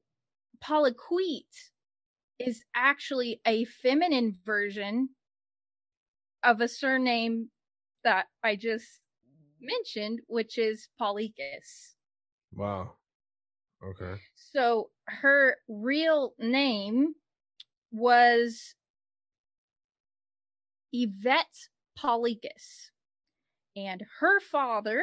Poliquit 0.62 1.44
is 2.38 2.62
actually 2.74 3.40
a 3.46 3.64
feminine 3.64 4.34
version 4.44 5.10
of 6.42 6.60
a 6.60 6.68
surname 6.68 7.50
that 8.04 8.26
I 8.42 8.56
just 8.56 9.00
mentioned, 9.60 10.20
which 10.26 10.58
is 10.58 10.88
Paulekas. 11.00 11.94
Wow. 12.52 12.94
Okay. 13.82 14.20
So 14.34 14.90
her 15.06 15.56
real 15.68 16.34
name 16.38 17.14
was 17.90 18.74
Yvette 20.92 21.68
Paulekas. 21.98 22.90
And 23.76 24.04
her 24.18 24.40
father 24.40 25.02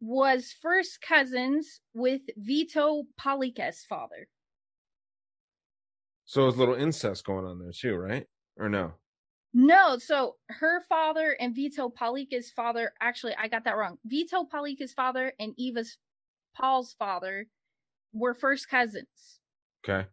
was 0.00 0.54
first 0.60 1.00
cousins 1.00 1.80
with 1.94 2.22
Vito 2.36 3.04
Paulekas' 3.20 3.86
father. 3.88 4.28
So 6.24 6.42
there's 6.42 6.56
a 6.56 6.58
little 6.58 6.74
incest 6.74 7.24
going 7.24 7.46
on 7.46 7.58
there 7.58 7.72
too, 7.72 7.96
right? 7.96 8.26
Or 8.58 8.68
no? 8.68 8.94
No, 9.54 9.98
so 9.98 10.36
her 10.48 10.80
father 10.88 11.36
and 11.38 11.54
Vito 11.54 11.90
Paulekas' 11.90 12.52
father, 12.56 12.92
actually, 13.00 13.34
I 13.38 13.48
got 13.48 13.64
that 13.64 13.76
wrong. 13.76 13.98
Vito 14.06 14.44
Paulekas' 14.44 14.94
father 14.94 15.32
and 15.38 15.52
Eva's 15.58 15.98
Paul's 16.56 16.94
father 16.98 17.46
were 18.12 18.34
first 18.34 18.68
cousins. 18.68 19.40
Okay. 19.84 20.06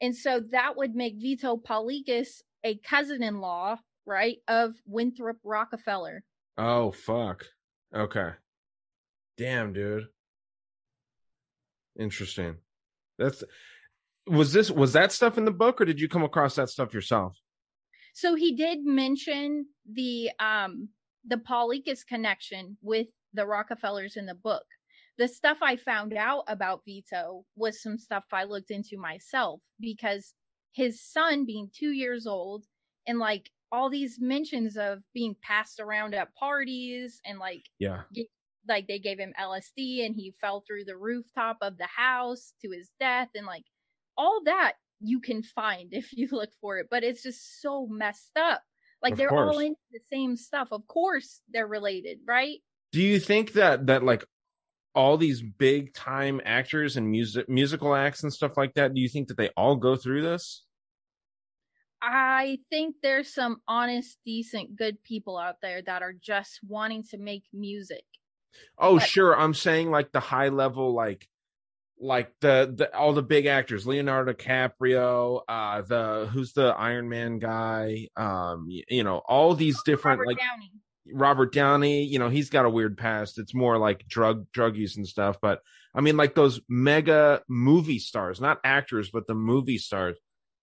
And 0.00 0.14
so 0.14 0.40
that 0.50 0.76
would 0.76 0.94
make 0.94 1.16
Vito 1.16 1.56
Paulekas 1.56 2.42
a 2.62 2.76
cousin 2.76 3.22
in 3.22 3.40
law, 3.40 3.78
right, 4.04 4.38
of 4.48 4.74
Winthrop 4.86 5.38
Rockefeller. 5.42 6.24
Oh 6.58 6.92
fuck. 6.92 7.46
Okay. 7.94 8.30
Damn, 9.38 9.72
dude. 9.72 10.08
Interesting. 11.98 12.56
That's 13.18 13.44
was 14.26 14.52
this 14.52 14.70
was 14.70 14.94
that 14.94 15.12
stuff 15.12 15.38
in 15.38 15.44
the 15.44 15.50
book 15.50 15.80
or 15.80 15.84
did 15.84 16.00
you 16.00 16.08
come 16.08 16.24
across 16.24 16.54
that 16.56 16.70
stuff 16.70 16.94
yourself? 16.94 17.38
So 18.14 18.36
he 18.36 18.54
did 18.54 18.84
mention 18.84 19.66
the 19.90 20.30
um 20.40 20.88
the 21.26 21.36
Paulekas 21.36 22.06
connection 22.06 22.78
with 22.80 23.08
the 23.34 23.46
Rockefellers 23.46 24.16
in 24.16 24.26
the 24.26 24.34
book. 24.34 24.64
The 25.18 25.28
stuff 25.28 25.58
I 25.62 25.76
found 25.76 26.14
out 26.14 26.44
about 26.48 26.82
Vito 26.84 27.44
was 27.56 27.82
some 27.82 27.98
stuff 27.98 28.24
I 28.32 28.44
looked 28.44 28.70
into 28.70 28.96
myself 28.98 29.60
because 29.80 30.34
his 30.72 31.02
son 31.02 31.44
being 31.44 31.70
2 31.76 31.90
years 31.92 32.26
old 32.26 32.64
and 33.06 33.18
like 33.18 33.50
all 33.72 33.90
these 33.90 34.20
mentions 34.20 34.76
of 34.76 35.02
being 35.12 35.36
passed 35.42 35.80
around 35.80 36.14
at 36.14 36.34
parties 36.36 37.20
and 37.26 37.38
like 37.38 37.64
Yeah. 37.80 38.02
like 38.68 38.86
they 38.86 38.98
gave 39.00 39.18
him 39.18 39.34
LSD 39.40 40.06
and 40.06 40.14
he 40.14 40.32
fell 40.40 40.60
through 40.66 40.84
the 40.84 40.96
rooftop 40.96 41.58
of 41.62 41.78
the 41.78 41.86
house 41.88 42.54
to 42.62 42.70
his 42.70 42.90
death 43.00 43.30
and 43.34 43.46
like 43.46 43.64
all 44.16 44.42
that 44.44 44.74
you 45.00 45.20
can 45.20 45.42
find 45.42 45.92
if 45.92 46.12
you 46.12 46.28
look 46.32 46.50
for 46.60 46.78
it 46.78 46.86
but 46.90 47.02
it's 47.04 47.22
just 47.22 47.60
so 47.60 47.86
messed 47.90 48.36
up 48.36 48.62
like 49.02 49.12
Of 49.12 49.18
they're 49.18 49.32
all 49.34 49.52
course. 49.52 49.64
into 49.64 49.80
the 49.92 50.00
same 50.10 50.36
stuff 50.36 50.68
of 50.72 50.86
course 50.86 51.40
they're 51.52 51.66
related 51.66 52.18
right 52.26 52.58
Do 52.92 53.02
you 53.02 53.18
think 53.20 53.52
that 53.54 53.86
that 53.86 54.02
like 54.04 54.24
all 54.94 55.16
these 55.16 55.42
big 55.42 55.92
time 55.92 56.40
actors 56.44 56.96
and 56.96 57.10
music 57.10 57.48
musical 57.48 57.94
acts 57.96 58.22
and 58.22 58.32
stuff 58.32 58.56
like 58.56 58.74
that, 58.74 58.94
do 58.94 59.00
you 59.00 59.08
think 59.08 59.26
that 59.28 59.36
they 59.36 59.48
all 59.56 59.74
go 59.76 59.96
through 59.96 60.22
this? 60.22 60.62
i 62.06 62.58
think 62.70 62.96
there's 63.02 63.32
some 63.32 63.56
honest 63.66 64.18
decent 64.26 64.76
good 64.76 65.02
people 65.02 65.38
out 65.38 65.56
there 65.62 65.80
that 65.82 66.02
are 66.02 66.12
just 66.12 66.60
wanting 66.66 67.02
to 67.02 67.18
make 67.18 67.44
music 67.52 68.04
Oh, 68.78 68.98
But- 69.00 69.08
sure. 69.08 69.36
I'm 69.36 69.52
saying 69.52 69.90
like 69.90 70.12
the 70.12 70.20
high 70.20 70.48
level, 70.48 70.94
like 70.94 71.26
like 72.04 72.32
the 72.40 72.72
the 72.76 72.94
all 72.96 73.12
the 73.12 73.22
big 73.22 73.46
actors, 73.46 73.86
Leonardo 73.86 74.32
DiCaprio, 74.32 75.40
uh, 75.48 75.82
the 75.82 76.28
who's 76.32 76.52
the 76.52 76.66
Iron 76.76 77.08
Man 77.08 77.38
guy, 77.38 78.08
um, 78.16 78.66
y- 78.68 78.82
you 78.88 79.02
know, 79.04 79.18
all 79.26 79.54
these 79.54 79.80
different 79.84 80.18
Robert 80.20 80.26
like 80.28 80.38
Downey. 80.38 80.70
Robert 81.12 81.52
Downey. 81.52 82.04
You 82.04 82.18
know, 82.18 82.28
he's 82.28 82.50
got 82.50 82.64
a 82.66 82.70
weird 82.70 82.96
past. 82.96 83.38
It's 83.38 83.54
more 83.54 83.78
like 83.78 84.06
drug 84.06 84.50
drug 84.52 84.76
use 84.76 84.96
and 84.96 85.06
stuff. 85.08 85.38
But 85.40 85.60
I 85.94 86.00
mean, 86.00 86.16
like 86.16 86.34
those 86.34 86.60
mega 86.68 87.42
movie 87.48 87.98
stars, 87.98 88.40
not 88.40 88.58
actors, 88.64 89.10
but 89.10 89.26
the 89.26 89.34
movie 89.34 89.78
stars. 89.78 90.16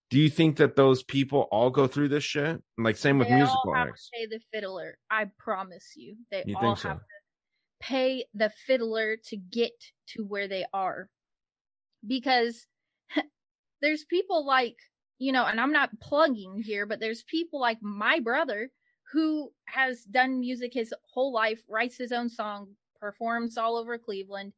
Do 0.10 0.20
you 0.20 0.30
think 0.30 0.58
that 0.58 0.76
those 0.76 1.04
people 1.04 1.48
all 1.52 1.70
go 1.70 1.88
through 1.88 2.10
this 2.10 2.24
shit? 2.26 2.62
Like 2.78 2.98
same 2.98 3.18
with 3.18 3.30
they 3.30 3.36
musical 3.36 3.62
all 3.68 3.74
have 3.76 3.88
acts. 3.89 4.10
pay 4.14 4.26
the 4.26 4.39
fiddler 4.54 4.98
i 5.10 5.26
promise 5.39 5.94
you 5.96 6.18
they 6.30 6.44
You 6.46 6.56
all 6.58 6.62
think 6.62 6.78
so? 6.80 6.89
have 6.89 6.98
to 7.00 7.04
pay 7.82 8.26
the 8.34 8.52
fiddler 8.68 9.16
to 9.30 9.38
get 9.38 9.72
to 10.10 10.24
where 10.26 10.50
they 10.50 10.66
are 10.74 11.08
because 12.06 12.68
there's 13.82 14.06
people 14.06 14.45
like 14.45 14.78
you 15.20 15.32
know 15.32 15.45
and 15.45 15.60
i'm 15.60 15.72
not 15.72 15.89
plugging 16.02 16.62
here 16.64 16.86
but 16.86 16.99
there's 16.99 17.24
people 17.24 17.60
like 17.60 17.78
my 17.82 18.20
brother 18.20 18.70
who 19.14 19.52
has 19.68 20.04
done 20.06 20.39
music 20.39 20.74
his 20.74 20.93
whole 21.14 21.34
life 21.34 21.62
writes 21.70 21.97
his 21.97 22.12
own 22.12 22.30
song 22.30 22.68
performs 22.99 23.58
all 23.58 23.78
over 23.78 23.97
cleveland 23.97 24.54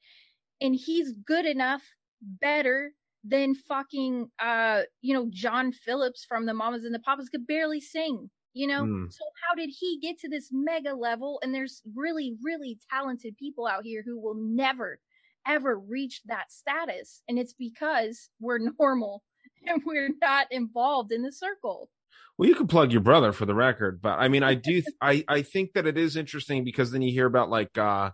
and 0.62 0.76
he's 0.76 1.14
good 1.26 1.46
enough 1.46 1.84
better 2.22 2.94
than 3.24 3.56
fucking 3.56 4.30
uh 4.40 4.82
you 5.02 5.14
know 5.14 5.28
john 5.32 5.72
phillips 5.72 6.26
from 6.26 6.46
the 6.46 6.54
mamas 6.54 6.84
and 6.86 6.94
the 6.94 7.00
papas 7.00 7.30
could 7.30 7.48
barely 7.48 7.80
sing 7.82 8.30
you 8.54 8.68
know 8.68 8.86
Mm. 8.86 9.08
so 9.10 9.24
how 9.48 9.56
did 9.56 9.70
he 9.80 10.00
get 10.02 10.18
to 10.20 10.30
this 10.30 10.50
mega 10.52 10.94
level 10.94 11.40
and 11.44 11.54
there's 11.54 11.82
really 11.96 12.36
really 12.44 12.78
talented 12.92 13.38
people 13.38 13.66
out 13.68 13.84
here 13.86 14.04
who 14.06 14.20
will 14.20 14.36
never 14.36 15.00
ever 15.48 15.78
reach 15.78 16.22
that 16.26 16.52
status 16.52 17.22
and 17.28 17.40
it's 17.40 17.54
because 17.54 18.30
we're 18.40 18.60
normal 18.80 19.24
and 19.66 19.82
we're 19.86 20.10
not 20.22 20.48
involved 20.52 21.12
in 21.12 21.24
the 21.24 21.32
circle 21.32 21.90
Well, 22.38 22.50
you 22.50 22.56
can 22.56 22.68
plug 22.68 22.92
your 22.92 23.02
brother 23.02 23.32
for 23.32 23.46
the 23.46 23.56
record, 23.56 24.02
but 24.02 24.20
I 24.20 24.28
mean, 24.28 24.44
I 24.44 24.56
do, 24.56 24.84
I, 25.02 25.24
I 25.28 25.42
think 25.42 25.74
that 25.74 25.88
it 25.88 25.98
is 25.98 26.16
interesting 26.16 26.64
because 26.64 26.92
then 26.92 27.02
you 27.02 27.12
hear 27.12 27.26
about 27.28 27.50
like, 27.50 27.78
uh, 27.78 28.12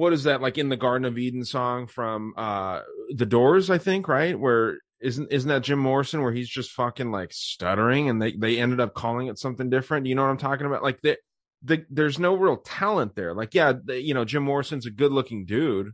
what 0.00 0.12
is 0.14 0.24
that 0.24 0.40
like 0.40 0.56
in 0.56 0.70
the 0.70 0.76
Garden 0.78 1.04
of 1.04 1.18
Eden 1.18 1.44
song 1.44 1.86
from 1.86 2.32
uh 2.36 2.80
the 3.14 3.26
Doors? 3.26 3.68
I 3.68 3.76
think 3.76 4.08
right 4.08 4.38
where 4.38 4.78
isn't 5.00 5.30
isn't 5.30 5.48
that 5.48 5.62
Jim 5.62 5.78
Morrison 5.78 6.22
where 6.22 6.32
he's 6.32 6.48
just 6.48 6.70
fucking 6.72 7.10
like 7.10 7.32
stuttering 7.32 8.08
and 8.08 8.20
they 8.20 8.32
they 8.32 8.58
ended 8.58 8.80
up 8.80 8.94
calling 8.94 9.26
it 9.26 9.38
something 9.38 9.68
different. 9.68 10.06
You 10.06 10.14
know 10.14 10.22
what 10.22 10.30
I'm 10.30 10.38
talking 10.38 10.66
about? 10.66 10.82
Like 10.82 11.00
the 11.02 11.18
the 11.62 11.84
there's 11.90 12.18
no 12.18 12.34
real 12.34 12.56
talent 12.56 13.14
there. 13.14 13.34
Like 13.34 13.54
yeah, 13.54 13.74
the, 13.84 14.00
you 14.00 14.14
know 14.14 14.24
Jim 14.24 14.42
Morrison's 14.42 14.86
a 14.86 14.90
good 14.90 15.12
looking 15.12 15.44
dude. 15.44 15.90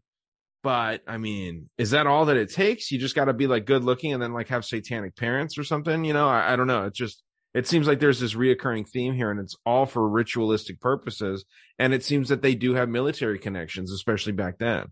But 0.66 1.02
I 1.06 1.16
mean, 1.16 1.70
is 1.78 1.92
that 1.92 2.08
all 2.08 2.24
that 2.24 2.36
it 2.36 2.52
takes? 2.52 2.90
You 2.90 2.98
just 2.98 3.14
got 3.14 3.26
to 3.26 3.32
be 3.32 3.46
like 3.46 3.66
good 3.66 3.84
looking 3.84 4.12
and 4.12 4.20
then 4.20 4.32
like 4.32 4.48
have 4.48 4.64
satanic 4.64 5.14
parents 5.14 5.56
or 5.56 5.62
something, 5.62 6.04
you 6.04 6.12
know? 6.12 6.28
I, 6.28 6.54
I 6.54 6.56
don't 6.56 6.66
know. 6.66 6.86
It 6.86 6.92
just 6.92 7.22
it 7.54 7.68
seems 7.68 7.86
like 7.86 8.00
there's 8.00 8.18
this 8.18 8.34
reoccurring 8.34 8.88
theme 8.88 9.14
here, 9.14 9.30
and 9.30 9.38
it's 9.38 9.54
all 9.64 9.86
for 9.86 10.08
ritualistic 10.08 10.80
purposes. 10.80 11.44
And 11.78 11.94
it 11.94 12.02
seems 12.02 12.30
that 12.30 12.42
they 12.42 12.56
do 12.56 12.74
have 12.74 12.88
military 12.88 13.38
connections, 13.38 13.92
especially 13.92 14.32
back 14.32 14.58
then. 14.58 14.86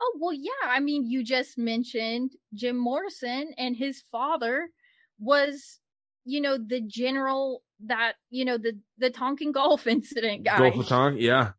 oh 0.00 0.12
well 0.20 0.32
yeah 0.32 0.68
i 0.68 0.78
mean 0.78 1.10
you 1.10 1.24
just 1.24 1.58
mentioned 1.58 2.30
jim 2.54 2.76
morrison 2.76 3.52
and 3.58 3.76
his 3.76 4.04
father 4.12 4.68
was 5.18 5.80
you 6.24 6.40
know, 6.40 6.56
the 6.56 6.80
general 6.80 7.62
that, 7.86 8.14
you 8.30 8.44
know, 8.44 8.56
the 8.56 8.78
the 8.98 9.10
Tonkin 9.10 9.52
Gulf 9.52 9.86
incident 9.96 10.44
guy. 10.44 10.58
Gulf 10.58 10.76
of 10.76 10.88
Tonkin, 10.88 11.20
yeah, 11.20 11.50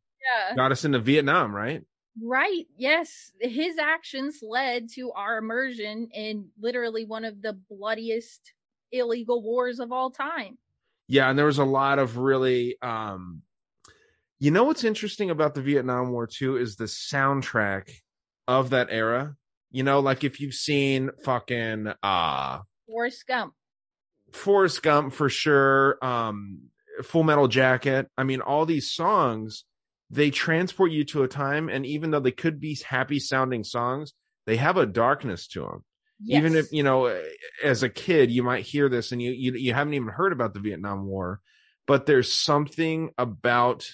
yeah. 0.50 0.56
got 0.56 0.72
us 0.72 0.86
into 0.86 1.00
Vietnam, 1.00 1.56
right? 1.56 1.84
Right. 2.22 2.66
Yes. 2.78 3.32
His 3.42 3.78
actions 3.78 4.40
led 4.42 4.90
to 4.94 5.12
our 5.12 5.38
immersion 5.38 6.10
in 6.14 6.50
literally 6.60 7.06
one 7.06 7.26
of 7.26 7.42
the 7.42 7.54
bloodiest 7.70 8.54
illegal 8.92 9.42
wars 9.42 9.80
of 9.80 9.92
all 9.92 10.12
time. 10.12 10.58
Yeah, 11.08 11.30
and 11.30 11.38
there 11.38 11.46
was 11.46 11.58
a 11.60 11.66
lot 11.66 12.00
of 12.00 12.18
really 12.18 12.78
um 12.82 13.42
you 14.40 14.52
know 14.52 14.64
what's 14.64 14.84
interesting 14.84 15.30
about 15.30 15.56
the 15.56 15.62
Vietnam 15.62 16.12
War 16.12 16.28
too 16.28 16.58
is 16.58 16.76
the 16.76 16.86
soundtrack 16.86 17.90
of 18.48 18.70
that 18.72 18.88
era. 18.92 19.36
You 19.72 19.84
know, 19.84 20.00
like 20.00 20.24
if 20.24 20.40
you've 20.40 20.54
seen 20.54 21.10
fucking 21.24 21.92
uh 22.02 22.60
Forrest 22.88 23.28
Gump. 23.28 23.54
Forrest 24.32 24.82
Gump 24.82 25.14
for 25.14 25.30
sure, 25.30 25.98
um 26.04 26.70
Full 27.04 27.24
Metal 27.24 27.50
Jacket. 27.50 28.08
I 28.18 28.24
mean, 28.24 28.40
all 28.40 28.66
these 28.66 28.90
songs 28.90 29.66
they 30.10 30.30
transport 30.30 30.92
you 30.92 31.04
to 31.06 31.24
a 31.24 31.28
time 31.28 31.70
and 31.70 31.86
even 31.86 32.12
though 32.12 32.20
they 32.20 32.32
could 32.32 32.60
be 32.60 32.78
happy 32.88 33.20
sounding 33.20 33.64
songs, 33.64 34.14
they 34.46 34.58
have 34.58 34.78
a 34.78 34.86
darkness 34.86 35.48
to 35.48 35.62
them. 35.62 35.84
Yes. 36.22 36.40
Even 36.40 36.56
if, 36.56 36.72
you 36.72 36.84
know, 36.84 37.22
as 37.64 37.84
a 37.84 37.90
kid 37.90 38.32
you 38.32 38.44
might 38.44 38.66
hear 38.66 38.88
this 38.88 39.12
and 39.12 39.22
you 39.22 39.32
you 39.32 39.54
you 39.54 39.74
haven't 39.74 39.94
even 39.94 40.08
heard 40.10 40.32
about 40.32 40.54
the 40.54 40.60
Vietnam 40.60 41.06
War, 41.06 41.42
but 41.88 42.06
there's 42.06 42.34
something 42.34 43.12
about 43.18 43.90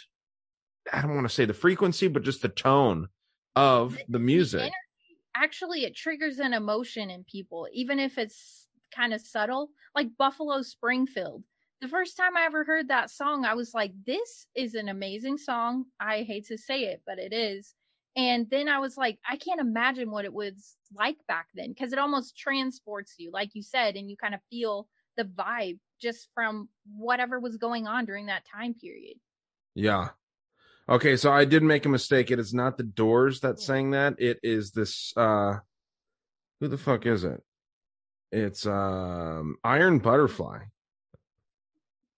I 0.92 1.02
don't 1.02 1.16
want 1.16 1.28
to 1.28 1.34
say 1.34 1.46
the 1.46 1.54
frequency, 1.54 2.08
but 2.08 2.24
just 2.24 2.42
the 2.42 2.50
tone 2.50 3.08
of 3.56 3.98
the 4.08 4.20
music. 4.20 4.72
actually 5.36 5.84
it 5.86 5.96
triggers 5.96 6.40
an 6.40 6.54
emotion 6.54 7.10
in 7.10 7.24
people, 7.24 7.68
even 7.74 8.00
if 8.00 8.18
it's 8.18 8.68
kind 8.96 9.14
of 9.14 9.22
subtle. 9.22 9.70
Like 9.96 10.16
Buffalo 10.18 10.62
Springfield. 10.62 11.44
The 11.82 11.88
first 11.88 12.16
time 12.16 12.38
I 12.38 12.46
ever 12.46 12.64
heard 12.64 12.90
that 12.90 13.10
song, 13.10 13.44
I 13.44 13.56
was 13.56 13.74
like, 13.74 13.92
this 14.06 14.46
is 14.56 14.76
an 14.76 14.88
amazing 14.88 15.40
song. 15.40 15.86
I 16.00 16.22
hate 16.22 16.46
to 16.48 16.58
say 16.58 16.84
it, 16.84 17.02
but 17.08 17.18
it 17.18 17.34
is. 17.34 17.74
And 18.16 18.48
then 18.52 18.68
I 18.68 18.78
was 18.78 18.98
like, 18.98 19.18
I 19.28 19.38
can't 19.38 19.60
imagine 19.60 20.12
what 20.12 20.26
it 20.26 20.34
was 20.34 20.76
like 20.94 21.18
back 21.28 21.48
then 21.56 21.70
because 21.70 21.92
it 21.92 21.98
almost 22.00 22.38
transports 22.38 23.16
you, 23.18 23.32
like 23.32 23.52
you 23.54 23.64
said, 23.64 23.96
and 23.96 24.10
you 24.10 24.18
kind 24.18 24.36
of 24.36 24.42
feel 24.50 24.88
the 25.18 25.24
vibe 25.24 25.80
just 26.00 26.28
from 26.36 26.70
whatever 26.96 27.40
was 27.40 27.58
going 27.58 27.88
on 27.88 28.06
during 28.06 28.28
that 28.28 28.44
time 28.46 28.76
period. 28.76 29.16
Yeah. 29.74 30.10
Okay, 30.88 31.16
so 31.16 31.32
I 31.32 31.46
did 31.46 31.64
make 31.64 31.86
a 31.86 31.90
mistake. 31.90 32.32
It 32.32 32.40
is 32.40 32.54
not 32.54 32.78
the 32.78 32.84
Doors 32.84 33.40
that 33.40 33.60
sang 33.60 33.92
that. 33.92 34.16
It 34.20 34.40
is 34.44 34.72
this 34.72 35.14
uh 35.16 35.56
who 36.60 36.68
the 36.68 36.78
fuck 36.78 37.06
is 37.06 37.24
it? 37.24 37.42
It's 38.32 38.66
um 38.66 39.56
Iron 39.64 40.00
Butterfly. 40.00 40.60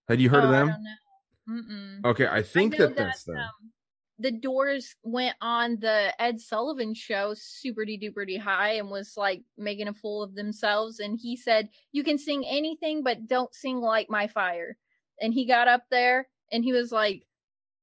Had 0.08 0.20
you 0.22 0.30
heard 0.30 0.44
Oh, 0.44 0.48
of 0.48 0.52
them? 0.52 2.02
Okay, 2.06 2.28
I 2.28 2.42
think 2.42 2.76
I 2.76 2.78
know 2.78 2.88
that 2.88 2.96
that's 2.98 3.24
them. 3.24 3.38
um, 3.38 3.72
the 4.20 4.32
Doors 4.32 4.96
went 5.04 5.36
on 5.42 5.78
the 5.80 6.14
Ed 6.22 6.40
Sullivan 6.40 6.94
show 6.94 7.34
super 7.36 7.82
duper 7.86 8.38
high 8.40 8.74
and 8.74 8.90
was 8.90 9.14
like 9.18 9.42
making 9.58 9.88
a 9.88 9.94
fool 9.94 10.22
of 10.24 10.36
themselves. 10.36 11.00
And 11.00 11.18
he 11.22 11.36
said, 11.36 11.70
You 11.92 12.04
can 12.04 12.18
sing 12.18 12.46
anything, 12.46 13.04
but 13.04 13.28
don't 13.28 13.54
sing 13.54 13.80
light 13.80 14.10
my 14.10 14.28
fire. 14.28 14.78
And 15.20 15.34
he 15.34 15.46
got 15.46 15.68
up 15.68 15.84
there 15.90 16.28
and 16.52 16.64
he 16.64 16.74
was 16.74 16.92
like, 16.92 17.24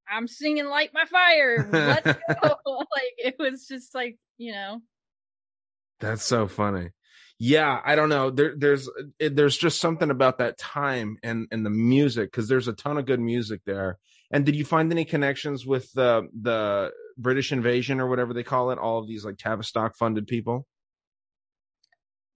I'm 0.08 0.26
singing 0.28 0.66
light 0.66 0.90
my 0.94 1.04
fire. 1.04 1.68
Let's 1.70 2.18
go. 2.42 2.56
like 2.66 3.14
it 3.18 3.36
was 3.38 3.66
just 3.66 3.94
like, 3.94 4.18
you 4.38 4.52
know. 4.52 4.80
That's 6.00 6.24
so 6.24 6.48
funny. 6.48 6.90
Yeah, 7.42 7.80
I 7.82 7.96
don't 7.96 8.10
know. 8.10 8.30
There, 8.30 8.52
there's, 8.54 8.86
it, 9.18 9.34
there's 9.34 9.56
just 9.56 9.80
something 9.80 10.10
about 10.10 10.38
that 10.38 10.58
time 10.58 11.16
and 11.22 11.48
and 11.50 11.64
the 11.64 11.70
music 11.70 12.30
because 12.30 12.48
there's 12.48 12.68
a 12.68 12.74
ton 12.74 12.98
of 12.98 13.06
good 13.06 13.18
music 13.20 13.62
there. 13.64 13.98
And 14.30 14.44
did 14.44 14.54
you 14.56 14.64
find 14.66 14.92
any 14.92 15.06
connections 15.06 15.64
with 15.66 15.90
the 15.94 16.28
the 16.38 16.90
British 17.16 17.50
invasion 17.50 17.98
or 17.98 18.08
whatever 18.08 18.34
they 18.34 18.42
call 18.42 18.70
it? 18.72 18.78
All 18.78 18.98
of 18.98 19.08
these 19.08 19.24
like 19.24 19.38
Tavistock 19.38 19.96
funded 19.96 20.26
people. 20.26 20.66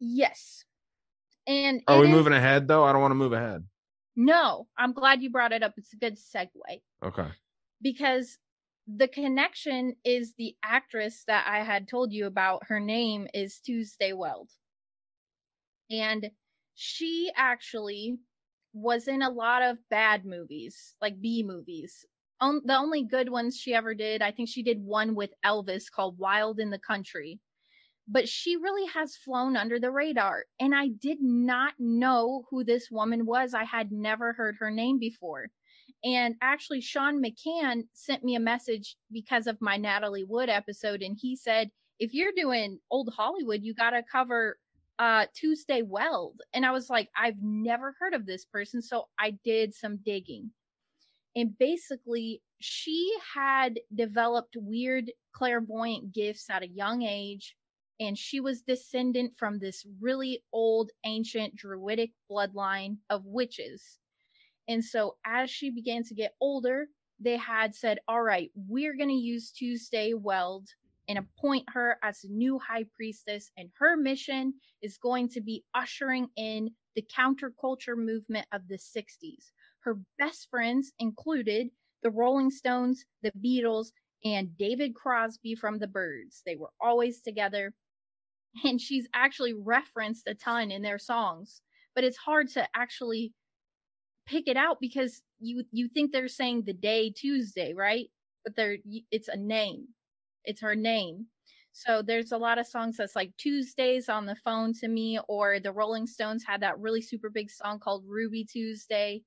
Yes. 0.01 0.65
And 1.47 1.83
Are 1.87 2.01
we 2.01 2.07
is- 2.07 2.11
moving 2.13 2.33
ahead 2.33 2.69
though? 2.69 2.85
I 2.85 2.93
don't 2.93 3.03
want 3.03 3.13
to 3.13 3.17
move 3.17 3.33
ahead. 3.33 3.65
No, 4.17 4.69
I'm 4.79 4.93
glad 4.93 5.23
you 5.23 5.31
brought 5.31 5.53
it 5.53 5.63
up. 5.63 5.75
It's 5.77 5.93
a 5.93 5.97
good 5.97 6.17
segue. 6.19 6.49
Okay. 7.03 7.27
because 7.83 8.39
the 8.87 9.09
connection 9.09 9.97
is 10.05 10.35
the 10.39 10.55
actress 10.63 11.25
that 11.27 11.47
I 11.49 11.65
had 11.65 11.89
told 11.89 12.13
you 12.13 12.27
about. 12.27 12.65
Her 12.69 12.81
name 12.81 13.27
is 13.35 13.59
Tuesday 13.61 14.13
Weld. 14.13 14.51
And 15.91 16.31
she 16.75 17.31
actually 17.37 18.19
was 18.73 19.07
in 19.07 19.23
a 19.23 19.31
lot 19.31 19.63
of 19.63 19.79
bad 19.91 20.25
movies, 20.25 20.97
like 21.01 21.21
B 21.21 21.43
movies. 21.47 22.05
On, 22.41 22.61
the 22.65 22.77
only 22.77 23.05
good 23.05 23.29
ones 23.31 23.57
she 23.57 23.75
ever 23.75 23.95
did, 23.95 24.21
I 24.21 24.33
think 24.33 24.49
she 24.49 24.63
did 24.63 24.83
one 24.83 25.15
with 25.15 25.31
Elvis 25.45 25.85
called 25.91 26.19
Wild 26.19 26.59
in 26.59 26.71
the 26.71 26.81
Country. 26.81 27.41
But 28.07 28.29
she 28.29 28.57
really 28.57 28.87
has 28.89 29.17
flown 29.17 29.57
under 29.57 29.79
the 29.79 29.91
radar. 29.91 30.45
And 30.61 30.75
I 30.75 30.89
did 30.89 31.19
not 31.23 31.75
know 31.79 32.45
who 32.51 32.65
this 32.65 32.91
woman 32.91 33.25
was. 33.25 33.55
I 33.55 33.65
had 33.65 33.93
never 33.93 34.33
heard 34.35 34.57
her 34.59 34.71
name 34.71 34.99
before. 34.99 35.47
And 36.03 36.35
actually, 36.43 36.83
Sean 36.83 37.23
McCann 37.23 37.85
sent 37.95 38.23
me 38.23 38.35
a 38.35 38.41
message 38.41 38.97
because 39.11 39.47
of 39.47 39.61
my 39.63 39.79
Natalie 39.79 40.25
Wood 40.25 40.51
episode, 40.51 41.03
and 41.03 41.17
he 41.19 41.35
said, 41.35 41.71
"If 41.99 42.13
you're 42.13 42.33
doing 42.37 42.79
old 42.91 43.11
Hollywood, 43.17 43.63
you 43.63 43.73
got 43.73 43.91
to 43.91 44.03
cover 44.03 44.59
uh 44.99 45.27
Tuesday 45.35 45.83
Weld." 45.83 46.41
And 46.53 46.65
I 46.67 46.71
was 46.73 46.91
like, 46.91 47.11
"I've 47.17 47.43
never 47.43 47.97
heard 47.99 48.15
of 48.15 48.27
this 48.27 48.45
person," 48.45 48.83
so 48.83 49.09
I 49.19 49.33
did 49.45 49.75
some 49.75 49.99
digging. 49.99 50.53
And 51.37 51.59
basically, 51.59 52.43
she 52.61 53.13
had 53.35 53.81
developed 53.95 54.57
weird 54.57 55.11
clairvoyant 55.33 56.13
gifts 56.13 56.49
at 56.49 56.63
a 56.63 56.69
young 56.69 57.03
age, 57.03 57.57
and 58.01 58.17
she 58.19 58.41
was 58.41 58.63
descendant 58.63 59.33
from 59.37 59.59
this 59.59 59.85
really 60.01 60.43
old, 60.53 60.91
ancient 61.05 61.57
druidic 61.57 62.13
bloodline 62.31 62.99
of 63.11 63.27
witches. 63.27 63.99
And 64.69 64.85
so 64.85 65.17
as 65.27 65.51
she 65.51 65.71
began 65.71 66.05
to 66.05 66.15
get 66.15 66.35
older, 66.41 66.89
they 67.21 67.37
had 67.37 67.75
said, 67.75 67.99
all 68.09 68.23
right, 68.23 68.51
we're 68.55 68.97
going 68.97 69.09
to 69.11 69.15
use 69.15 69.51
Tuesday 69.51 70.15
Weld 70.15 70.69
and 71.09 71.19
appoint 71.19 71.65
her 71.73 71.99
as 72.03 72.25
new 72.29 72.59
high 72.59 72.85
priestess. 72.97 73.51
And 73.57 73.71
her 73.79 73.97
mission 73.97 74.55
is 74.83 74.99
going 74.99 75.29
to 75.31 75.41
be 75.41 75.65
ushering 75.75 76.29
in 76.37 76.71
the 76.95 77.05
counterculture 77.17 77.97
movement 77.97 78.47
of 78.53 78.69
the 78.69 78.79
60s. 78.79 79.51
Her 79.81 79.99
best 80.19 80.49
friends 80.51 80.93
included 80.99 81.69
the 82.03 82.11
Rolling 82.11 82.51
Stones, 82.51 83.05
the 83.23 83.33
Beatles, 83.43 83.89
and 84.25 84.57
David 84.57 84.95
Crosby 84.95 85.55
from 85.55 85.79
the 85.79 85.87
Byrds. 85.87 86.43
They 86.47 86.57
were 86.57 86.71
always 86.81 87.21
together. 87.21 87.75
And 88.65 88.81
she's 88.81 89.09
actually 89.13 89.53
referenced 89.53 90.29
a 90.29 90.35
ton 90.35 90.71
in 90.71 90.81
their 90.81 91.01
songs, 91.01 91.61
but 91.93 92.05
it's 92.05 92.17
hard 92.17 92.49
to 92.51 92.69
actually 92.77 93.33
pick 94.27 94.47
it 94.47 94.57
out 94.57 94.79
because 94.81 95.23
you 95.41 95.65
you 95.73 95.89
think 95.89 96.13
they're 96.13 96.29
saying 96.29 96.63
the 96.63 96.73
day 96.73 97.11
Tuesday, 97.11 97.75
right? 97.75 98.07
But 98.45 98.55
they're 98.55 98.79
it's 99.11 99.27
a 99.27 99.37
name. 99.37 99.89
It's 100.45 100.61
her 100.61 100.75
name. 100.75 101.27
So 101.73 102.03
there's 102.03 102.33
a 102.33 102.39
lot 102.39 102.59
of 102.59 102.67
songs 102.67 102.97
that's 102.97 103.17
like 103.17 103.33
Tuesdays 103.37 104.09
on 104.09 104.27
the 104.27 104.37
phone 104.37 104.73
to 104.75 104.89
me, 104.89 105.19
or 105.29 105.59
the 105.59 105.73
Rolling 105.73 106.07
Stones 106.07 106.45
had 106.47 106.61
that 106.63 106.79
really 106.79 107.03
super 107.03 107.31
big 107.31 107.51
song 107.51 107.81
called 107.81 108.05
Ruby 108.07 108.45
Tuesday. 108.45 109.23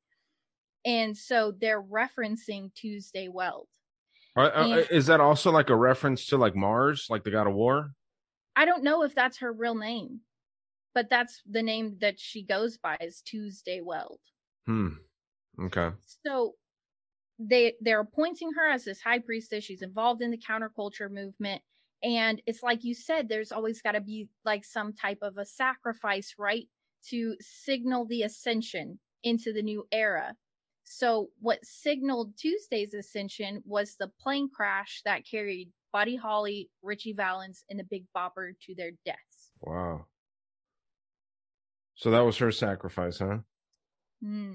And 0.86 1.18
so 1.18 1.52
they're 1.60 1.82
referencing 1.84 2.74
Tuesday 2.74 3.28
Weld. 3.28 3.68
Are- 4.38 4.52
are- 4.52 4.80
And- 4.80 4.92
is 4.92 5.08
that 5.08 5.20
also 5.20 5.52
like 5.52 5.70
a 5.70 5.76
reference 5.76 6.26
to 6.28 6.38
like 6.38 6.56
Mars, 6.56 7.08
like 7.10 7.24
the 7.24 7.32
God 7.32 7.48
of 7.48 7.54
War? 7.54 7.92
I 8.56 8.66
don't 8.66 8.84
know 8.84 9.04
if 9.04 9.14
that's 9.14 9.40
her 9.40 9.52
real 9.52 9.76
name, 9.76 10.22
but 10.96 11.10
that's 11.10 11.42
the 11.46 11.62
name 11.64 11.98
that 12.00 12.20
she 12.20 12.44
goes 12.44 12.78
by 12.78 12.98
is 13.02 13.22
Tuesday 13.22 13.82
Weld. 13.82 14.20
Hmm. 14.66 14.90
Okay. 15.60 15.90
So 16.26 16.56
they 17.40 17.74
they're 17.82 18.02
appointing 18.02 18.52
her 18.54 18.70
as 18.70 18.86
this 18.86 19.02
high 19.02 19.20
priestess. 19.20 19.64
She's 19.64 19.82
involved 19.82 20.22
in 20.22 20.32
the 20.32 20.38
counterculture 20.38 21.12
movement. 21.12 21.62
And 22.04 22.42
it's 22.46 22.62
like 22.62 22.84
you 22.84 22.94
said, 22.94 23.28
there's 23.28 23.52
always 23.52 23.82
got 23.82 23.94
to 23.94 24.02
be 24.02 24.30
like 24.46 24.64
some 24.64 24.94
type 24.94 25.20
of 25.22 25.38
a 25.38 25.46
sacrifice, 25.46 26.36
right? 26.38 26.68
To 27.10 27.36
signal 27.40 28.06
the 28.06 28.24
ascension 28.24 29.00
into 29.24 29.52
the 29.52 29.64
new 29.64 29.88
era. 29.92 30.36
So 30.84 31.30
what 31.42 31.60
signaled 31.64 32.38
Tuesday's 32.38 32.94
ascension 32.94 33.62
was 33.66 33.96
the 33.96 34.12
plane 34.22 34.50
crash 34.54 35.02
that 35.06 35.28
carried 35.30 35.72
Buddy 35.92 36.16
Holly, 36.16 36.70
Ritchie 36.82 37.14
Valens, 37.14 37.64
and 37.70 37.80
the 37.80 37.84
Big 37.84 38.06
Bopper 38.16 38.54
to 38.62 38.76
their 38.76 38.92
deaths. 39.06 39.52
Wow. 39.62 40.06
So 41.96 42.12
that 42.12 42.26
was 42.26 42.38
her 42.38 42.52
sacrifice, 42.52 43.20
huh? 43.20 43.40
Hmm. 44.22 44.54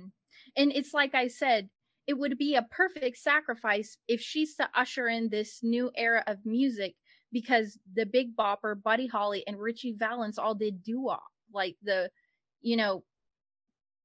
And 0.57 0.73
it's 0.73 0.95
like 0.95 1.15
I 1.15 1.29
said, 1.29 1.69
it 2.07 2.19
would 2.19 2.37
be 2.39 2.57
a 2.57 2.63
perfect 2.63 3.19
sacrifice 3.19 3.97
if 4.09 4.21
she's 4.21 4.57
to 4.57 4.69
usher 4.75 5.09
in 5.09 5.29
this 5.29 5.61
new 5.63 5.91
era 5.97 6.23
of 6.27 6.39
music 6.45 6.95
because 7.33 7.79
the 7.95 8.05
Big 8.05 8.37
Bopper, 8.37 8.81
Buddy 8.81 9.07
Holly, 9.07 9.45
and 9.47 9.59
Ritchie 9.59 9.97
Valens 9.99 10.39
all 10.39 10.55
did 10.55 10.83
doo 10.83 11.01
wop. 11.01 11.23
Like 11.53 11.77
the, 11.83 12.11
you 12.61 12.77
know, 12.77 13.05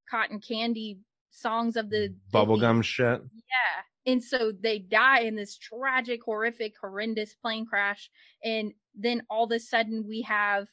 cotton 0.10 0.40
candy 0.40 1.00
songs 1.32 1.76
of 1.76 1.90
the 1.90 2.14
Bubblegum 2.34 2.84
shit. 2.84 3.22
Yeah. 3.34 4.12
And 4.12 4.24
so 4.24 4.54
they 4.58 4.80
die 4.80 5.22
in 5.22 5.36
this 5.36 5.58
tragic, 5.58 6.22
horrific, 6.24 6.74
horrendous 6.80 7.36
plane 7.36 7.66
crash. 7.66 8.10
And 8.44 8.74
then 8.96 9.24
all 9.30 9.46
of 9.46 9.52
a 9.52 9.60
sudden 9.60 10.06
we 10.08 10.22
have 10.22 10.68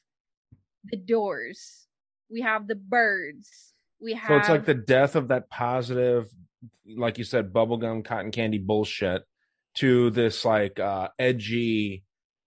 the 0.84 0.96
doors. 0.96 1.86
We 2.30 2.42
have 2.42 2.68
the 2.68 2.76
byrds. 2.76 3.73
We 4.04 4.12
have 4.12 4.28
So 4.28 4.36
it's 4.36 4.48
like 4.50 4.66
the 4.66 4.74
death 4.74 5.16
of 5.16 5.28
that 5.28 5.48
positive, 5.48 6.28
like 6.86 7.16
you 7.16 7.24
said, 7.24 7.54
bubblegum 7.54 8.04
cotton 8.04 8.30
candy 8.30 8.58
bullshit 8.58 9.22
to 9.76 10.10
this 10.10 10.44
like 10.44 10.78
uh 10.78 11.08
edgy 11.18 12.04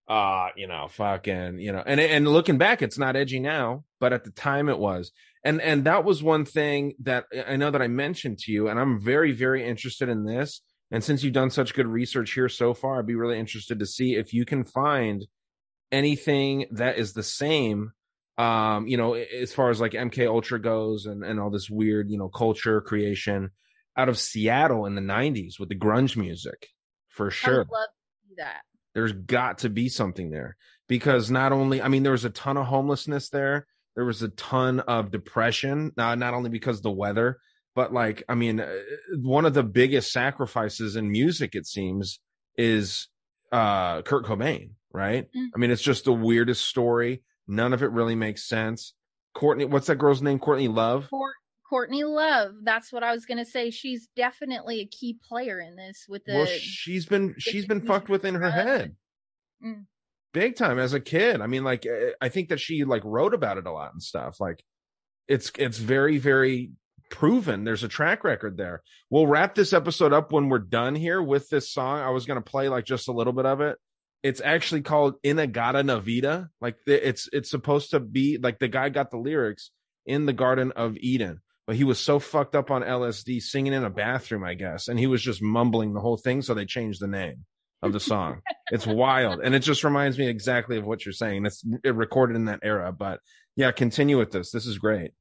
uh 0.08 0.48
you 0.56 0.66
know 0.66 0.88
fucking 0.88 1.60
you 1.60 1.74
know 1.74 1.84
and 1.86 2.00
and 2.00 2.26
looking 2.26 2.58
back 2.58 2.82
it's 2.82 2.98
not 2.98 3.18
edgy 3.18 3.42
now 3.42 3.84
but 4.00 4.14
at 4.14 4.24
the 4.24 4.32
time 4.32 4.70
it 4.70 4.78
was. 4.78 5.12
And 5.44 5.60
and 5.60 5.84
that 5.86 6.06
was 6.06 6.22
one 6.22 6.46
thing 6.46 6.94
that 7.02 7.26
i 7.48 7.56
know 7.56 7.72
that 7.72 7.82
i 7.82 7.88
mentioned 7.88 8.38
to 8.40 8.52
you 8.52 8.68
and 8.68 8.80
i'm 8.80 9.02
very 9.02 9.32
very 9.32 9.68
interested 9.68 10.10
in 10.10 10.26
this. 10.26 10.62
And 10.92 11.04
since 11.04 11.24
you've 11.24 11.34
done 11.34 11.50
such 11.50 11.74
good 11.74 11.88
research 11.88 12.34
here 12.34 12.50
so 12.50 12.76
far 12.76 13.00
i'd 13.00 13.08
be 13.08 13.16
really 13.16 13.40
interested 13.40 13.80
to 13.80 13.86
see 13.88 14.16
if 14.16 14.32
you 14.32 14.46
can 14.46 14.64
find 14.64 15.26
anything 15.92 16.68
that 16.72 17.00
is 17.00 17.14
the 17.14 17.24
same 17.24 17.94
um 18.38 18.88
you 18.88 18.98
know 18.98 19.14
as 19.14 19.54
far 19.54 19.70
as 19.70 19.80
like 19.82 19.94
mk 19.94 20.28
ultra 20.28 20.60
goes 20.62 21.06
and 21.06 21.24
and 21.24 21.40
all 21.40 21.50
this 21.50 21.70
weird 21.70 22.10
you 22.10 22.18
know 22.18 22.30
culture 22.30 22.82
creation 22.82 23.50
out 23.96 24.10
of 24.10 24.18
seattle 24.20 24.86
in 24.86 24.96
the 24.96 25.02
90s 25.02 25.60
with 25.60 25.70
the 25.70 25.76
grunge 25.76 26.16
music 26.16 26.68
for 27.10 27.32
sure 27.32 27.60
would 27.60 27.72
love 27.72 27.88
to 27.88 28.30
see 28.30 28.36
that. 28.38 28.62
there's 28.94 29.12
got 29.14 29.60
to 29.60 29.70
be 29.70 29.90
something 29.90 30.30
there 30.30 30.56
because 30.88 31.32
not 31.32 31.52
only 31.52 31.82
i 31.82 31.88
mean 31.88 32.04
there 32.04 32.12
was 32.12 32.26
a 32.26 32.30
ton 32.30 32.58
of 32.58 32.68
homelessness 32.68 33.30
there 33.30 33.66
there 33.96 34.06
was 34.06 34.22
a 34.22 34.30
ton 34.30 34.80
of 34.82 35.10
depression 35.12 35.92
not 35.98 36.20
not 36.20 36.34
only 36.36 36.50
because 36.52 36.78
of 36.78 36.84
the 36.84 36.92
weather 36.92 37.40
but 37.76 37.92
like 37.92 38.24
i 38.30 38.36
mean 38.36 38.60
uh, 38.60 38.72
one 39.16 39.46
of 39.46 39.54
the 39.56 39.64
biggest 39.64 40.12
sacrifices 40.12 40.96
in 40.96 41.12
music 41.12 41.56
it 41.56 41.66
seems 41.66 42.20
is 42.56 43.08
uh 43.52 44.02
kurt 44.04 44.26
cobain 44.26 44.72
right 44.94 45.28
Mm. 45.36 45.48
i 45.56 45.58
mean 45.60 45.72
it's 45.72 45.82
just 45.82 46.06
the 46.06 46.14
weirdest 46.14 46.66
story 46.68 47.24
none 47.48 47.74
of 47.74 47.84
it 47.84 47.92
really 47.92 48.16
makes 48.16 48.48
sense. 48.48 48.94
Courtney 49.34 49.66
what's 49.66 49.88
that 49.88 49.98
girl's 49.98 50.22
name? 50.22 50.40
Courtney 50.40 50.68
love? 50.68 51.10
Court, 51.10 51.36
Courtney 51.70 52.04
Love. 52.04 52.54
That's 52.64 52.92
what 52.92 53.04
I 53.04 53.12
was 53.12 53.26
gonna 53.26 53.46
say. 53.46 53.70
She's 53.70 54.08
definitely 54.16 54.80
a 54.82 54.86
key 54.86 55.18
player 55.28 55.60
in 55.60 55.76
this 55.76 56.06
with 56.08 56.24
the 56.26 56.34
well 56.34 56.46
she's 56.46 57.06
been 57.06 57.36
she's 57.38 57.66
been 57.66 57.86
fucked 57.86 58.10
with 58.10 58.26
in 58.26 58.36
her 58.36 58.52
head. 58.52 58.96
Mm. 59.64 59.86
big 60.34 60.56
time 60.56 60.80
as 60.80 60.94
a 60.94 61.00
kid. 61.00 61.42
I 61.42 61.48
mean 61.48 61.64
like 61.64 61.86
eh, 61.86 62.12
i 62.22 62.30
think 62.30 62.50
that 62.50 62.60
she 62.60 62.84
like 62.84 63.04
wrote 63.04 63.34
about 63.34 63.58
it 63.58 63.68
a 63.68 63.72
lot 63.72 63.94
and 63.94 64.02
stuff. 64.02 64.40
Like 64.40 64.64
it's 65.28 65.52
it's 65.58 65.78
very 65.78 66.18
very 66.18 66.72
proven. 67.10 67.64
There's 67.64 67.84
a 67.84 67.88
track 67.88 68.24
record 68.24 68.58
there. 68.58 68.84
We'll 69.10 69.28
wrap 69.28 69.56
this 69.56 69.74
episode 69.74 70.14
up 70.14 70.32
when 70.32 70.50
we're 70.50 70.60
done 70.60 70.96
here 70.96 71.22
with 71.22 71.50
this 71.50 71.72
song. 71.72 72.00
I 72.00 72.10
was 72.10 72.26
going 72.26 72.42
to 72.42 72.50
play 72.50 72.70
like 72.70 72.86
just 72.86 73.08
a 73.08 73.14
little 73.14 73.34
bit 73.34 73.46
of 73.46 73.62
it 73.62 73.78
it's 74.28 74.42
actually 74.42 74.82
called 74.82 75.16
in-a-gadda-da-vida 75.24 76.50
like 76.62 76.76
the- 76.86 77.08
it's 77.08 77.30
it's 77.32 77.50
supposed 77.50 77.92
to 77.92 78.00
be 78.00 78.38
like 78.38 78.60
the 78.60 78.68
guy 78.68 78.90
got 78.90 79.12
the 79.12 79.18
lyrics 79.18 79.72
in 80.06 80.26
the 80.26 80.34
garden 80.34 80.72
of 80.76 80.98
eden 80.98 81.42
but 81.66 81.76
he 81.76 81.84
was 81.84 82.00
so 82.00 82.20
fucked 82.20 82.56
up 82.56 82.72
on 82.72 82.82
lsd 82.82 83.42
singing 83.42 83.74
in 83.74 83.84
a 83.84 83.90
bathroom 83.90 84.44
i 84.44 84.54
guess 84.54 84.88
and 84.88 85.00
he 85.00 85.08
was 85.08 85.22
just 85.22 85.42
mumbling 85.42 85.94
the 85.94 86.00
whole 86.00 86.18
thing 86.18 86.42
so 86.42 86.54
they 86.54 86.66
changed 86.66 87.02
the 87.02 87.08
name 87.08 87.46
of 87.82 87.94
the 87.94 88.00
song. 88.00 88.42
It's 88.70 88.86
wild 88.86 89.40
and 89.40 89.56
it 89.56 89.60
just 89.60 89.86
reminds 89.86 90.18
me 90.18 90.28
exactly 90.28 90.78
of 90.78 90.86
what 90.86 91.06
you're 91.06 91.14
saying. 91.14 91.46
It's 91.46 91.64
it 91.86 91.96
recorded 91.96 92.36
in 92.36 92.46
that 92.46 92.60
era 92.64 92.92
but 92.92 93.22
yeah 93.56 93.72
continue 93.72 94.18
with 94.18 94.32
this. 94.32 94.52
This 94.52 94.66
is 94.66 94.78
great. 94.78 95.12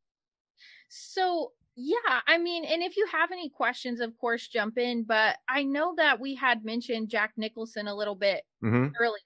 So 0.89 1.53
yeah, 1.77 2.21
I 2.27 2.39
mean, 2.39 2.65
and 2.65 2.83
if 2.83 2.97
you 2.97 3.07
have 3.07 3.31
any 3.33 3.51
questions, 3.51 4.01
of 4.01 4.17
course, 4.19 4.49
jump 4.49 4.79
in. 4.79 5.05
But 5.05 5.39
I 5.49 5.63
know 5.63 5.95
that 5.97 6.21
we 6.21 6.35
had 6.35 6.65
mentioned 6.65 7.11
Jack 7.11 7.35
Nicholson 7.37 7.87
a 7.87 7.95
little 7.95 8.15
bit 8.15 8.45
hmm 8.61 8.97
earlier, 9.01 9.21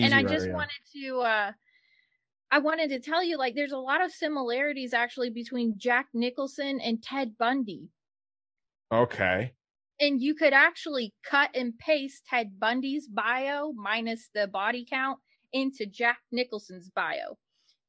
and 0.00 0.14
I 0.14 0.24
just 0.24 0.48
yeah. 0.48 0.52
wanted 0.52 0.80
to, 0.94 1.20
uh 1.20 1.52
I 2.50 2.58
wanted 2.60 2.88
to 2.90 3.00
tell 3.00 3.22
you, 3.22 3.36
like, 3.36 3.54
there's 3.54 3.72
a 3.72 3.78
lot 3.78 4.02
of 4.02 4.10
similarities 4.12 4.94
actually 4.94 5.28
between 5.30 5.78
Jack 5.78 6.08
Nicholson 6.14 6.80
and 6.80 7.02
Ted 7.02 7.36
Bundy, 7.36 7.90
okay 8.90 9.54
and 10.00 10.20
you 10.22 10.34
could 10.34 10.52
actually 10.52 11.14
cut 11.22 11.50
and 11.54 11.76
paste 11.78 12.26
Ted 12.26 12.58
Bundy's 12.58 13.08
bio 13.08 13.72
minus 13.72 14.28
the 14.34 14.46
body 14.46 14.84
count 14.88 15.20
into 15.52 15.86
Jack 15.86 16.20
Nicholson's 16.32 16.90
bio. 16.90 17.38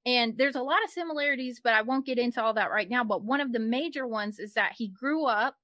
And 0.05 0.37
there's 0.37 0.55
a 0.55 0.61
lot 0.61 0.83
of 0.83 0.91
similarities, 0.91 1.59
but 1.63 1.73
I 1.73 1.81
won't 1.81 2.05
get 2.05 2.19
into 2.19 2.41
all 2.41 2.53
that 2.53 2.71
right 2.71 2.89
now. 2.89 3.03
But 3.03 3.23
one 3.23 3.41
of 3.41 3.51
the 3.51 3.59
major 3.59 4.05
ones 4.07 4.39
is 4.39 4.53
that 4.53 4.73
he 4.77 4.87
grew 4.87 5.25
up 5.25 5.55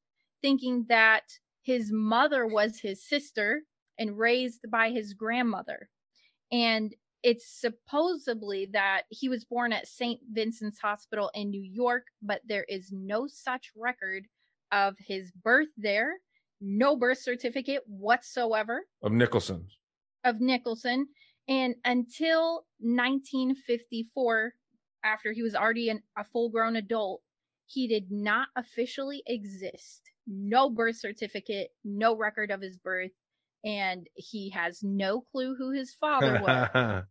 thinking 0.41 0.85
that 0.89 1.23
his 1.63 1.91
mother 1.91 2.47
was 2.47 2.79
his 2.79 3.07
sister 3.07 3.61
and 3.99 4.17
raised 4.17 4.61
by 4.71 4.89
his 4.89 5.13
grandmother. 5.13 5.89
And 6.51 6.93
it's 7.23 7.45
supposedly 7.47 8.67
that 8.73 9.03
he 9.09 9.29
was 9.29 9.45
born 9.45 9.71
at 9.73 9.87
St. 9.87 10.19
Vincent's 10.31 10.79
Hospital 10.79 11.29
in 11.35 11.51
New 11.51 11.61
York, 11.61 12.07
but 12.23 12.41
there 12.47 12.65
is 12.67 12.91
no 12.91 13.27
such 13.27 13.71
record 13.77 14.25
of 14.71 14.95
his 14.97 15.31
birth 15.43 15.67
there, 15.77 16.13
no 16.59 16.95
birth 16.95 17.19
certificate 17.19 17.83
whatsoever 17.85 18.81
of 19.03 19.11
nicholson 19.11 19.67
of 20.23 20.39
Nicholson. 20.39 21.07
And 21.47 21.75
until 21.83 22.65
1954, 22.79 24.53
after 25.03 25.31
he 25.31 25.41
was 25.41 25.55
already 25.55 25.89
an, 25.89 26.01
a 26.17 26.23
full 26.23 26.49
grown 26.49 26.75
adult, 26.75 27.21
he 27.65 27.87
did 27.87 28.11
not 28.11 28.47
officially 28.55 29.23
exist. 29.25 30.01
No 30.27 30.69
birth 30.69 30.97
certificate, 30.97 31.69
no 31.83 32.15
record 32.15 32.51
of 32.51 32.61
his 32.61 32.77
birth, 32.77 33.11
and 33.65 34.07
he 34.15 34.51
has 34.51 34.83
no 34.83 35.21
clue 35.31 35.55
who 35.57 35.71
his 35.71 35.95
father 35.99 36.41
was. 36.41 37.03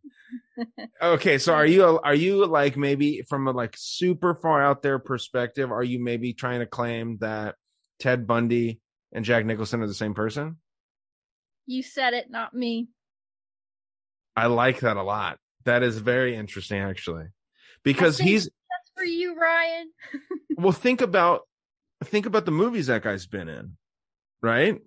okay 1.01 1.37
so 1.37 1.53
are 1.53 1.65
you 1.65 1.99
are 2.03 2.13
you 2.13 2.45
like 2.45 2.77
maybe 2.77 3.21
from 3.27 3.47
a 3.47 3.51
like 3.51 3.73
super 3.77 4.35
far 4.35 4.61
out 4.61 4.81
there 4.81 4.99
perspective 4.99 5.71
are 5.71 5.83
you 5.83 6.01
maybe 6.01 6.33
trying 6.33 6.59
to 6.59 6.65
claim 6.65 7.17
that 7.19 7.55
ted 7.99 8.27
bundy 8.27 8.79
and 9.13 9.25
jack 9.25 9.45
nicholson 9.45 9.81
are 9.81 9.87
the 9.87 9.93
same 9.93 10.13
person 10.13 10.57
you 11.65 11.83
said 11.83 12.13
it, 12.13 12.29
not 12.29 12.53
me. 12.53 12.89
I 14.41 14.47
like 14.47 14.79
that 14.81 14.97
a 14.97 15.03
lot 15.03 15.37
that 15.65 15.83
is 15.83 15.97
very 15.99 16.35
interesting 16.35 16.79
actually 16.79 17.25
because 17.83 18.17
he's 18.17 18.45
That's 18.45 18.91
for 18.95 19.03
you, 19.03 19.35
Ryan. 19.35 19.91
well 20.57 20.71
think 20.71 21.01
about 21.01 21.41
think 22.03 22.25
about 22.25 22.45
the 22.45 22.51
movies 22.51 22.87
that 22.87 23.03
guy's 23.03 23.27
been 23.27 23.47
in 23.47 23.77
right 24.41 24.79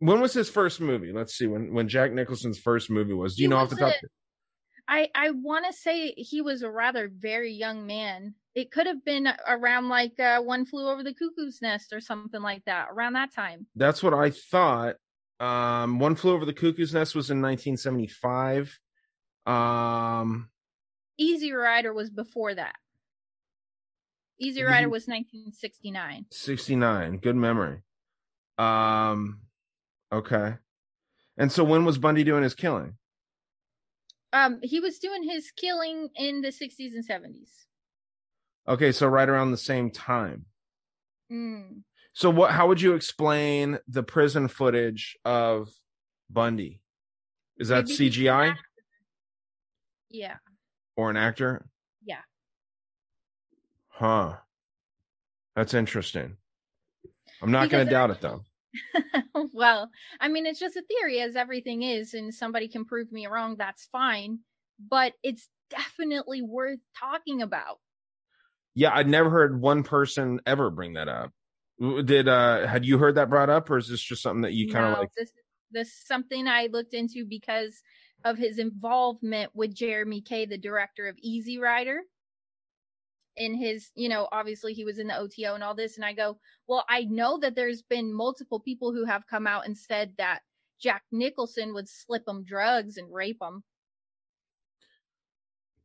when 0.00 0.20
was 0.20 0.34
his 0.34 0.50
first 0.50 0.80
movie 0.80 1.12
let's 1.12 1.34
see 1.34 1.46
when 1.46 1.72
when 1.72 1.88
jack 1.88 2.12
nicholson's 2.12 2.58
first 2.58 2.90
movie 2.90 3.14
was 3.14 3.36
do 3.36 3.42
you 3.42 3.48
He 3.48 3.50
know 3.50 3.58
off 3.58 3.70
the 3.70 3.76
top 3.76 3.90
a- 3.90 4.08
I 4.88 5.08
I 5.14 5.30
want 5.30 5.66
to 5.66 5.72
say 5.72 6.12
he 6.16 6.40
was 6.42 6.62
a 6.62 6.70
rather 6.70 7.10
very 7.12 7.52
young 7.52 7.86
man. 7.86 8.34
It 8.54 8.70
could 8.70 8.86
have 8.86 9.04
been 9.04 9.28
around 9.46 9.88
like 9.88 10.18
uh, 10.20 10.40
one 10.40 10.64
flew 10.64 10.88
over 10.88 11.02
the 11.02 11.12
cuckoo's 11.12 11.60
nest 11.60 11.92
or 11.92 12.00
something 12.00 12.40
like 12.40 12.64
that. 12.66 12.88
Around 12.92 13.14
that 13.14 13.34
time. 13.34 13.66
That's 13.74 14.02
what 14.02 14.14
I 14.14 14.30
thought. 14.30 14.96
Um, 15.38 15.98
One 15.98 16.14
Flew 16.14 16.32
Over 16.32 16.44
the 16.44 16.52
Cuckoo's 16.52 16.94
Nest 16.94 17.14
was 17.14 17.30
in 17.30 17.42
1975. 17.42 18.78
Um, 19.46 20.48
Easy 21.18 21.52
Rider 21.52 21.92
was 21.92 22.10
before 22.10 22.54
that. 22.54 22.76
Easy 24.38 24.62
Rider 24.62 24.88
was 24.88 25.06
1969. 25.06 26.26
69. 26.30 27.18
Good 27.18 27.36
memory. 27.36 27.82
Um, 28.58 29.40
okay. 30.12 30.54
And 31.38 31.50
so 31.50 31.64
when 31.64 31.84
was 31.84 31.98
Bundy 31.98 32.24
doing 32.24 32.42
his 32.42 32.54
killing? 32.54 32.96
Um, 34.32 34.60
he 34.62 34.80
was 34.80 34.98
doing 34.98 35.22
his 35.22 35.50
killing 35.50 36.08
in 36.16 36.42
the 36.42 36.48
60s 36.48 36.92
and 36.94 37.06
70s. 37.06 37.48
Okay, 38.68 38.92
so 38.92 39.06
right 39.06 39.28
around 39.28 39.52
the 39.52 39.56
same 39.56 39.90
time. 39.90 40.46
Mm. 41.32 41.82
So 42.16 42.30
what? 42.30 42.50
How 42.50 42.66
would 42.68 42.80
you 42.80 42.94
explain 42.94 43.78
the 43.86 44.02
prison 44.02 44.48
footage 44.48 45.18
of 45.26 45.68
Bundy? 46.30 46.80
Is 47.58 47.68
that 47.68 47.88
Maybe 47.88 48.10
CGI. 48.10 48.56
Yeah. 50.08 50.36
or 50.96 51.10
an 51.10 51.18
actor? 51.18 51.68
Yeah. 52.02 52.22
Huh. 53.88 54.36
That's 55.54 55.74
interesting. 55.74 56.38
I'm 57.42 57.50
not 57.50 57.68
going 57.68 57.84
to 57.84 57.90
doubt 57.90 58.08
it 58.12 58.22
though. 58.22 58.44
well, 59.52 59.90
I 60.18 60.28
mean, 60.28 60.46
it's 60.46 60.58
just 60.58 60.76
a 60.76 60.82
theory, 60.88 61.20
as 61.20 61.36
everything 61.36 61.82
is, 61.82 62.14
and 62.14 62.32
somebody 62.32 62.68
can 62.68 62.86
prove 62.86 63.12
me 63.12 63.26
wrong. 63.26 63.56
That's 63.58 63.90
fine, 63.92 64.38
but 64.80 65.12
it's 65.22 65.50
definitely 65.68 66.40
worth 66.40 66.80
talking 66.98 67.42
about. 67.42 67.76
Yeah, 68.74 68.94
I'd 68.94 69.06
never 69.06 69.28
heard 69.28 69.60
one 69.60 69.82
person 69.82 70.40
ever 70.46 70.70
bring 70.70 70.94
that 70.94 71.08
up. 71.08 71.32
Did 71.78 72.28
uh 72.28 72.66
had 72.66 72.84
you 72.86 72.98
heard 72.98 73.16
that 73.16 73.28
brought 73.30 73.50
up, 73.50 73.68
or 73.70 73.76
is 73.78 73.88
this 73.88 74.00
just 74.02 74.22
something 74.22 74.42
that 74.42 74.52
you 74.54 74.66
kind 74.68 74.86
of 74.86 74.92
No, 74.92 74.98
like? 74.98 75.10
this 75.16 75.32
this 75.70 75.88
is 75.88 76.06
something 76.06 76.46
I 76.48 76.66
looked 76.66 76.94
into 76.94 77.24
because 77.26 77.82
of 78.24 78.38
his 78.38 78.58
involvement 78.58 79.52
with 79.54 79.74
Jeremy 79.74 80.20
Kay, 80.22 80.46
the 80.46 80.58
director 80.58 81.06
of 81.08 81.16
Easy 81.18 81.58
Rider. 81.58 82.02
in 83.36 83.54
his, 83.54 83.90
you 83.94 84.08
know, 84.08 84.28
obviously 84.32 84.72
he 84.72 84.84
was 84.84 84.98
in 84.98 85.08
the 85.08 85.16
OTO 85.18 85.54
and 85.54 85.62
all 85.62 85.74
this. 85.74 85.96
And 85.96 86.04
I 86.04 86.12
go, 86.12 86.38
well, 86.66 86.84
I 86.88 87.04
know 87.04 87.38
that 87.40 87.54
there's 87.54 87.82
been 87.82 88.12
multiple 88.14 88.60
people 88.60 88.92
who 88.92 89.04
have 89.04 89.26
come 89.26 89.46
out 89.46 89.66
and 89.66 89.76
said 89.76 90.14
that 90.18 90.40
Jack 90.80 91.02
Nicholson 91.12 91.74
would 91.74 91.88
slip 91.88 92.26
him 92.26 92.44
drugs 92.44 92.96
and 92.96 93.12
rape 93.12 93.38
him. 93.42 93.62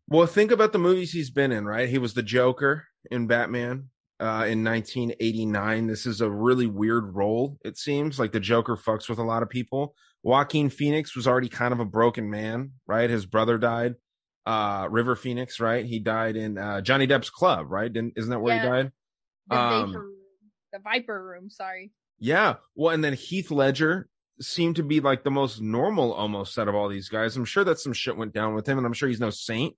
Well, 0.08 0.28
think 0.28 0.52
about 0.52 0.74
the 0.74 0.80
movies 0.80 1.14
he's 1.14 1.30
been 1.30 1.52
in, 1.52 1.66
right? 1.66 1.88
He 1.88 1.98
was 1.98 2.14
the 2.14 2.24
Joker 2.24 2.88
in 3.10 3.28
Batman 3.28 3.90
uh, 4.22 4.46
in 4.48 4.64
1989. 4.64 5.88
This 5.88 6.06
is 6.06 6.22
a 6.22 6.30
really 6.30 6.68
weird 6.68 7.16
role, 7.16 7.58
it 7.66 7.78
seems. 7.78 8.20
Like 8.20 8.32
the 8.32 8.40
Joker 8.40 8.78
fucks 8.78 9.10
with 9.10 9.20
a 9.20 9.24
lot 9.24 9.44
of 9.44 9.50
people. 9.50 9.96
Joaquin 10.24 10.70
Phoenix 10.70 11.16
was 11.16 11.28
already 11.28 11.50
kind 11.50 11.74
of 11.74 11.80
a 11.80 11.86
broken 11.86 12.30
man, 12.30 12.74
right? 12.88 13.10
His 13.10 13.26
brother 13.26 13.58
died. 13.58 13.96
Uh, 14.46 14.88
River 14.90 15.16
Phoenix, 15.16 15.60
right? 15.60 15.86
He 15.86 16.00
died 16.00 16.36
in 16.36 16.58
uh, 16.58 16.82
Johnny 16.82 17.08
Depp's 17.08 17.30
club, 17.30 17.68
right? 17.70 17.92
Didn't, 17.92 18.14
isn't 18.16 18.30
that 18.30 18.40
where 18.40 18.56
Yeah. 18.56 18.62
he 18.64 18.70
died? 18.70 18.92
The, 19.48 19.56
Um, 19.56 19.88
Viper 19.88 20.00
room, 20.00 20.16
the 20.74 20.80
Viper 20.80 21.24
room, 21.24 21.50
sorry. 21.50 21.92
Yeah. 22.20 22.56
Well, 22.76 22.94
and 22.94 23.04
then 23.04 23.14
Heath 23.14 23.50
Ledger 23.52 24.08
seemed 24.40 24.76
to 24.78 24.84
be 24.84 25.00
like 25.00 25.24
the 25.24 25.32
most 25.32 25.62
normal 25.62 26.14
almost 26.14 26.58
out 26.60 26.68
of 26.68 26.76
all 26.76 26.88
these 26.90 27.10
guys. 27.10 27.36
I'm 27.36 27.46
sure 27.46 27.64
that 27.64 27.80
some 27.80 27.94
shit 27.94 28.18
went 28.18 28.34
down 28.34 28.54
with 28.56 28.68
him, 28.68 28.78
and 28.78 28.86
I'm 28.86 28.94
sure 28.94 29.10
he's 29.10 29.20
no 29.20 29.30
saint. 29.32 29.76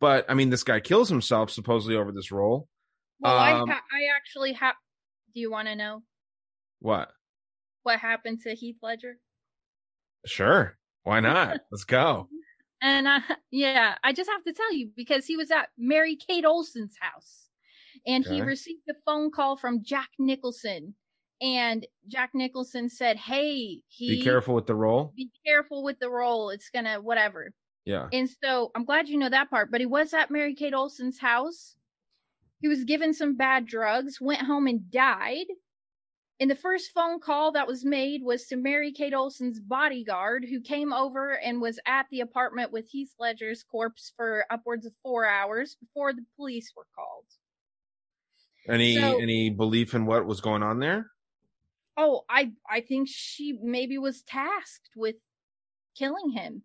But 0.00 0.26
I 0.28 0.34
mean, 0.34 0.50
this 0.50 0.64
guy 0.64 0.80
kills 0.80 1.08
himself 1.08 1.50
supposedly 1.50 1.96
over 1.96 2.12
this 2.12 2.30
role. 2.32 2.68
Well, 3.20 3.36
I, 3.36 3.52
Um, 3.52 3.68
ha- 3.68 3.82
I 3.92 4.14
actually 4.16 4.52
have. 4.54 4.74
Do 5.34 5.40
you 5.40 5.50
want 5.50 5.68
to 5.68 5.74
know 5.76 6.02
What? 6.80 7.10
what 7.82 7.98
happened 7.98 8.40
to 8.42 8.54
Heath 8.54 8.76
Ledger? 8.82 9.18
Sure. 10.26 10.78
Why 11.02 11.20
not? 11.20 11.60
Let's 11.70 11.84
go. 11.84 12.28
And 12.80 13.06
uh, 13.08 13.20
yeah, 13.50 13.96
I 14.04 14.12
just 14.12 14.30
have 14.30 14.44
to 14.44 14.52
tell 14.52 14.72
you 14.74 14.90
because 14.96 15.26
he 15.26 15.36
was 15.36 15.50
at 15.50 15.68
Mary 15.78 16.16
Kate 16.16 16.44
Olsen's 16.44 16.96
house 17.00 17.48
and 18.06 18.24
he 18.24 18.42
received 18.42 18.82
a 18.90 18.94
phone 19.06 19.30
call 19.30 19.56
from 19.56 19.82
Jack 19.82 20.08
Nicholson. 20.18 20.94
And 21.40 21.86
Jack 22.08 22.30
Nicholson 22.34 22.88
said, 22.88 23.16
Hey, 23.16 23.80
he 23.88 24.08
Be 24.16 24.22
careful 24.22 24.54
with 24.54 24.66
the 24.66 24.74
role. 24.74 25.12
be 25.16 25.30
careful 25.44 25.82
with 25.82 25.98
the 25.98 26.10
role. 26.10 26.50
It's 26.50 26.70
gonna 26.70 27.00
whatever. 27.00 27.52
Yeah. 27.84 28.08
And 28.12 28.28
so 28.42 28.70
I'm 28.74 28.84
glad 28.84 29.08
you 29.08 29.18
know 29.18 29.28
that 29.30 29.50
part. 29.50 29.70
But 29.70 29.80
he 29.80 29.86
was 29.86 30.14
at 30.14 30.30
Mary 30.30 30.54
Kate 30.54 30.74
Olsen's 30.74 31.18
house. 31.18 31.74
He 32.64 32.68
was 32.68 32.84
given 32.84 33.12
some 33.12 33.36
bad 33.36 33.66
drugs, 33.66 34.22
went 34.22 34.40
home 34.40 34.66
and 34.66 34.90
died. 34.90 35.48
And 36.40 36.50
the 36.50 36.54
first 36.54 36.92
phone 36.92 37.20
call 37.20 37.52
that 37.52 37.66
was 37.66 37.84
made 37.84 38.22
was 38.22 38.46
to 38.46 38.56
Mary 38.56 38.90
Kate 38.90 39.12
Olsen's 39.12 39.60
bodyguard, 39.60 40.46
who 40.48 40.62
came 40.62 40.90
over 40.90 41.32
and 41.32 41.60
was 41.60 41.78
at 41.84 42.06
the 42.10 42.20
apartment 42.20 42.72
with 42.72 42.88
Heath 42.88 43.12
Ledger's 43.18 43.62
corpse 43.62 44.14
for 44.16 44.46
upwards 44.48 44.86
of 44.86 44.94
four 45.02 45.26
hours 45.26 45.76
before 45.78 46.14
the 46.14 46.24
police 46.36 46.72
were 46.74 46.86
called. 46.94 47.26
Any 48.66 48.94
So- 48.94 49.20
any 49.20 49.50
belief 49.50 49.92
in 49.92 50.06
what 50.06 50.24
was 50.24 50.40
going 50.40 50.62
on 50.62 50.78
there? 50.78 51.10
Oh, 51.98 52.24
I 52.30 52.52
I 52.66 52.80
think 52.80 53.08
she 53.10 53.58
maybe 53.60 53.98
was 53.98 54.22
tasked 54.22 54.96
with 54.96 55.16
killing 55.94 56.30
him. 56.30 56.62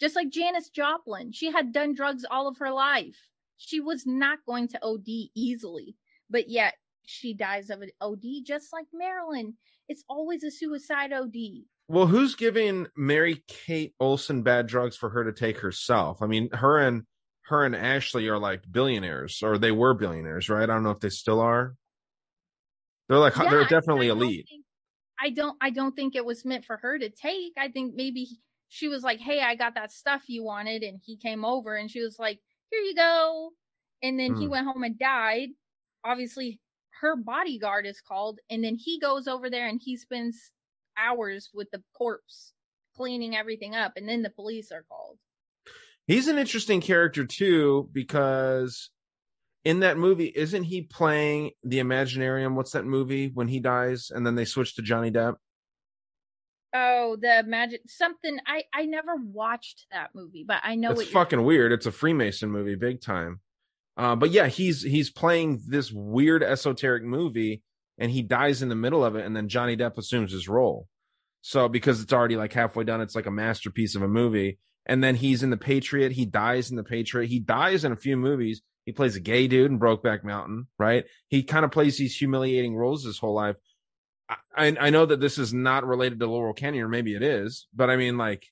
Just 0.00 0.16
like 0.16 0.30
Janis 0.30 0.70
Joplin, 0.70 1.30
she 1.30 1.50
had 1.50 1.72
done 1.72 1.92
drugs 1.92 2.24
all 2.24 2.48
of 2.48 2.56
her 2.56 2.70
life. 2.70 3.29
She 3.62 3.78
was 3.78 4.06
not 4.06 4.38
going 4.46 4.68
to 4.68 4.78
OD 4.82 5.06
easily, 5.34 5.94
but 6.30 6.48
yet 6.48 6.74
she 7.04 7.34
dies 7.34 7.68
of 7.68 7.82
an 7.82 7.90
OD 8.00 8.42
just 8.42 8.72
like 8.72 8.86
Marilyn. 8.92 9.54
It's 9.86 10.02
always 10.08 10.42
a 10.44 10.50
suicide 10.50 11.12
OD. 11.12 11.34
Well, 11.86 12.06
who's 12.06 12.36
giving 12.36 12.86
Mary 12.96 13.42
Kate 13.48 13.94
Olsen 14.00 14.42
bad 14.42 14.66
drugs 14.66 14.96
for 14.96 15.10
her 15.10 15.24
to 15.24 15.32
take 15.32 15.58
herself? 15.58 16.22
I 16.22 16.26
mean, 16.26 16.48
her 16.52 16.78
and 16.78 17.02
her 17.42 17.64
and 17.66 17.76
Ashley 17.76 18.28
are 18.28 18.38
like 18.38 18.62
billionaires, 18.70 19.42
or 19.42 19.58
they 19.58 19.72
were 19.72 19.92
billionaires, 19.92 20.48
right? 20.48 20.62
I 20.62 20.66
don't 20.72 20.82
know 20.84 20.92
if 20.92 21.00
they 21.00 21.10
still 21.10 21.40
are. 21.40 21.74
They're 23.08 23.18
like 23.18 23.36
Yeah, 23.36 23.50
they're 23.50 23.64
I- 23.64 23.68
definitely 23.68 24.06
I 24.06 24.14
don't 24.14 24.22
elite. 24.22 24.46
think- 24.48 24.64
I 25.22 25.28
don't 25.30 25.58
I 25.60 25.68
don't 25.68 25.94
think 25.94 26.16
it 26.16 26.24
was 26.24 26.46
meant 26.46 26.64
for 26.64 26.78
her 26.78 26.98
to 26.98 27.10
take. 27.10 27.52
I 27.58 27.68
think 27.68 27.94
maybe 27.94 28.26
she 28.68 28.88
was 28.88 29.02
like, 29.02 29.18
"Hey, 29.20 29.42
I 29.42 29.54
got 29.54 29.74
that 29.74 29.92
stuff 29.92 30.22
you 30.28 30.42
wanted," 30.44 30.82
and 30.82 30.98
he 31.04 31.16
came 31.18 31.44
over 31.44 31.76
and 31.76 31.90
she 31.90 32.00
was 32.00 32.18
like, 32.18 32.40
"Here 32.70 32.80
you 32.80 32.94
go." 32.94 33.52
And 34.02 34.18
then 34.18 34.34
he 34.34 34.46
Hmm. 34.46 34.50
went 34.50 34.66
home 34.66 34.82
and 34.84 34.98
died. 34.98 35.50
Obviously, 36.04 36.60
her 37.00 37.16
bodyguard 37.16 37.86
is 37.86 38.00
called, 38.00 38.40
and 38.50 38.64
then 38.64 38.76
he 38.76 38.98
goes 38.98 39.28
over 39.28 39.50
there 39.50 39.66
and 39.68 39.80
he 39.82 39.96
spends 39.96 40.52
hours 40.96 41.50
with 41.54 41.70
the 41.70 41.82
corpse 41.94 42.52
cleaning 42.94 43.36
everything 43.36 43.74
up, 43.74 43.92
and 43.96 44.08
then 44.08 44.22
the 44.22 44.30
police 44.30 44.70
are 44.72 44.82
called. 44.84 45.18
He's 46.06 46.28
an 46.28 46.38
interesting 46.38 46.80
character 46.80 47.24
too 47.26 47.88
because 47.92 48.90
in 49.64 49.80
that 49.80 49.98
movie, 49.98 50.32
isn't 50.34 50.64
he 50.64 50.82
playing 50.82 51.52
the 51.64 51.80
Imaginarium? 51.80 52.54
What's 52.56 52.72
that 52.72 52.86
movie 52.86 53.30
when 53.30 53.48
he 53.48 53.60
dies 53.60 54.10
and 54.10 54.26
then 54.26 54.34
they 54.36 54.44
switch 54.46 54.76
to 54.76 54.82
Johnny 54.82 55.10
Depp? 55.10 55.36
Oh, 56.72 57.16
the 57.20 57.42
magic 57.46 57.82
something 57.88 58.38
I 58.46 58.64
I 58.72 58.86
never 58.86 59.16
watched 59.16 59.86
that 59.90 60.10
movie, 60.14 60.44
but 60.46 60.58
I 60.62 60.76
know 60.76 60.92
it's 60.92 61.10
fucking 61.10 61.42
weird. 61.42 61.72
It's 61.72 61.86
a 61.86 61.92
Freemason 61.92 62.50
movie, 62.50 62.76
big 62.76 63.00
time. 63.00 63.40
Uh, 63.96 64.16
but 64.16 64.30
yeah, 64.30 64.46
he's 64.46 64.82
he's 64.82 65.10
playing 65.10 65.62
this 65.66 65.90
weird 65.92 66.42
esoteric 66.42 67.02
movie, 67.02 67.62
and 67.98 68.10
he 68.10 68.22
dies 68.22 68.62
in 68.62 68.68
the 68.68 68.74
middle 68.74 69.04
of 69.04 69.16
it, 69.16 69.26
and 69.26 69.36
then 69.36 69.48
Johnny 69.48 69.76
Depp 69.76 69.98
assumes 69.98 70.32
his 70.32 70.48
role. 70.48 70.86
So 71.42 71.68
because 71.68 72.00
it's 72.00 72.12
already 72.12 72.36
like 72.36 72.52
halfway 72.52 72.84
done, 72.84 73.00
it's 73.00 73.14
like 73.14 73.26
a 73.26 73.30
masterpiece 73.30 73.94
of 73.94 74.02
a 74.02 74.08
movie. 74.08 74.58
And 74.86 75.04
then 75.04 75.14
he's 75.14 75.42
in 75.42 75.50
the 75.50 75.56
Patriot. 75.56 76.12
He 76.12 76.24
dies 76.24 76.70
in 76.70 76.76
the 76.76 76.84
Patriot. 76.84 77.28
He 77.28 77.38
dies 77.38 77.84
in 77.84 77.92
a 77.92 77.96
few 77.96 78.16
movies. 78.16 78.62
He 78.86 78.92
plays 78.92 79.14
a 79.14 79.20
gay 79.20 79.46
dude 79.46 79.70
in 79.70 79.78
Brokeback 79.78 80.24
Mountain, 80.24 80.66
right? 80.78 81.04
He 81.28 81.42
kind 81.42 81.64
of 81.64 81.70
plays 81.70 81.98
these 81.98 82.16
humiliating 82.16 82.74
roles 82.74 83.04
his 83.04 83.18
whole 83.18 83.34
life. 83.34 83.56
I, 84.56 84.76
I 84.78 84.90
know 84.90 85.06
that 85.06 85.20
this 85.20 85.38
is 85.38 85.52
not 85.52 85.86
related 85.86 86.20
to 86.20 86.26
Laurel 86.26 86.52
Canyon, 86.52 86.84
or 86.84 86.88
maybe 86.88 87.14
it 87.14 87.22
is, 87.22 87.66
but 87.74 87.90
I 87.90 87.96
mean, 87.96 88.16
like, 88.18 88.46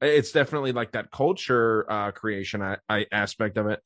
it's 0.00 0.32
definitely 0.32 0.72
like 0.72 0.92
that 0.92 1.10
culture 1.10 1.90
uh 1.90 2.10
creation 2.10 2.60
I, 2.62 2.76
I 2.88 3.06
aspect 3.10 3.56
of 3.56 3.66
it. 3.66 3.80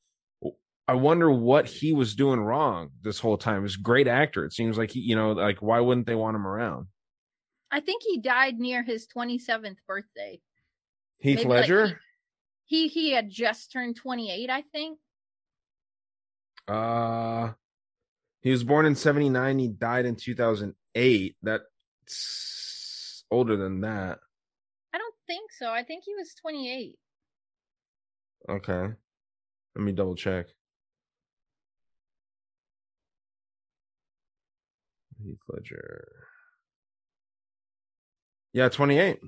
I 0.87 0.95
wonder 0.95 1.31
what 1.31 1.67
he 1.67 1.93
was 1.93 2.15
doing 2.15 2.41
wrong 2.41 2.89
this 3.01 3.19
whole 3.19 3.37
time. 3.37 3.61
He's 3.61 3.77
a 3.77 3.81
great 3.81 4.07
actor. 4.07 4.43
It 4.43 4.51
seems 4.51 4.77
like 4.77 4.91
he 4.91 4.99
you 4.99 5.15
know 5.15 5.31
like 5.31 5.61
why 5.61 5.79
wouldn't 5.79 6.07
they 6.07 6.15
want 6.15 6.35
him 6.35 6.45
around? 6.45 6.87
I 7.71 7.79
think 7.79 8.03
he 8.05 8.19
died 8.19 8.59
near 8.59 8.83
his 8.83 9.07
27th 9.15 9.77
birthday. 9.87 10.41
heath 11.19 11.37
Maybe, 11.37 11.47
like, 11.47 11.61
ledger? 11.61 12.01
He 12.65 12.89
he 12.89 13.11
had 13.11 13.29
just 13.29 13.71
turned 13.71 13.95
28, 13.95 14.49
I 14.49 14.63
think. 14.63 14.99
uh 16.67 17.53
he 18.41 18.51
was 18.51 18.63
born 18.63 18.85
in 18.85 18.95
79 18.95 19.59
he 19.59 19.67
died 19.69 20.05
in 20.05 20.15
2008 20.15 20.75
that's 21.41 23.23
older 23.31 23.55
than 23.57 23.81
that 23.81 24.19
I 24.93 24.97
don't 24.97 25.15
think 25.25 25.51
so. 25.53 25.69
I 25.71 25.83
think 25.83 26.03
he 26.05 26.13
was 26.15 26.33
28. 26.35 26.97
okay 28.49 28.93
let 29.75 29.83
me 29.83 29.91
double 29.91 30.15
check 30.15 30.47
heath 35.23 35.37
ledger 35.49 36.07
yeah 38.53 38.69
28 38.69 39.19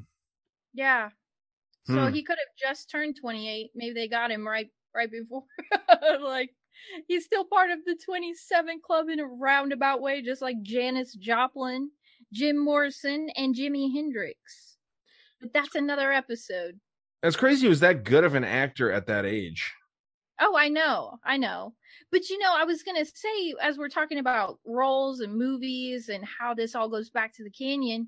Yeah. 0.74 1.10
So 1.86 2.08
Hmm. 2.08 2.14
he 2.14 2.24
could 2.24 2.38
have 2.38 2.56
just 2.72 2.90
turned 2.90 3.18
28. 3.20 3.72
Maybe 3.76 3.94
they 3.94 4.08
got 4.08 4.32
him 4.32 4.48
right 4.48 4.70
right 4.96 5.12
before. 5.12 5.44
like 6.22 6.50
he's 7.08 7.26
still 7.26 7.46
part 7.46 7.72
of 7.72 7.80
the 7.86 7.98
27 8.04 8.80
club 8.86 9.10
in 9.10 9.20
a 9.20 9.26
roundabout 9.26 10.02
way 10.02 10.22
just 10.22 10.42
like 10.42 10.62
Janis 10.62 11.14
Joplin, 11.14 11.92
Jim 12.32 12.58
Morrison 12.58 13.30
and 13.36 13.56
Jimi 13.56 13.94
Hendrix. 13.94 14.78
But 15.42 15.54
that's 15.54 15.76
another 15.76 16.12
episode. 16.12 16.80
It's 17.22 17.36
crazy 17.36 17.62
he 17.62 17.70
was 17.70 17.80
that 17.80 18.04
good 18.04 18.24
of 18.24 18.36
an 18.36 18.44
actor 18.44 18.92
at 18.92 19.08
that 19.08 19.26
age. 19.26 19.74
Oh, 20.40 20.56
I 20.58 20.68
know. 20.68 21.20
I 21.24 21.38
know. 21.38 21.74
But 22.12 22.30
you 22.30 22.38
know, 22.38 22.54
I 22.54 22.64
was 22.66 22.84
going 22.84 23.04
to 23.04 23.10
say 23.10 23.54
as 23.62 23.78
we're 23.78 23.90
talking 23.90 24.20
about 24.20 24.60
roles 24.66 25.20
and 25.20 25.36
movies 25.36 26.10
and 26.10 26.24
how 26.26 26.54
this 26.54 26.76
all 26.76 26.90
goes 26.90 27.10
back 27.10 27.34
to 27.36 27.44
the 27.44 27.50
canyon, 27.50 28.08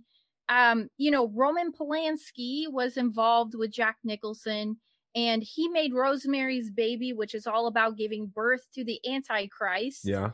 um, 0.50 0.90
you 0.98 1.12
know, 1.12 1.30
Roman 1.30 1.72
Polanski 1.72 2.66
was 2.70 2.98
involved 2.98 3.56
with 3.56 3.72
Jack 3.72 3.98
Nicholson 4.04 4.78
and 5.16 5.42
he 5.42 5.70
made 5.70 5.94
Rosemary's 5.94 6.70
Baby, 6.70 7.14
which 7.14 7.34
is 7.34 7.48
all 7.48 7.68
about 7.68 7.98
giving 7.98 8.28
birth 8.28 8.68
to 8.74 8.84
the 8.84 9.00
Antichrist. 9.10 10.02
Yeah. 10.04 10.32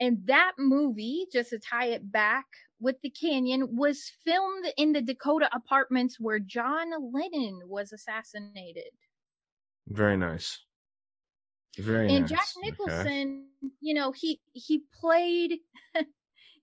And 0.00 0.18
that 0.26 0.52
movie, 0.58 1.26
just 1.32 1.50
to 1.50 1.58
tie 1.58 1.86
it 1.86 2.10
back 2.12 2.44
with 2.80 2.96
the 3.02 3.10
canyon, 3.10 3.76
was 3.76 4.10
filmed 4.24 4.66
in 4.76 4.92
the 4.92 5.00
Dakota 5.00 5.48
apartments 5.54 6.20
where 6.20 6.38
John 6.38 6.90
Lennon 7.12 7.60
was 7.66 7.92
assassinated. 7.92 8.90
Very 9.88 10.16
nice. 10.16 10.58
Very 11.78 12.08
and 12.12 12.22
nice. 12.22 12.30
Jack 12.30 12.46
Okay. 12.58 12.70
Nicholson, 12.70 13.46
you 13.80 13.94
know, 13.94 14.12
he 14.12 14.40
he 14.52 14.82
played 15.00 15.58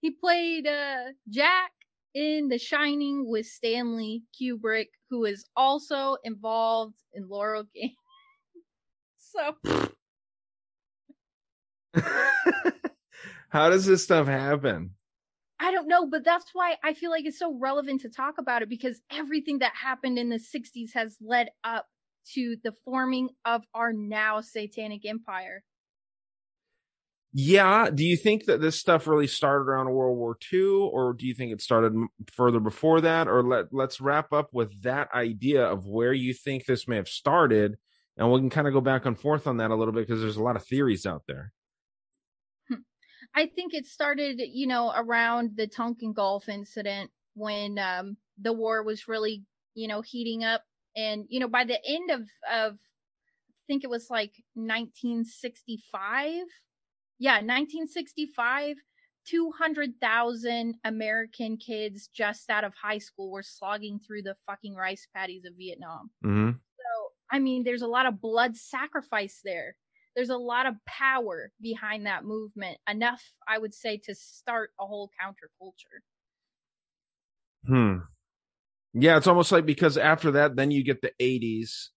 he 0.01 0.11
played 0.11 0.67
uh 0.67 1.13
Jack 1.29 1.71
in 2.13 2.47
The 2.49 2.59
Shining 2.59 3.27
with 3.27 3.45
Stanley 3.45 4.23
Kubrick, 4.39 4.89
who 5.09 5.25
is 5.25 5.45
also 5.55 6.17
involved 6.23 6.95
in 7.13 7.27
Laurel 7.27 7.65
Gang. 7.73 7.95
so 9.17 9.55
How 13.49 13.69
does 13.69 13.85
this 13.85 14.03
stuff 14.03 14.27
happen? 14.27 14.91
I 15.59 15.71
don't 15.71 15.87
know, 15.87 16.07
but 16.07 16.25
that's 16.25 16.49
why 16.53 16.75
I 16.83 16.93
feel 16.93 17.11
like 17.11 17.25
it's 17.25 17.39
so 17.39 17.57
relevant 17.57 18.01
to 18.01 18.09
talk 18.09 18.35
about 18.37 18.63
it 18.63 18.69
because 18.69 19.01
everything 19.11 19.59
that 19.59 19.73
happened 19.75 20.17
in 20.17 20.29
the 20.29 20.39
60s 20.39 20.93
has 20.93 21.15
led 21.21 21.49
up 21.63 21.85
to 22.33 22.57
the 22.63 22.73
forming 22.83 23.29
of 23.45 23.63
our 23.73 23.93
now 23.93 24.41
satanic 24.41 25.05
empire. 25.05 25.63
Yeah. 27.35 27.89
Do 27.89 28.05
you 28.05 28.15
think 28.15 28.45
that 28.45 28.61
this 28.61 28.79
stuff 28.79 29.07
really 29.07 29.25
started 29.25 29.63
around 29.63 29.89
World 29.89 30.17
War 30.17 30.37
II, 30.51 30.89
or 30.91 31.13
do 31.13 31.25
you 31.25 31.33
think 31.33 31.51
it 31.51 31.61
started 31.61 31.93
further 32.31 32.59
before 32.59 33.01
that? 33.01 33.27
Or 33.27 33.41
let 33.41 33.73
let's 33.73 33.99
wrap 33.99 34.31
up 34.31 34.49
with 34.53 34.83
that 34.83 35.09
idea 35.13 35.65
of 35.65 35.87
where 35.87 36.13
you 36.13 36.33
think 36.33 36.65
this 36.65 36.87
may 36.87 36.97
have 36.97 37.07
started, 37.07 37.77
and 38.17 38.31
we 38.31 38.39
can 38.39 38.51
kind 38.51 38.67
of 38.67 38.73
go 38.73 38.81
back 38.81 39.05
and 39.05 39.19
forth 39.19 39.47
on 39.47 39.57
that 39.57 39.71
a 39.71 39.75
little 39.75 39.93
bit 39.93 40.07
because 40.07 40.21
there's 40.21 40.37
a 40.37 40.43
lot 40.43 40.55
of 40.55 40.65
theories 40.65 41.07
out 41.07 41.23
there. 41.27 41.53
I 43.35 43.47
think 43.47 43.73
it 43.73 43.87
started, 43.87 44.39
you 44.39 44.67
know, 44.67 44.93
around 44.95 45.51
the 45.55 45.65
Tonkin 45.67 46.13
Gulf 46.13 46.47
incident 46.49 47.09
when 47.33 47.79
um, 47.79 48.17
the 48.39 48.53
war 48.53 48.83
was 48.83 49.07
really, 49.07 49.43
you 49.73 49.87
know, 49.87 50.01
heating 50.01 50.43
up. 50.43 50.63
And, 50.95 51.25
you 51.29 51.39
know, 51.39 51.47
by 51.47 51.63
the 51.63 51.79
end 51.83 52.11
of, 52.11 52.21
of 52.51 52.73
I 52.73 53.65
think 53.65 53.83
it 53.83 53.89
was 53.89 54.09
like 54.11 54.33
1965. 54.53 56.43
Yeah, 57.19 57.35
1965, 57.35 58.77
200,000 59.27 60.75
American 60.83 61.57
kids 61.57 62.09
just 62.13 62.49
out 62.49 62.63
of 62.63 62.73
high 62.73 62.97
school 62.97 63.31
were 63.31 63.43
slogging 63.43 63.99
through 63.99 64.23
the 64.23 64.35
fucking 64.45 64.75
rice 64.75 65.07
paddies 65.15 65.45
of 65.45 65.53
Vietnam. 65.57 66.09
Mm-hmm. 66.25 66.51
So, 66.51 67.11
I 67.31 67.39
mean, 67.39 67.63
there's 67.63 67.81
a 67.81 67.87
lot 67.87 68.05
of 68.05 68.19
blood 68.19 68.57
sacrifice 68.57 69.39
there. 69.43 69.75
There's 70.15 70.29
a 70.29 70.37
lot 70.37 70.65
of 70.65 70.75
power 70.85 71.51
behind 71.61 72.05
that 72.05 72.23
movement. 72.25 72.77
Enough, 72.89 73.23
I 73.47 73.57
would 73.57 73.73
say, 73.73 73.97
to 74.03 74.13
start 74.13 74.71
a 74.79 74.85
whole 74.85 75.09
counterculture. 75.19 76.01
Hmm. 77.65 77.99
Yeah, 78.93 79.17
it's 79.17 79.27
almost 79.27 79.51
like 79.51 79.65
because 79.65 79.97
after 79.97 80.31
that, 80.31 80.55
then 80.55 80.69
you 80.69 80.83
get 80.83 81.01
the 81.01 81.13
80s. 81.19 81.89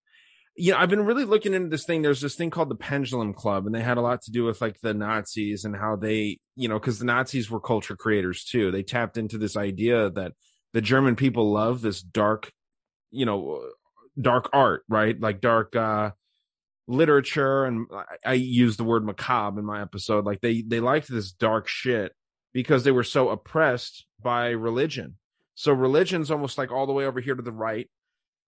You 0.58 0.72
know, 0.72 0.78
I've 0.78 0.88
been 0.88 1.04
really 1.04 1.24
looking 1.24 1.52
into 1.52 1.68
this 1.68 1.84
thing. 1.84 2.02
There's 2.02 2.20
this 2.20 2.34
thing 2.34 2.50
called 2.50 2.70
the 2.70 2.76
Pendulum 2.76 3.34
Club, 3.34 3.66
and 3.66 3.74
they 3.74 3.82
had 3.82 3.98
a 3.98 4.00
lot 4.00 4.22
to 4.22 4.30
do 4.30 4.44
with 4.44 4.60
like 4.60 4.80
the 4.80 4.94
Nazis 4.94 5.64
and 5.64 5.76
how 5.76 5.96
they, 5.96 6.38
you 6.54 6.68
know, 6.68 6.78
because 6.78 6.98
the 6.98 7.04
Nazis 7.04 7.50
were 7.50 7.60
culture 7.60 7.96
creators 7.96 8.44
too. 8.44 8.70
They 8.70 8.82
tapped 8.82 9.18
into 9.18 9.36
this 9.36 9.56
idea 9.56 10.10
that 10.10 10.32
the 10.72 10.80
German 10.80 11.14
people 11.14 11.52
love 11.52 11.82
this 11.82 12.00
dark, 12.00 12.52
you 13.10 13.26
know, 13.26 13.62
dark 14.20 14.48
art, 14.52 14.84
right? 14.88 15.18
Like 15.20 15.40
dark 15.40 15.76
uh 15.76 16.10
literature 16.88 17.64
and 17.64 17.86
I, 17.92 18.04
I 18.24 18.32
use 18.34 18.76
the 18.76 18.84
word 18.84 19.04
macabre 19.04 19.60
in 19.60 19.66
my 19.66 19.82
episode. 19.82 20.24
Like 20.24 20.40
they 20.40 20.62
they 20.62 20.80
liked 20.80 21.08
this 21.08 21.32
dark 21.32 21.68
shit 21.68 22.12
because 22.52 22.84
they 22.84 22.92
were 22.92 23.04
so 23.04 23.28
oppressed 23.28 24.06
by 24.22 24.48
religion. 24.48 25.16
So 25.54 25.72
religion's 25.72 26.30
almost 26.30 26.58
like 26.58 26.70
all 26.70 26.86
the 26.86 26.92
way 26.92 27.06
over 27.06 27.20
here 27.20 27.34
to 27.34 27.42
the 27.42 27.52
right, 27.52 27.88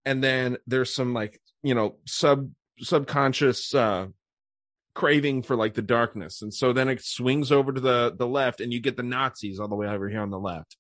and 0.09 0.25
then 0.25 0.57
there's 0.67 0.95
some 0.95 1.13
like 1.15 1.41
you 1.63 1.75
know 1.75 1.97
sub 2.07 2.51
subconscious 2.81 3.75
uh 3.75 4.07
craving 4.95 5.43
for 5.43 5.55
like 5.55 5.75
the 5.75 5.83
darkness, 5.83 6.43
and 6.43 6.53
so 6.53 6.73
then 6.73 6.89
it 6.89 7.05
swings 7.05 7.53
over 7.53 7.73
to 7.73 7.81
the 7.81 8.15
the 8.17 8.27
left, 8.27 8.61
and 8.61 8.73
you 8.73 8.81
get 8.81 8.97
the 8.97 9.03
Nazis 9.03 9.61
all 9.61 9.69
the 9.69 9.77
way 9.77 9.87
over 9.87 10.09
here 10.09 10.23
on 10.23 10.31
the 10.31 10.39
left, 10.39 10.77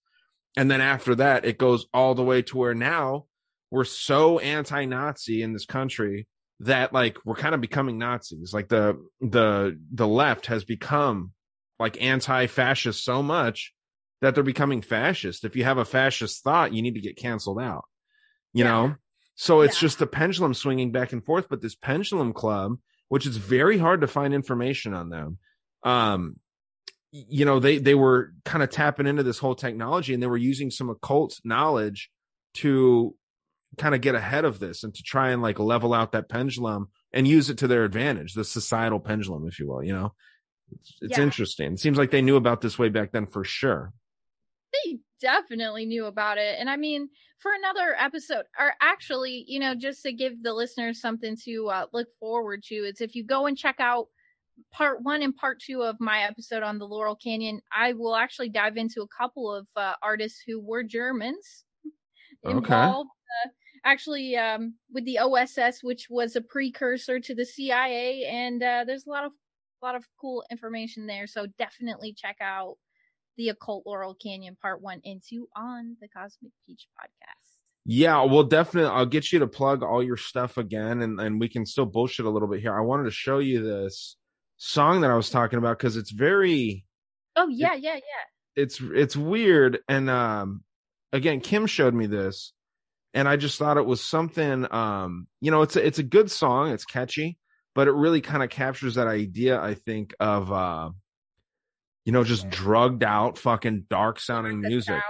and 0.56 0.70
then 0.70 0.80
after 0.80 1.14
that 1.16 1.44
it 1.44 1.58
goes 1.58 1.86
all 1.92 2.14
the 2.14 2.24
way 2.24 2.42
to 2.42 2.56
where 2.56 2.74
now 2.74 3.26
we're 3.70 3.84
so 3.84 4.38
anti-Nazi 4.38 5.42
in 5.42 5.52
this 5.52 5.66
country 5.66 6.26
that 6.60 6.92
like 6.92 7.18
we're 7.24 7.36
kind 7.36 7.54
of 7.54 7.60
becoming 7.60 7.98
Nazis. 7.98 8.52
Like 8.52 8.68
the 8.68 8.98
the 9.20 9.78
the 9.92 10.08
left 10.08 10.46
has 10.46 10.64
become 10.64 11.32
like 11.78 12.02
anti-fascist 12.02 13.04
so 13.04 13.22
much 13.22 13.72
that 14.20 14.34
they're 14.34 14.42
becoming 14.42 14.82
fascist. 14.82 15.44
If 15.44 15.54
you 15.54 15.62
have 15.64 15.78
a 15.78 15.84
fascist 15.84 16.42
thought, 16.42 16.72
you 16.74 16.82
need 16.82 16.94
to 16.94 17.00
get 17.00 17.16
canceled 17.16 17.60
out. 17.60 17.84
You 18.52 18.64
Yeah. 18.64 18.70
know? 18.70 18.94
So 19.40 19.60
it's 19.60 19.76
Yeah. 19.76 19.86
just 19.86 20.00
the 20.00 20.06
pendulum 20.08 20.52
swinging 20.52 20.90
back 20.90 21.12
and 21.12 21.24
forth, 21.24 21.48
but 21.48 21.62
this 21.62 21.76
pendulum 21.76 22.32
club, 22.32 22.78
which 23.08 23.24
is 23.24 23.36
very 23.36 23.78
hard 23.78 24.00
to 24.00 24.08
find 24.08 24.34
information 24.34 24.92
on 24.94 25.10
them. 25.10 25.38
Um 25.84 26.40
you 27.12 27.44
know, 27.46 27.58
they 27.60 27.78
they 27.78 27.94
were 27.94 28.34
kind 28.44 28.62
of 28.64 28.68
tapping 28.70 29.06
into 29.06 29.22
this 29.22 29.38
whole 29.38 29.54
technology 29.54 30.12
and 30.12 30.20
they 30.22 30.26
were 30.26 30.36
using 30.36 30.70
some 30.70 30.90
occult 30.90 31.38
knowledge 31.44 32.10
to 32.54 33.14
kind 33.78 33.94
of 33.94 34.00
get 34.00 34.16
ahead 34.16 34.44
of 34.44 34.58
this 34.58 34.82
and 34.82 34.92
to 34.94 35.02
try 35.04 35.30
and 35.30 35.40
like 35.40 35.58
level 35.60 35.94
out 35.94 36.12
that 36.12 36.28
pendulum 36.28 36.88
and 37.12 37.28
use 37.28 37.48
it 37.48 37.58
to 37.58 37.68
their 37.68 37.84
advantage, 37.84 38.34
the 38.34 38.44
societal 38.44 38.98
pendulum, 39.00 39.46
if 39.46 39.58
you 39.60 39.68
will, 39.68 39.82
you 39.84 39.92
know? 39.94 40.12
It's, 40.72 40.96
it's 41.00 41.16
Yeah. 41.16 41.24
interesting. 41.24 41.74
It 41.74 41.78
seems 41.78 41.96
like 41.96 42.10
they 42.10 42.22
knew 42.22 42.36
about 42.36 42.60
this 42.60 42.76
way 42.78 42.88
back 42.88 43.12
then 43.12 43.26
for 43.26 43.44
sure. 43.44 43.92
They 44.72 44.98
definitely 45.20 45.86
knew 45.86 46.06
about 46.06 46.38
it. 46.38 46.56
And 46.58 46.68
I 46.68 46.76
mean, 46.76 47.08
for 47.38 47.52
another 47.54 47.96
episode, 47.98 48.44
or 48.58 48.72
actually, 48.80 49.44
you 49.46 49.60
know, 49.60 49.74
just 49.74 50.02
to 50.02 50.12
give 50.12 50.42
the 50.42 50.52
listeners 50.52 51.00
something 51.00 51.36
to 51.44 51.68
uh, 51.68 51.86
look 51.92 52.08
forward 52.20 52.62
to, 52.64 52.74
it's 52.74 53.00
if 53.00 53.14
you 53.14 53.24
go 53.24 53.46
and 53.46 53.56
check 53.56 53.76
out 53.78 54.08
part 54.72 55.02
one 55.02 55.22
and 55.22 55.36
part 55.36 55.60
two 55.60 55.82
of 55.82 55.96
my 56.00 56.22
episode 56.22 56.62
on 56.62 56.78
the 56.78 56.86
Laurel 56.86 57.16
Canyon, 57.16 57.60
I 57.72 57.92
will 57.92 58.16
actually 58.16 58.48
dive 58.48 58.76
into 58.76 59.02
a 59.02 59.08
couple 59.08 59.54
of 59.54 59.66
uh, 59.76 59.94
artists 60.02 60.42
who 60.46 60.60
were 60.60 60.82
Germans 60.82 61.64
Okay. 62.44 62.74
involved. 62.74 63.10
Uh, 63.44 63.50
actually, 63.84 64.36
um, 64.36 64.74
with 64.92 65.04
the 65.04 65.18
OSS, 65.18 65.82
which 65.82 66.08
was 66.10 66.36
a 66.36 66.40
precursor 66.40 67.20
to 67.20 67.34
the 67.34 67.44
CIA, 67.44 68.24
and 68.24 68.62
uh, 68.62 68.84
there's 68.86 69.06
a 69.06 69.10
lot 69.10 69.24
of 69.24 69.32
a 69.80 69.86
lot 69.86 69.94
of 69.94 70.04
cool 70.20 70.44
information 70.50 71.06
there. 71.06 71.26
So 71.26 71.46
definitely 71.58 72.12
check 72.12 72.36
out 72.40 72.76
the 73.38 73.48
Occult 73.48 73.86
Laurel 73.86 74.14
Canyon 74.14 74.56
Part 74.60 74.82
One 74.82 75.00
and 75.04 75.22
Two 75.26 75.48
on 75.56 75.96
the 76.02 76.08
Cosmic 76.08 76.52
Peach 76.66 76.86
podcast. 77.00 77.56
Yeah, 77.86 78.22
well, 78.24 78.42
definitely. 78.42 78.90
I'll 78.90 79.06
get 79.06 79.32
you 79.32 79.38
to 79.38 79.46
plug 79.46 79.82
all 79.82 80.02
your 80.02 80.18
stuff 80.18 80.58
again, 80.58 81.00
and 81.00 81.18
and 81.18 81.40
we 81.40 81.48
can 81.48 81.64
still 81.64 81.86
bullshit 81.86 82.26
a 82.26 82.30
little 82.30 82.48
bit 82.48 82.60
here. 82.60 82.76
I 82.76 82.82
wanted 82.82 83.04
to 83.04 83.10
show 83.10 83.38
you 83.38 83.62
this 83.62 84.16
song 84.58 85.00
that 85.00 85.10
I 85.10 85.16
was 85.16 85.30
talking 85.30 85.58
about 85.58 85.78
because 85.78 85.96
it's 85.96 86.10
very, 86.10 86.84
Oh 87.36 87.48
yeah, 87.48 87.74
yeah, 87.74 87.94
yeah. 87.94 88.00
it's 88.56 88.80
it's 88.82 89.16
weird, 89.16 89.78
and 89.88 90.10
um, 90.10 90.64
again, 91.12 91.40
Kim 91.40 91.66
showed 91.66 91.94
me 91.94 92.06
this, 92.06 92.52
and 93.14 93.26
I 93.28 93.36
just 93.36 93.58
thought 93.58 93.78
it 93.78 93.86
was 93.86 94.02
something. 94.02 94.66
Um, 94.70 95.28
you 95.40 95.50
know, 95.50 95.62
it's 95.62 95.76
a, 95.76 95.86
it's 95.86 95.98
a 95.98 96.02
good 96.02 96.30
song, 96.30 96.72
it's 96.72 96.84
catchy, 96.84 97.38
but 97.74 97.88
it 97.88 97.92
really 97.92 98.20
kind 98.20 98.42
of 98.42 98.50
captures 98.50 98.96
that 98.96 99.06
idea. 99.06 99.58
I 99.60 99.74
think 99.74 100.14
of 100.20 100.52
uh, 100.52 100.90
you 102.08 102.12
know, 102.12 102.24
just 102.24 102.48
drugged 102.48 103.04
out, 103.04 103.36
fucking 103.36 103.84
dark 103.90 104.18
sounding 104.18 104.62
music. 104.62 104.94
talent. 104.94 105.04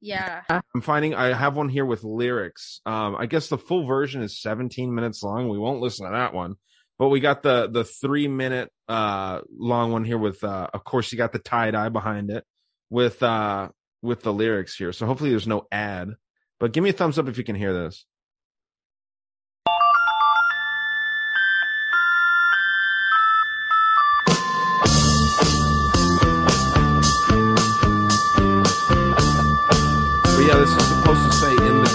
Yeah. 0.00 0.40
I'm 0.48 0.80
finding 0.80 1.14
I 1.14 1.34
have 1.34 1.56
one 1.56 1.68
here 1.68 1.84
with 1.84 2.04
lyrics. 2.04 2.80
Um, 2.86 3.16
I 3.18 3.26
guess 3.26 3.48
the 3.48 3.58
full 3.58 3.84
version 3.84 4.22
is 4.22 4.40
17 4.40 4.94
minutes 4.94 5.22
long. 5.22 5.50
We 5.50 5.58
won't 5.58 5.82
listen 5.82 6.06
to 6.06 6.12
that 6.12 6.32
one, 6.32 6.54
but 6.98 7.10
we 7.10 7.20
got 7.20 7.42
the 7.42 7.68
the 7.70 7.84
three 7.84 8.28
minute 8.28 8.70
uh 8.88 9.42
long 9.54 9.92
one 9.92 10.04
here 10.06 10.16
with 10.16 10.42
uh 10.42 10.68
of 10.72 10.84
course 10.84 11.12
you 11.12 11.18
got 11.18 11.32
the 11.32 11.38
tie 11.38 11.70
dye 11.70 11.90
behind 11.90 12.30
it 12.30 12.44
with 12.88 13.22
uh 13.22 13.68
with 14.00 14.22
the 14.22 14.32
lyrics 14.32 14.74
here. 14.74 14.94
So 14.94 15.04
hopefully 15.04 15.28
there's 15.28 15.46
no 15.46 15.66
ad. 15.70 16.12
But 16.60 16.72
give 16.72 16.82
me 16.82 16.88
a 16.88 16.94
thumbs 16.94 17.18
up 17.18 17.28
if 17.28 17.36
you 17.36 17.44
can 17.44 17.56
hear 17.56 17.74
this. 17.74 18.06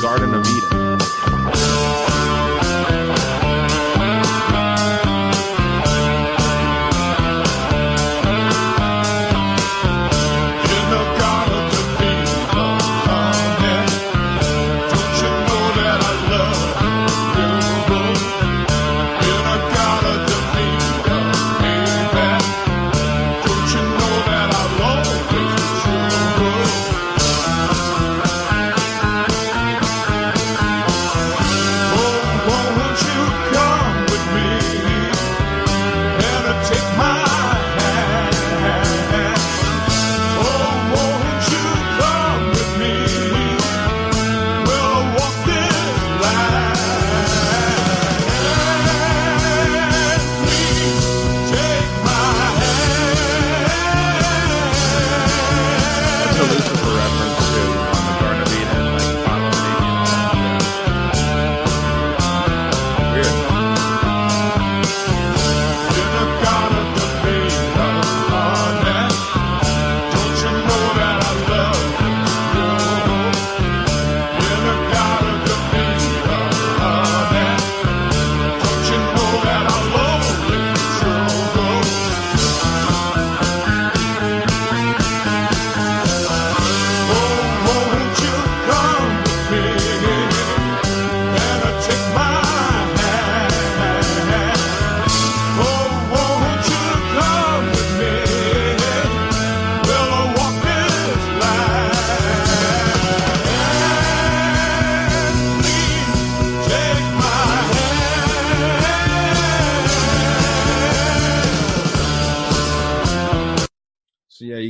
Garden 0.07 0.35
of 0.35 0.47
Eden. 0.47 0.76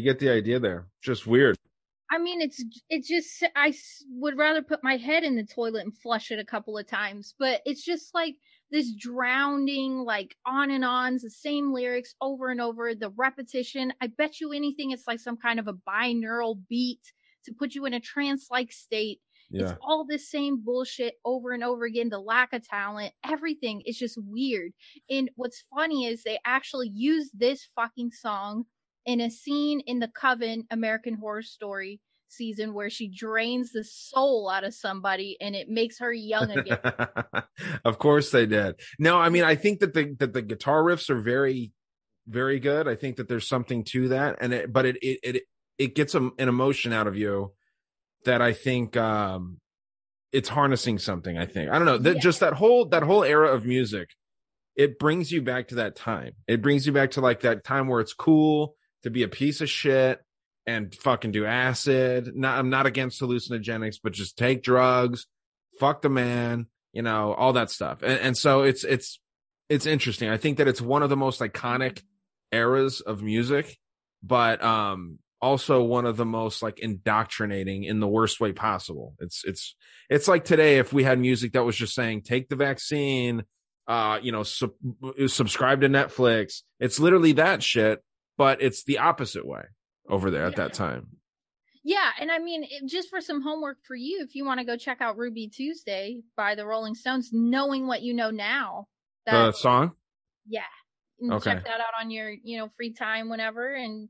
Get 0.08 0.20
the 0.20 0.30
idea 0.30 0.60
there. 0.60 0.88
Just 1.02 1.28
weird. 1.28 1.56
I 2.10 2.18
mean, 2.18 2.42
it's 2.42 2.64
it's 2.90 3.08
just 3.08 3.44
I 3.56 3.74
would 4.10 4.38
rather 4.38 4.62
put 4.62 4.84
my 4.84 4.96
head 4.96 5.24
in 5.24 5.36
the 5.36 5.46
toilet 5.46 5.84
and 5.84 5.98
flush 5.98 6.32
it 6.32 6.40
a 6.40 6.46
couple 6.46 6.78
of 6.78 6.88
times, 6.88 7.36
but 7.38 7.62
it's 7.66 7.84
just 7.84 8.14
like 8.14 8.36
this 8.72 8.94
drowning, 8.96 10.00
like 10.00 10.36
on 10.46 10.72
and 10.72 10.86
on, 10.86 11.20
the 11.22 11.30
same 11.30 11.74
lyrics 11.74 12.16
over 12.22 12.50
and 12.50 12.62
over, 12.62 12.96
the 12.96 13.12
repetition. 13.18 13.94
I 14.02 14.08
bet 14.08 14.40
you 14.40 14.54
anything, 14.54 14.92
it's 14.92 15.08
like 15.08 15.20
some 15.20 15.38
kind 15.38 15.60
of 15.60 15.68
a 15.68 15.74
binaural 15.74 16.58
beat 16.70 17.02
to 17.46 17.54
put 17.54 17.76
you 17.76 17.86
in 17.86 17.94
a 17.94 18.00
trance-like 18.00 18.72
state. 18.72 19.20
Yeah. 19.50 19.64
It's 19.64 19.74
all 19.82 20.06
the 20.06 20.20
same 20.20 20.62
bullshit 20.64 21.16
over 21.24 21.54
and 21.54 21.64
over 21.64 21.86
again. 21.86 22.10
The 22.10 22.20
lack 22.20 22.52
of 22.52 22.68
talent, 22.68 23.14
everything 23.24 23.82
is 23.86 23.98
just 23.98 24.18
weird. 24.22 24.74
And 25.10 25.30
what's 25.36 25.64
funny 25.74 26.06
is 26.06 26.24
they 26.24 26.40
actually 26.46 26.90
use 26.90 27.32
this 27.34 27.70
fucking 27.76 28.12
song 28.12 28.66
in 29.08 29.22
a 29.22 29.32
scene 29.32 29.80
in 29.88 30.00
the 30.00 30.10
Coven 30.10 30.66
American 30.70 31.16
Horror 31.16 31.42
Story 31.42 32.02
season 32.28 32.74
where 32.74 32.90
she 32.90 33.08
drains 33.08 33.72
the 33.72 33.86
soul 33.86 34.50
out 34.50 34.66
of 34.66 34.74
somebody 34.74 35.38
and 35.40 35.56
it 35.56 35.70
makes 35.70 35.98
her 36.00 36.12
young 36.12 36.52
again. 36.52 36.78
of 37.86 37.98
course 37.98 38.32
they 38.32 38.46
did. 38.46 38.76
No, 39.00 39.18
I 39.18 39.30
mean 39.30 39.46
I 39.46 39.56
think 39.56 39.80
that 39.80 39.94
the 39.94 40.14
that 40.20 40.34
the 40.34 40.42
guitar 40.42 40.84
riffs 40.84 41.10
are 41.10 41.22
very 41.22 41.72
very 42.28 42.60
good. 42.60 42.86
I 42.86 42.96
think 42.96 43.16
that 43.16 43.30
there's 43.30 43.48
something 43.48 43.86
to 43.86 44.10
that 44.10 44.38
and 44.42 44.54
it 44.54 44.74
but 44.74 44.86
it 44.86 44.98
it 45.02 45.20
it, 45.24 45.44
it 45.78 45.96
gets 45.96 46.16
a, 46.16 46.30
an 46.38 46.50
emotion 46.50 46.92
out 46.92 47.08
of 47.08 47.16
you 47.16 47.54
that 48.26 48.42
I 48.42 48.52
think 48.52 48.98
um 48.98 49.62
it's 50.34 50.50
harnessing 50.50 51.00
something, 51.00 51.38
I 51.38 51.46
think. 51.46 51.72
I 51.72 51.78
don't 51.78 51.86
know. 51.86 51.98
That 51.98 52.16
Yeah. 52.16 52.22
just 52.22 52.42
that 52.42 52.54
whole 52.54 52.86
that 52.90 53.04
whole 53.04 53.24
era 53.24 53.54
of 53.54 53.66
music 53.66 54.10
it 54.76 55.00
brings 55.00 55.32
you 55.32 55.42
back 55.42 55.70
to 55.70 55.76
that 55.76 55.96
time. 55.96 56.34
It 56.46 56.62
brings 56.62 56.86
you 56.86 56.92
back 56.92 57.12
to 57.12 57.22
like 57.22 57.40
that 57.40 57.64
time 57.64 57.88
where 57.88 58.02
it's 58.02 58.14
cool 58.14 58.76
to 59.04 59.10
be 59.10 59.24
a 59.24 59.28
piece 59.28 59.62
of 59.62 59.70
shit 59.70 60.22
and 60.66 60.94
fucking 60.96 61.32
do 61.32 61.46
acid. 61.46 62.36
Not, 62.36 62.58
I'm 62.58 62.70
not 62.70 62.86
against 62.86 63.22
hallucinogenics, 63.22 63.98
but 64.04 64.14
just 64.14 64.38
take 64.38 64.64
drugs, 64.64 65.28
fuck 65.80 66.02
the 66.02 66.10
man, 66.10 66.68
you 66.94 67.02
know, 67.02 67.34
all 67.34 67.54
that 67.54 67.72
stuff. 67.72 68.02
And, 68.02 68.20
and 68.20 68.38
so 68.38 68.64
it's, 68.64 68.84
it's, 68.84 69.20
it's 69.70 69.86
interesting. 69.86 70.30
I 70.30 70.38
think 70.38 70.58
that 70.58 70.68
it's 70.68 70.82
one 70.82 71.04
of 71.04 71.10
the 71.10 71.18
most 71.18 71.40
iconic 71.40 72.02
eras 72.52 73.02
of 73.02 73.22
music, 73.22 73.78
but, 74.24 74.64
um, 74.64 75.20
also 75.40 75.84
one 75.84 76.08
of 76.08 76.18
the 76.18 76.26
most 76.26 76.64
like 76.64 76.80
indoctrinating 76.80 77.84
in 77.84 78.00
the 78.00 78.08
worst 78.08 78.40
way 78.40 78.52
possible. 78.52 79.14
It's, 79.20 79.44
it's, 79.46 79.76
it's 80.10 80.28
like 80.28 80.44
today, 80.46 80.80
if 80.80 80.92
we 80.92 81.04
had 81.04 81.20
music 81.20 81.54
that 81.54 81.64
was 81.64 81.76
just 81.76 81.94
saying, 81.94 82.24
take 82.24 82.50
the 82.50 82.56
vaccine, 82.56 83.44
uh, 83.88 84.18
you 84.20 84.32
know, 84.32 84.42
sub- 84.42 84.72
subscribe 85.28 85.82
to 85.82 85.90
Netflix. 85.90 86.64
It's 86.80 87.00
literally 87.00 87.34
that 87.34 87.62
shit, 87.62 88.02
but 88.38 88.62
it's 88.62 88.84
the 88.84 89.00
opposite 89.00 89.46
way 89.46 89.64
over 90.10 90.30
there 90.32 90.46
at 90.46 90.52
Yeah. 90.58 90.64
that 90.66 90.74
time. 90.74 91.08
yeah, 91.84 92.12
and 92.20 92.30
I 92.32 92.40
mean, 92.40 92.64
it, 92.64 92.86
just 92.88 93.10
for 93.10 93.22
some 93.22 93.42
homework 93.42 93.78
for 93.86 93.96
you, 93.96 94.22
if 94.22 94.36
you 94.36 94.44
want 94.46 94.60
to 94.60 94.66
go 94.66 94.76
check 94.78 95.00
out 95.02 95.18
Ruby 95.18 95.48
Tuesday 95.48 96.22
by 96.36 96.56
the 96.56 96.66
Rolling 96.66 96.96
Stones, 96.96 97.30
knowing 97.32 97.88
what 97.88 98.02
you 98.02 98.14
know 98.14 98.30
now, 98.30 98.88
The 99.26 99.32
that 99.32 99.56
song? 99.56 99.94
yeah, 100.48 100.62
Okay. 101.32 101.52
check 101.52 101.64
that 101.66 101.80
out 101.80 101.94
on 102.00 102.12
your 102.12 102.30
you 102.30 102.58
know 102.58 102.70
free 102.78 102.94
time 102.94 103.30
whenever, 103.30 103.74
and 103.74 104.10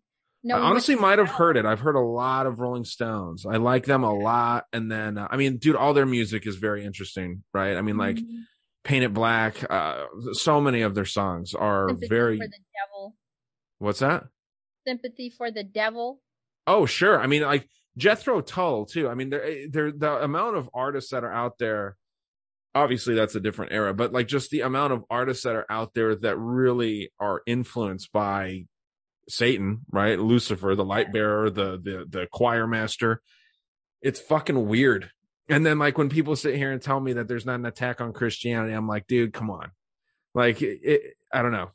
I 0.49 0.53
honestly 0.59 0.95
might 0.95 1.19
have 1.19 1.29
heard 1.29 1.57
it. 1.57 1.65
I've 1.65 1.79
heard 1.81 1.95
a 1.95 1.99
lot 1.99 2.45
of 2.45 2.59
Rolling 2.59 2.85
Stones. 2.85 3.45
I 3.45 3.57
like 3.57 3.85
them 3.85 4.03
a 4.03 4.13
lot. 4.13 4.65
And 4.71 4.89
then, 4.89 5.17
uh, 5.17 5.27
I 5.29 5.35
mean, 5.35 5.57
dude, 5.57 5.75
all 5.75 5.93
their 5.93 6.05
music 6.05 6.47
is 6.47 6.55
very 6.55 6.85
interesting, 6.85 7.43
right? 7.53 7.75
I 7.75 7.81
mean, 7.81 7.97
like 7.97 8.15
Mhm. 8.17 8.43
Paint 8.85 9.03
It 9.03 9.13
Black, 9.13 9.69
uh, 9.69 10.05
so 10.33 10.61
many 10.61 10.83
of 10.83 10.95
their 10.95 11.03
songs 11.05 11.53
are 11.53 11.89
very, 11.93 12.37
for 12.37 12.47
the 12.47 12.59
devil, 12.81 13.15
what's 13.79 13.99
that? 13.99 14.25
sympathy 14.87 15.29
for 15.29 15.51
the 15.51 15.63
devil. 15.63 16.21
Oh, 16.65 16.85
sure. 16.85 17.19
I 17.19 17.27
mean, 17.27 17.41
like 17.41 17.67
Jethro 17.97 18.41
Tull 18.41 18.85
too. 18.85 19.09
I 19.09 19.15
mean, 19.15 19.29
there, 19.29 19.43
eh, 19.43 19.67
there, 19.69 19.91
the 19.91 20.23
amount 20.23 20.55
of 20.55 20.69
artists 20.73 21.11
that 21.11 21.23
are 21.23 21.33
out 21.33 21.57
there. 21.59 21.97
Obviously, 22.75 23.15
that's 23.15 23.33
a 23.33 23.39
different 23.39 23.71
era, 23.71 23.91
but 23.93 24.13
like 24.13 24.27
just 24.27 24.51
the 24.51 24.61
amount 24.61 24.93
of 24.93 25.03
artists 25.09 25.43
that 25.43 25.55
are 25.55 25.65
out 25.67 25.95
there 25.95 26.13
that 26.13 26.37
really 26.37 27.11
are 27.19 27.41
influenced 27.47 28.11
by 28.11 28.65
Satan, 29.27 29.79
right? 29.91 30.19
Lucifer, 30.19 30.75
the 30.75 30.85
light 30.85 31.11
bearer, 31.11 31.49
the 31.49 31.79
the 31.81 32.05
the 32.07 32.27
choir 32.31 32.67
master. 32.67 33.21
It's 34.03 34.19
fucking 34.19 34.67
weird. 34.67 35.09
And 35.49 35.65
then 35.65 35.79
like 35.79 35.97
when 35.97 36.09
people 36.09 36.35
sit 36.35 36.55
here 36.55 36.71
and 36.71 36.79
tell 36.79 36.99
me 36.99 37.13
that 37.13 37.27
there's 37.27 37.47
not 37.47 37.55
an 37.55 37.65
attack 37.65 37.99
on 37.99 38.13
Christianity, 38.13 38.73
I'm 38.73 38.87
like, 38.87 39.07
dude, 39.07 39.33
come 39.33 39.49
on. 39.49 39.71
Like 40.35 40.61
it, 40.61 40.79
it 40.83 41.01
I 41.33 41.41
don't 41.41 41.53
know. 41.53 41.71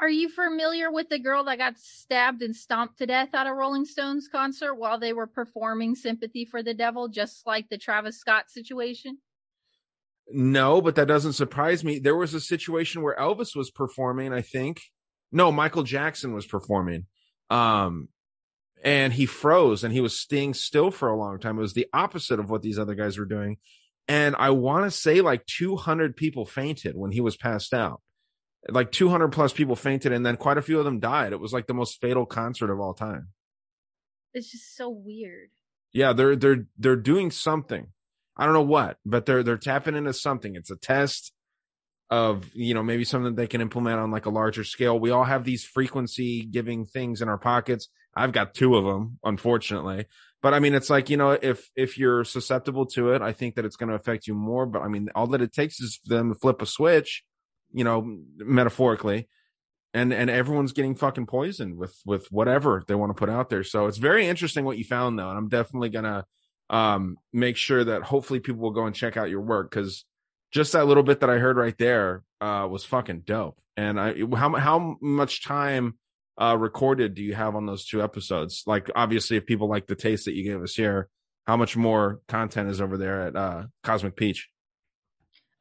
Are 0.00 0.08
you 0.08 0.30
familiar 0.30 0.90
with 0.90 1.10
the 1.10 1.18
girl 1.18 1.44
that 1.44 1.58
got 1.58 1.78
stabbed 1.78 2.40
and 2.40 2.56
stomped 2.56 2.98
to 2.98 3.06
death 3.06 3.34
at 3.34 3.46
a 3.46 3.52
Rolling 3.52 3.84
Stones 3.84 4.28
concert 4.28 4.76
while 4.76 4.98
they 4.98 5.12
were 5.12 5.26
performing 5.26 5.94
Sympathy 5.94 6.46
for 6.46 6.62
the 6.62 6.72
Devil, 6.72 7.08
just 7.08 7.46
like 7.46 7.68
the 7.68 7.76
Travis 7.76 8.18
Scott 8.18 8.50
situation? 8.50 9.18
No, 10.32 10.80
but 10.80 10.94
that 10.94 11.06
doesn't 11.06 11.34
surprise 11.34 11.84
me. 11.84 11.98
There 11.98 12.16
was 12.16 12.32
a 12.32 12.40
situation 12.40 13.02
where 13.02 13.16
Elvis 13.16 13.54
was 13.54 13.70
performing, 13.70 14.32
I 14.32 14.40
think. 14.40 14.80
No, 15.32 15.52
Michael 15.52 15.82
Jackson 15.82 16.32
was 16.32 16.46
performing. 16.46 17.06
Um 17.50 18.08
and 18.82 19.12
he 19.12 19.26
froze 19.26 19.84
and 19.84 19.92
he 19.92 20.00
was 20.00 20.18
staying 20.18 20.54
still 20.54 20.90
for 20.90 21.08
a 21.08 21.16
long 21.16 21.38
time. 21.38 21.58
It 21.58 21.62
was 21.62 21.74
the 21.74 21.88
opposite 21.92 22.40
of 22.40 22.48
what 22.48 22.62
these 22.62 22.78
other 22.78 22.94
guys 22.94 23.18
were 23.18 23.26
doing. 23.26 23.58
And 24.08 24.34
I 24.38 24.50
want 24.50 24.86
to 24.86 24.90
say 24.90 25.20
like 25.20 25.44
200 25.44 26.16
people 26.16 26.46
fainted 26.46 26.96
when 26.96 27.10
he 27.10 27.20
was 27.20 27.36
passed 27.36 27.74
out. 27.74 28.00
Like 28.68 28.92
200 28.92 29.28
plus 29.28 29.52
people 29.52 29.76
fainted 29.76 30.12
and 30.12 30.24
then 30.24 30.36
quite 30.36 30.58
a 30.58 30.62
few 30.62 30.78
of 30.78 30.84
them 30.84 31.00
died. 31.00 31.32
It 31.32 31.40
was 31.40 31.52
like 31.52 31.66
the 31.66 31.74
most 31.74 32.00
fatal 32.00 32.26
concert 32.26 32.70
of 32.70 32.78
all 32.78 32.92
time. 32.92 33.28
It's 34.34 34.50
just 34.50 34.76
so 34.76 34.90
weird. 34.90 35.50
Yeah, 35.92 36.12
they're 36.12 36.36
they're 36.36 36.66
they're 36.78 36.96
doing 36.96 37.30
something. 37.30 37.88
I 38.36 38.44
don't 38.44 38.54
know 38.54 38.62
what, 38.62 38.98
but 39.04 39.26
they're 39.26 39.42
they're 39.42 39.56
tapping 39.56 39.96
into 39.96 40.12
something. 40.12 40.54
It's 40.54 40.70
a 40.70 40.76
test 40.76 41.32
of 42.10 42.50
you 42.54 42.74
know 42.74 42.82
maybe 42.82 43.04
something 43.04 43.34
they 43.34 43.46
can 43.46 43.60
implement 43.60 43.98
on 43.98 44.10
like 44.10 44.26
a 44.26 44.30
larger 44.30 44.64
scale. 44.64 44.98
We 44.98 45.10
all 45.10 45.24
have 45.24 45.44
these 45.44 45.64
frequency 45.64 46.44
giving 46.44 46.84
things 46.84 47.22
in 47.22 47.28
our 47.28 47.38
pockets. 47.38 47.88
I've 48.14 48.32
got 48.32 48.54
two 48.54 48.76
of 48.76 48.84
them, 48.84 49.18
unfortunately. 49.24 50.06
But 50.42 50.54
I 50.54 50.58
mean, 50.58 50.74
it's 50.74 50.90
like 50.90 51.10
you 51.10 51.16
know, 51.16 51.30
if 51.30 51.70
if 51.76 51.98
you're 51.98 52.24
susceptible 52.24 52.86
to 52.86 53.12
it, 53.12 53.22
I 53.22 53.32
think 53.32 53.54
that 53.56 53.64
it's 53.64 53.76
going 53.76 53.90
to 53.90 53.94
affect 53.94 54.26
you 54.26 54.34
more. 54.34 54.66
But 54.66 54.82
I 54.82 54.88
mean, 54.88 55.08
all 55.14 55.26
that 55.28 55.42
it 55.42 55.52
takes 55.52 55.80
is 55.80 56.00
them 56.04 56.32
to 56.32 56.38
flip 56.38 56.62
a 56.62 56.66
switch, 56.66 57.24
you 57.72 57.84
know, 57.84 58.18
metaphorically, 58.36 59.28
and 59.92 60.12
and 60.12 60.30
everyone's 60.30 60.72
getting 60.72 60.94
fucking 60.94 61.26
poisoned 61.26 61.76
with 61.76 61.96
with 62.04 62.26
whatever 62.30 62.84
they 62.86 62.94
want 62.94 63.10
to 63.10 63.18
put 63.18 63.30
out 63.30 63.50
there. 63.50 63.64
So 63.64 63.86
it's 63.86 63.98
very 63.98 64.26
interesting 64.26 64.64
what 64.64 64.78
you 64.78 64.84
found 64.84 65.18
though, 65.18 65.28
and 65.28 65.38
I'm 65.38 65.48
definitely 65.48 65.90
gonna 65.90 66.24
um 66.68 67.16
make 67.32 67.56
sure 67.56 67.82
that 67.82 68.02
hopefully 68.02 68.40
people 68.40 68.60
will 68.60 68.70
go 68.70 68.86
and 68.86 68.94
check 68.94 69.16
out 69.16 69.30
your 69.30 69.40
work 69.40 69.70
because 69.70 70.04
just 70.52 70.72
that 70.72 70.86
little 70.86 71.02
bit 71.02 71.20
that 71.20 71.30
I 71.30 71.38
heard 71.38 71.56
right 71.56 71.76
there 71.78 72.22
uh 72.40 72.66
was 72.70 72.84
fucking 72.84 73.22
dope. 73.24 73.60
And 73.76 74.00
I 74.00 74.14
how 74.36 74.54
how 74.54 74.96
much 75.00 75.44
time 75.44 75.98
uh 76.40 76.56
recorded 76.56 77.14
do 77.14 77.22
you 77.22 77.34
have 77.34 77.56
on 77.56 77.66
those 77.66 77.84
two 77.84 78.02
episodes? 78.02 78.62
Like 78.66 78.90
obviously 78.94 79.36
if 79.36 79.46
people 79.46 79.68
like 79.68 79.86
the 79.86 79.96
taste 79.96 80.26
that 80.26 80.34
you 80.34 80.44
gave 80.44 80.62
us 80.62 80.74
here, 80.74 81.08
how 81.46 81.56
much 81.56 81.76
more 81.76 82.20
content 82.28 82.70
is 82.70 82.80
over 82.80 82.96
there 82.96 83.22
at 83.22 83.36
uh 83.36 83.64
Cosmic 83.82 84.16
Peach? 84.16 84.48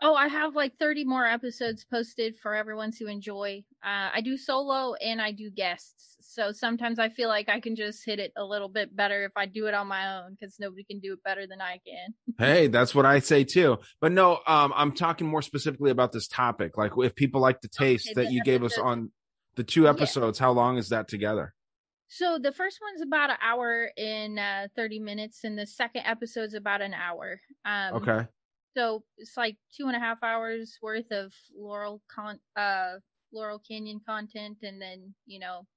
Oh, 0.02 0.16
I 0.16 0.30
have 0.30 0.56
like 0.56 0.78
30 0.80 1.04
more 1.04 1.26
episodes 1.26 1.84
posted 1.84 2.38
for 2.38 2.56
everyone 2.56 2.92
to 2.94 3.08
enjoy. 3.08 3.64
Uh, 3.84 4.10
I 4.14 4.22
do 4.22 4.38
solo 4.38 4.94
and 4.94 5.22
I 5.22 5.34
do 5.34 5.50
guests. 5.50 6.16
So 6.22 6.54
sometimes 6.54 7.00
I 7.00 7.10
feel 7.10 7.28
like 7.28 7.50
I 7.50 7.60
can 7.60 7.76
just 7.76 8.06
hit 8.06 8.18
it 8.20 8.32
a 8.38 8.46
little 8.46 8.70
bit 8.70 8.96
better 8.96 9.26
if 9.26 9.34
I 9.36 9.46
do 9.46 9.66
it 9.68 9.74
on 9.74 9.88
my 9.88 10.20
own 10.20 10.38
because 10.40 10.58
nobody 10.58 10.86
can 10.86 11.00
do 11.00 11.14
it 11.14 11.24
better 11.24 11.46
than 11.48 11.60
I 11.60 11.80
can. 11.86 12.14
Hey, 12.38 12.68
that's 12.68 12.96
what 12.96 13.06
I 13.06 13.20
say 13.20 13.44
too. 13.44 13.80
But 14.00 14.14
no, 14.14 14.40
um, 14.48 14.72
I'm 14.74 14.94
talking 14.94 15.28
more 15.28 15.42
specifically 15.42 15.92
about 15.92 16.14
this 16.14 16.26
topic. 16.26 16.78
Like 16.78 16.94
if 16.98 17.14
people 17.14 17.42
like 17.42 17.60
the 17.60 17.68
taste 17.68 18.08
Okay, 18.08 18.14
that 18.14 18.28
the 18.28 18.34
you 18.34 18.44
gave 18.44 18.64
us 18.64 18.78
on 18.78 19.12
the 19.58 19.66
two 19.66 19.84
Yeah. 19.84 19.90
episodes, 19.90 20.40
how 20.40 20.52
long 20.52 20.78
is 20.78 20.88
that 20.90 21.10
together? 21.10 21.54
So 22.08 22.40
the 22.40 22.54
first 22.54 22.80
one's 22.82 23.02
about 23.02 23.30
an 23.30 23.36
hour 23.42 23.92
and 23.98 24.40
uh, 24.40 24.68
30 24.74 25.00
minutes, 25.00 25.44
and 25.44 25.60
the 25.60 25.68
second 25.68 26.04
episode's 26.06 26.54
about 26.54 26.82
an 26.82 26.94
hour. 26.94 27.42
Um, 27.66 27.96
Okay. 27.98 28.26
So 28.78 29.04
it's 29.18 29.36
like 29.38 29.58
two 29.76 29.88
and 29.88 29.96
a 29.96 30.00
half 30.00 30.24
hours 30.24 30.78
worth 30.82 31.12
of 31.12 31.34
Laurel 31.56 32.02
con 32.10 32.40
uh 32.56 32.96
Laurel 33.34 33.60
Canyon 33.60 34.02
content, 34.06 34.60
and 34.64 34.82
then 34.82 35.16
you 35.26 35.40
know, 35.40 35.68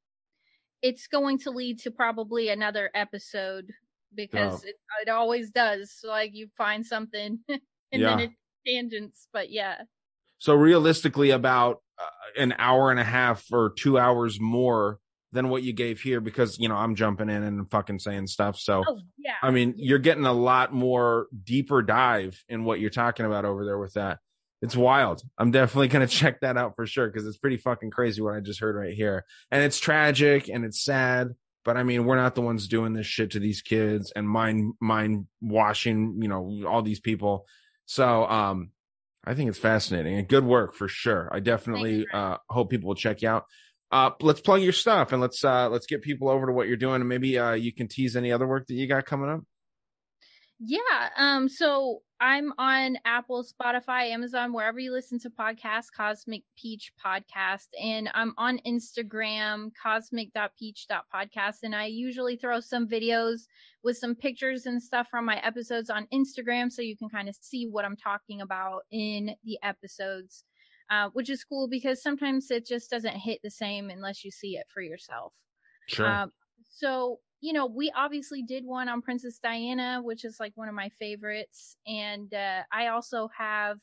it's 0.83 1.07
going 1.07 1.39
to 1.41 1.51
lead 1.51 1.81
to 1.81 1.91
probably 1.91 2.49
another 2.49 2.91
episode 2.95 3.73
because 4.15 4.65
Oh. 4.65 4.69
it, 4.69 4.77
it 5.03 5.09
always 5.09 5.51
does. 5.51 5.93
So, 5.93 6.09
like 6.09 6.35
you 6.35 6.49
find 6.57 6.85
something, 6.87 7.41
and 7.49 7.61
Yeah. 7.93 8.17
then 8.17 8.21
it 8.21 8.31
tangents. 8.67 9.29
But 9.33 9.51
yeah, 9.51 9.83
So 10.39 10.55
realistically, 10.55 11.31
about 11.31 11.83
uh, 11.99 12.07
an 12.41 12.55
hour 12.59 12.91
and 12.91 12.99
a 13.01 13.05
half 13.05 13.47
or 13.53 13.73
two 13.79 13.99
hours 13.99 14.41
more 14.41 14.99
than 15.33 15.49
what 15.49 15.63
you 15.63 15.73
gave 15.73 16.01
here, 16.01 16.21
because 16.21 16.59
you 16.59 16.69
know 16.69 16.77
I'm 16.77 16.95
jumping 16.95 17.29
in 17.29 17.43
and 17.43 17.71
fucking 17.71 17.99
saying 17.99 18.27
stuff. 18.29 18.59
So 18.59 18.85
oh 18.87 19.01
yeah, 19.19 19.35
I 19.43 19.51
mean, 19.51 19.75
you're 19.77 19.99
getting 19.99 20.27
a 20.27 20.33
lot 20.33 20.73
more 20.73 21.27
deeper 21.45 21.83
dive 21.83 22.43
in 22.49 22.65
what 22.65 22.81
you're 22.81 22.91
talking 22.91 23.27
about 23.27 23.45
over 23.45 23.65
there 23.65 23.79
with 23.79 23.95
that. 23.95 24.19
It's 24.61 24.77
wild. 24.77 25.23
I'm 25.39 25.51
definitely 25.51 25.89
going 25.89 26.07
to 26.09 26.15
check 26.15 26.41
that 26.41 26.57
out 26.57 26.77
for 26.77 26.87
sure 26.87 27.09
because 27.09 27.27
it's 27.27 27.39
pretty 27.39 27.57
fucking 27.57 27.91
crazy 27.91 28.23
what 28.23 28.35
I 28.35 28.41
just 28.41 28.61
heard 28.61 28.77
right 28.77 28.95
here. 28.95 29.25
And 29.51 29.63
it's 29.63 29.81
tragic 29.81 30.49
and 30.49 30.65
it's 30.65 30.83
sad. 30.85 31.31
but 31.65 31.77
I 31.77 31.83
mean, 31.83 32.05
we're 32.05 32.17
not 32.17 32.35
the 32.35 32.43
ones 32.43 32.69
doing 32.69 32.93
this 32.93 33.07
shit 33.07 33.33
to 33.33 33.41
these 33.41 33.63
kids 33.63 34.13
and 34.15 34.29
mind 34.29 34.75
mind 34.81 35.27
washing, 35.41 36.19
you 36.21 36.29
know, 36.29 36.63
all 36.67 36.83
these 36.83 37.01
people. 37.01 37.47
So, 37.87 38.25
um, 38.27 38.71
I 39.25 39.35
think 39.35 39.49
it's 39.49 39.59
fascinating 39.59 40.19
and 40.19 40.27
good 40.27 40.45
work 40.45 40.75
for 40.75 40.89
sure. 40.89 41.29
I 41.33 41.41
definitely 41.41 42.07
uh, 42.13 42.39
hope 42.49 42.71
people 42.71 42.89
will 42.89 42.97
check 42.97 43.23
you 43.23 43.29
out. 43.29 43.45
Uh, 43.93 44.11
let's 44.23 44.41
plug 44.41 44.63
your 44.63 44.73
stuff 44.73 45.13
and 45.13 45.21
let's 45.21 45.45
uh, 45.45 45.69
let's 45.69 45.87
get 45.87 46.01
people 46.01 46.31
over 46.31 46.47
to 46.47 46.53
what 46.53 46.67
you're 46.67 46.79
doing 46.79 47.03
and 47.03 47.09
maybe 47.09 47.39
uh, 47.39 47.53
you 47.53 47.73
can 47.73 47.87
tease 47.87 48.17
any 48.17 48.33
other 48.33 48.49
work 48.49 48.67
that 48.67 48.75
you 48.75 48.89
got 48.89 49.05
coming 49.05 49.29
up. 49.29 49.41
Yeah. 50.59 51.09
Um. 51.17 51.49
So 51.49 52.03
I'm 52.21 52.53
on 52.57 52.99
Apple, 53.05 53.45
Spotify, 53.45 54.11
Amazon, 54.11 54.53
wherever 54.53 54.79
you 54.79 54.93
listen 54.93 55.19
to 55.21 55.31
podcasts, 55.31 55.87
Cosmic 55.95 56.45
Peach 56.57 56.93
Podcast. 57.05 57.67
And 57.83 58.09
I'm 58.15 58.33
on 58.39 58.61
Instagram, 58.65 59.73
cosmic.peach.podcast. 59.83 61.57
And 61.65 61.75
I 61.75 61.87
usually 61.87 62.37
throw 62.37 62.61
some 62.61 62.87
videos 62.87 63.41
with 63.83 63.99
some 63.99 64.15
pictures 64.15 64.67
and 64.67 64.81
stuff 64.81 65.09
from 65.11 65.25
my 65.25 65.45
episodes 65.45 65.91
on 65.91 66.07
Instagram 66.15 66.71
so 66.71 66.81
you 66.81 66.97
can 66.97 67.09
kind 67.09 67.29
of 67.29 67.35
see 67.41 67.67
what 67.69 67.85
I'm 67.85 67.97
talking 67.97 68.41
about 68.41 68.83
in 68.93 69.35
the 69.45 69.59
episodes, 69.65 70.45
uh, 70.93 71.11
which 71.15 71.31
is 71.31 71.45
cool 71.45 71.69
because 71.69 72.03
sometimes 72.03 72.53
it 72.53 72.67
just 72.67 72.91
doesn't 72.91 73.17
hit 73.17 73.41
the 73.45 73.51
same 73.51 73.91
unless 73.91 74.25
you 74.25 74.33
see 74.33 74.57
it 74.59 74.67
for 74.75 74.83
yourself. 74.83 75.35
Sure. 75.87 76.23
Um, 76.23 76.33
so 76.65 77.21
you 77.41 77.53
know, 77.53 77.67
we 77.67 77.91
obviously 77.97 78.43
did 78.43 78.65
one 78.65 78.89
on 78.89 79.03
Princess 79.03 79.39
Diana, 79.43 80.01
which 80.03 80.25
is 80.25 80.39
like 80.41 80.53
one 80.57 80.69
of 80.69 80.77
my 80.77 80.91
favorites. 80.91 81.77
And 81.87 82.33
uh, 82.35 82.63
I 82.73 82.89
also 82.89 83.29
have 83.37 83.79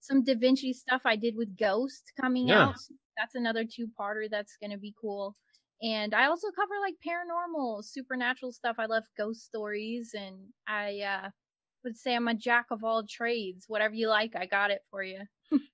some 0.00 0.24
Da 0.24 0.34
Vinci 0.34 0.72
stuff 0.72 1.02
I 1.04 1.16
did 1.16 1.36
with 1.36 1.56
Ghost 1.56 2.12
coming 2.20 2.50
Yeah. 2.50 2.52
out. 2.52 2.76
That's 3.16 3.34
another 3.34 3.64
two 3.64 3.88
parter 3.98 4.28
that's 4.30 4.56
going 4.56 4.70
to 4.72 4.78
be 4.78 4.94
cool. 5.00 5.36
And 5.82 6.14
I 6.14 6.26
also 6.26 6.48
cover 6.52 6.74
like 6.80 6.96
paranormal, 7.06 7.84
supernatural 7.84 8.52
stuff. 8.52 8.76
I 8.78 8.86
love 8.86 9.04
ghost 9.16 9.44
stories 9.44 10.14
and 10.18 10.48
I 10.66 11.00
uh, 11.00 11.30
would 11.84 11.96
say 11.96 12.14
I'm 12.14 12.28
a 12.28 12.34
jack 12.34 12.66
of 12.70 12.84
all 12.84 13.04
trades. 13.08 13.64
Whatever 13.68 13.94
you 13.94 14.08
like, 14.08 14.34
I 14.36 14.46
got 14.46 14.70
it 14.70 14.80
for 14.90 15.02
you. 15.02 15.20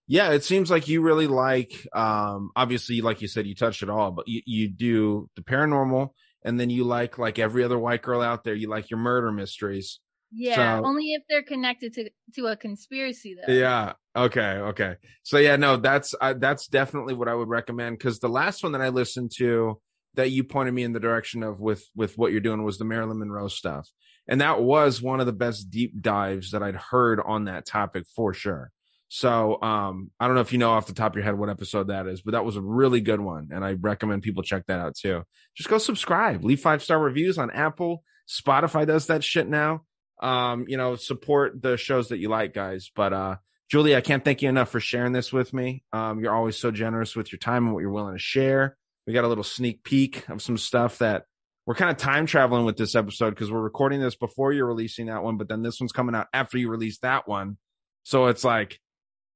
Yeah, 0.09 0.31
it 0.31 0.45
seems 0.45 0.71
like 0.71 0.89
you 0.89 1.03
really 1.03 1.27
like 1.27 1.87
um 1.95 2.51
obviously 2.57 3.01
like 3.03 3.21
you 3.21 3.29
said 3.29 3.47
you 3.47 3.55
touched 3.55 3.83
it 3.83 3.91
all, 3.91 4.11
but 4.13 4.27
you, 4.29 4.41
you 4.47 4.69
do 4.69 5.29
the 5.37 5.43
paranormal 5.43 6.11
and 6.45 6.59
then 6.59 6.71
you 6.71 6.85
like 6.85 7.19
like 7.19 7.39
every 7.39 7.63
other 7.65 7.79
white 7.79 8.03
girl 8.03 8.23
out 8.23 8.45
there, 8.45 8.55
you 8.55 8.69
like 8.69 8.89
your 8.91 8.99
murder 9.01 9.31
mysteries. 9.33 10.01
Yeah, 10.33 10.81
So- 10.81 10.87
only 10.87 11.13
if 11.13 11.23
they're 11.29 11.43
connected 11.43 11.93
to 11.95 12.11
to 12.37 12.47
a 12.47 12.57
conspiracy 12.57 13.37
though. 13.47 13.53
Yeah. 13.53 13.93
Okay. 14.17 14.41
Okay. 14.41 14.95
So 15.23 15.37
yeah, 15.39 15.57
no, 15.57 15.77
that's 15.77 16.15
uh, 16.21 16.35
that's 16.39 16.67
definitely 16.69 17.15
what 17.15 17.29
I 17.29 17.35
would 17.35 17.49
recommend 17.49 17.99
because 17.99 18.19
the 18.21 18.29
last 18.29 18.63
one 18.63 18.73
that 18.73 18.81
I 18.81 18.89
listened 18.89 19.33
to 19.39 19.81
that 20.15 20.31
you 20.31 20.43
pointed 20.45 20.73
me 20.73 20.83
in 20.85 20.95
the 20.95 21.01
direction 21.01 21.43
of 21.43 21.61
with 21.61 21.85
with 21.95 22.17
what 22.17 22.33
you're 22.33 22.41
doing 22.41 22.63
was 22.65 22.79
the 22.79 22.85
Marilyn 22.87 23.19
Monroe 23.19 23.49
stuff, 23.49 23.89
and 24.29 24.41
that 24.41 24.63
was 24.63 25.01
one 25.01 25.21
of 25.21 25.27
the 25.27 25.33
best 25.33 25.71
deep 25.71 26.01
dives 26.01 26.51
that 26.51 26.63
I'd 26.63 26.77
heard 26.77 27.21
on 27.25 27.45
that 27.45 27.67
topic 27.67 28.05
for 28.15 28.35
sure. 28.35 28.71
So 29.09 29.61
um, 29.63 30.11
I 30.19 30.27
don't 30.27 30.35
know 30.35 30.41
if 30.41 30.53
you 30.53 30.59
know 30.59 30.73
off 30.73 30.89
the 30.89 30.93
top 30.93 31.13
of 31.13 31.17
your 31.17 31.25
head 31.25 31.39
what 31.39 31.49
episode 31.49 31.89
that 31.89 32.07
is, 32.09 32.23
but 32.23 32.33
that 32.33 32.45
was 32.45 32.57
a 32.57 32.61
really 32.61 33.01
good 33.01 33.21
one, 33.21 33.51
and 33.53 33.65
I 33.65 33.73
recommend 33.75 34.23
people 34.23 34.43
check 34.43 34.67
that 34.67 34.81
out 34.81 34.97
too. 34.97 35.23
Just 35.57 35.71
go 35.71 35.79
subscribe, 35.79 36.45
leave 36.45 36.61
five 36.61 36.83
star 36.83 36.99
reviews 36.99 37.39
on 37.39 37.51
Apple, 37.51 38.03
Spotify 38.29 38.87
does 38.87 39.07
that 39.07 39.25
shit 39.25 39.49
now. 39.49 39.83
Um, 40.21 40.65
you 40.69 40.77
know, 40.77 40.97
support 40.97 41.61
the 41.61 41.77
shows 41.77 42.09
that 42.09 42.19
you 42.19 42.29
like, 42.29 42.55
guys. 42.55 42.91
But 42.95 43.13
uh, 43.13 43.37
Julie, 43.71 43.97
I 43.97 44.01
can't 44.01 44.25
thank 44.25 44.43
you 44.43 44.49
enough 44.49 44.71
for 44.71 44.81
sharing 44.81 45.13
this 45.13 45.33
with 45.33 45.53
me. 45.53 45.85
Um, 45.93 46.21
you're 46.21 46.35
always 46.35 46.57
so 46.57 46.71
generous 46.71 47.15
with 47.15 47.33
your 47.33 47.39
time 47.39 47.67
and 47.67 47.75
what 47.75 47.81
you're 47.81 47.91
willing 47.91 48.15
to 48.15 48.21
share. 48.21 48.77
We 49.07 49.13
got 49.13 49.25
a 49.25 49.29
little 49.29 49.45
sneak 49.45 49.85
peek 49.85 50.29
of 50.29 50.43
some 50.43 50.59
stuff 50.59 50.99
that 50.99 51.25
we're 51.67 51.75
kind 51.75 51.91
of 51.91 51.97
time 51.97 52.27
traveling 52.27 52.65
with 52.65 52.77
this 52.77 52.95
episode 52.95 53.31
because 53.31 53.51
we're 53.51 53.61
recording 53.61 54.01
this 54.01 54.15
before 54.15 54.53
you're 54.53 54.67
releasing 54.67 55.07
that 55.07 55.25
one, 55.25 55.37
but 55.37 55.49
then 55.49 55.63
this 55.63 55.81
one's 55.81 55.93
coming 55.93 56.15
out 56.15 56.29
after 56.33 56.57
you 56.57 56.71
release 56.71 56.99
that 56.99 57.27
one. 57.27 57.59
So 58.05 58.27
it's 58.27 58.45
like, 58.45 58.79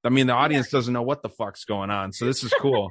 I 0.05 0.09
mean, 0.09 0.27
the 0.27 0.33
audience 0.33 0.69
doesn't 0.69 0.93
know 0.93 1.01
what 1.01 1.23
the 1.23 1.29
fuck's 1.29 1.65
going 1.65 1.89
on. 1.89 2.13
So 2.13 2.25
this 2.25 2.43
is 2.43 2.53
cool. 2.59 2.89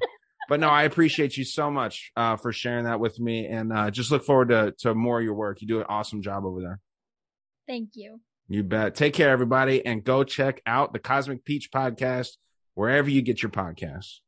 but 0.48 0.60
no, 0.60 0.68
I 0.68 0.82
appreciate 0.82 1.38
you 1.38 1.44
so 1.44 1.70
much 1.70 2.12
uh, 2.16 2.36
for 2.36 2.52
sharing 2.52 2.84
that 2.84 3.00
with 3.00 3.18
me, 3.18 3.46
and 3.46 3.72
uh, 3.72 3.90
just 3.90 4.10
look 4.10 4.24
forward 4.24 4.50
to 4.50 4.74
to 4.80 4.94
more 4.94 5.18
of 5.18 5.24
your 5.24 5.34
work. 5.34 5.62
You 5.62 5.68
do 5.68 5.80
an 5.80 5.86
awesome 5.88 6.20
job 6.22 6.44
over 6.44 6.60
there. 6.60 6.80
Thank 7.66 7.90
you. 7.94 8.20
You 8.46 8.62
bet. 8.62 8.94
Take 8.94 9.14
care, 9.14 9.30
everybody, 9.30 9.84
and 9.86 10.04
go 10.04 10.22
check 10.22 10.60
out 10.66 10.92
the 10.92 10.98
Cosmic 10.98 11.44
Peach 11.44 11.70
podcast 11.70 12.36
wherever 12.74 13.08
you 13.08 13.22
get 13.22 13.42
your 13.42 13.50
podcasts. 13.50 14.20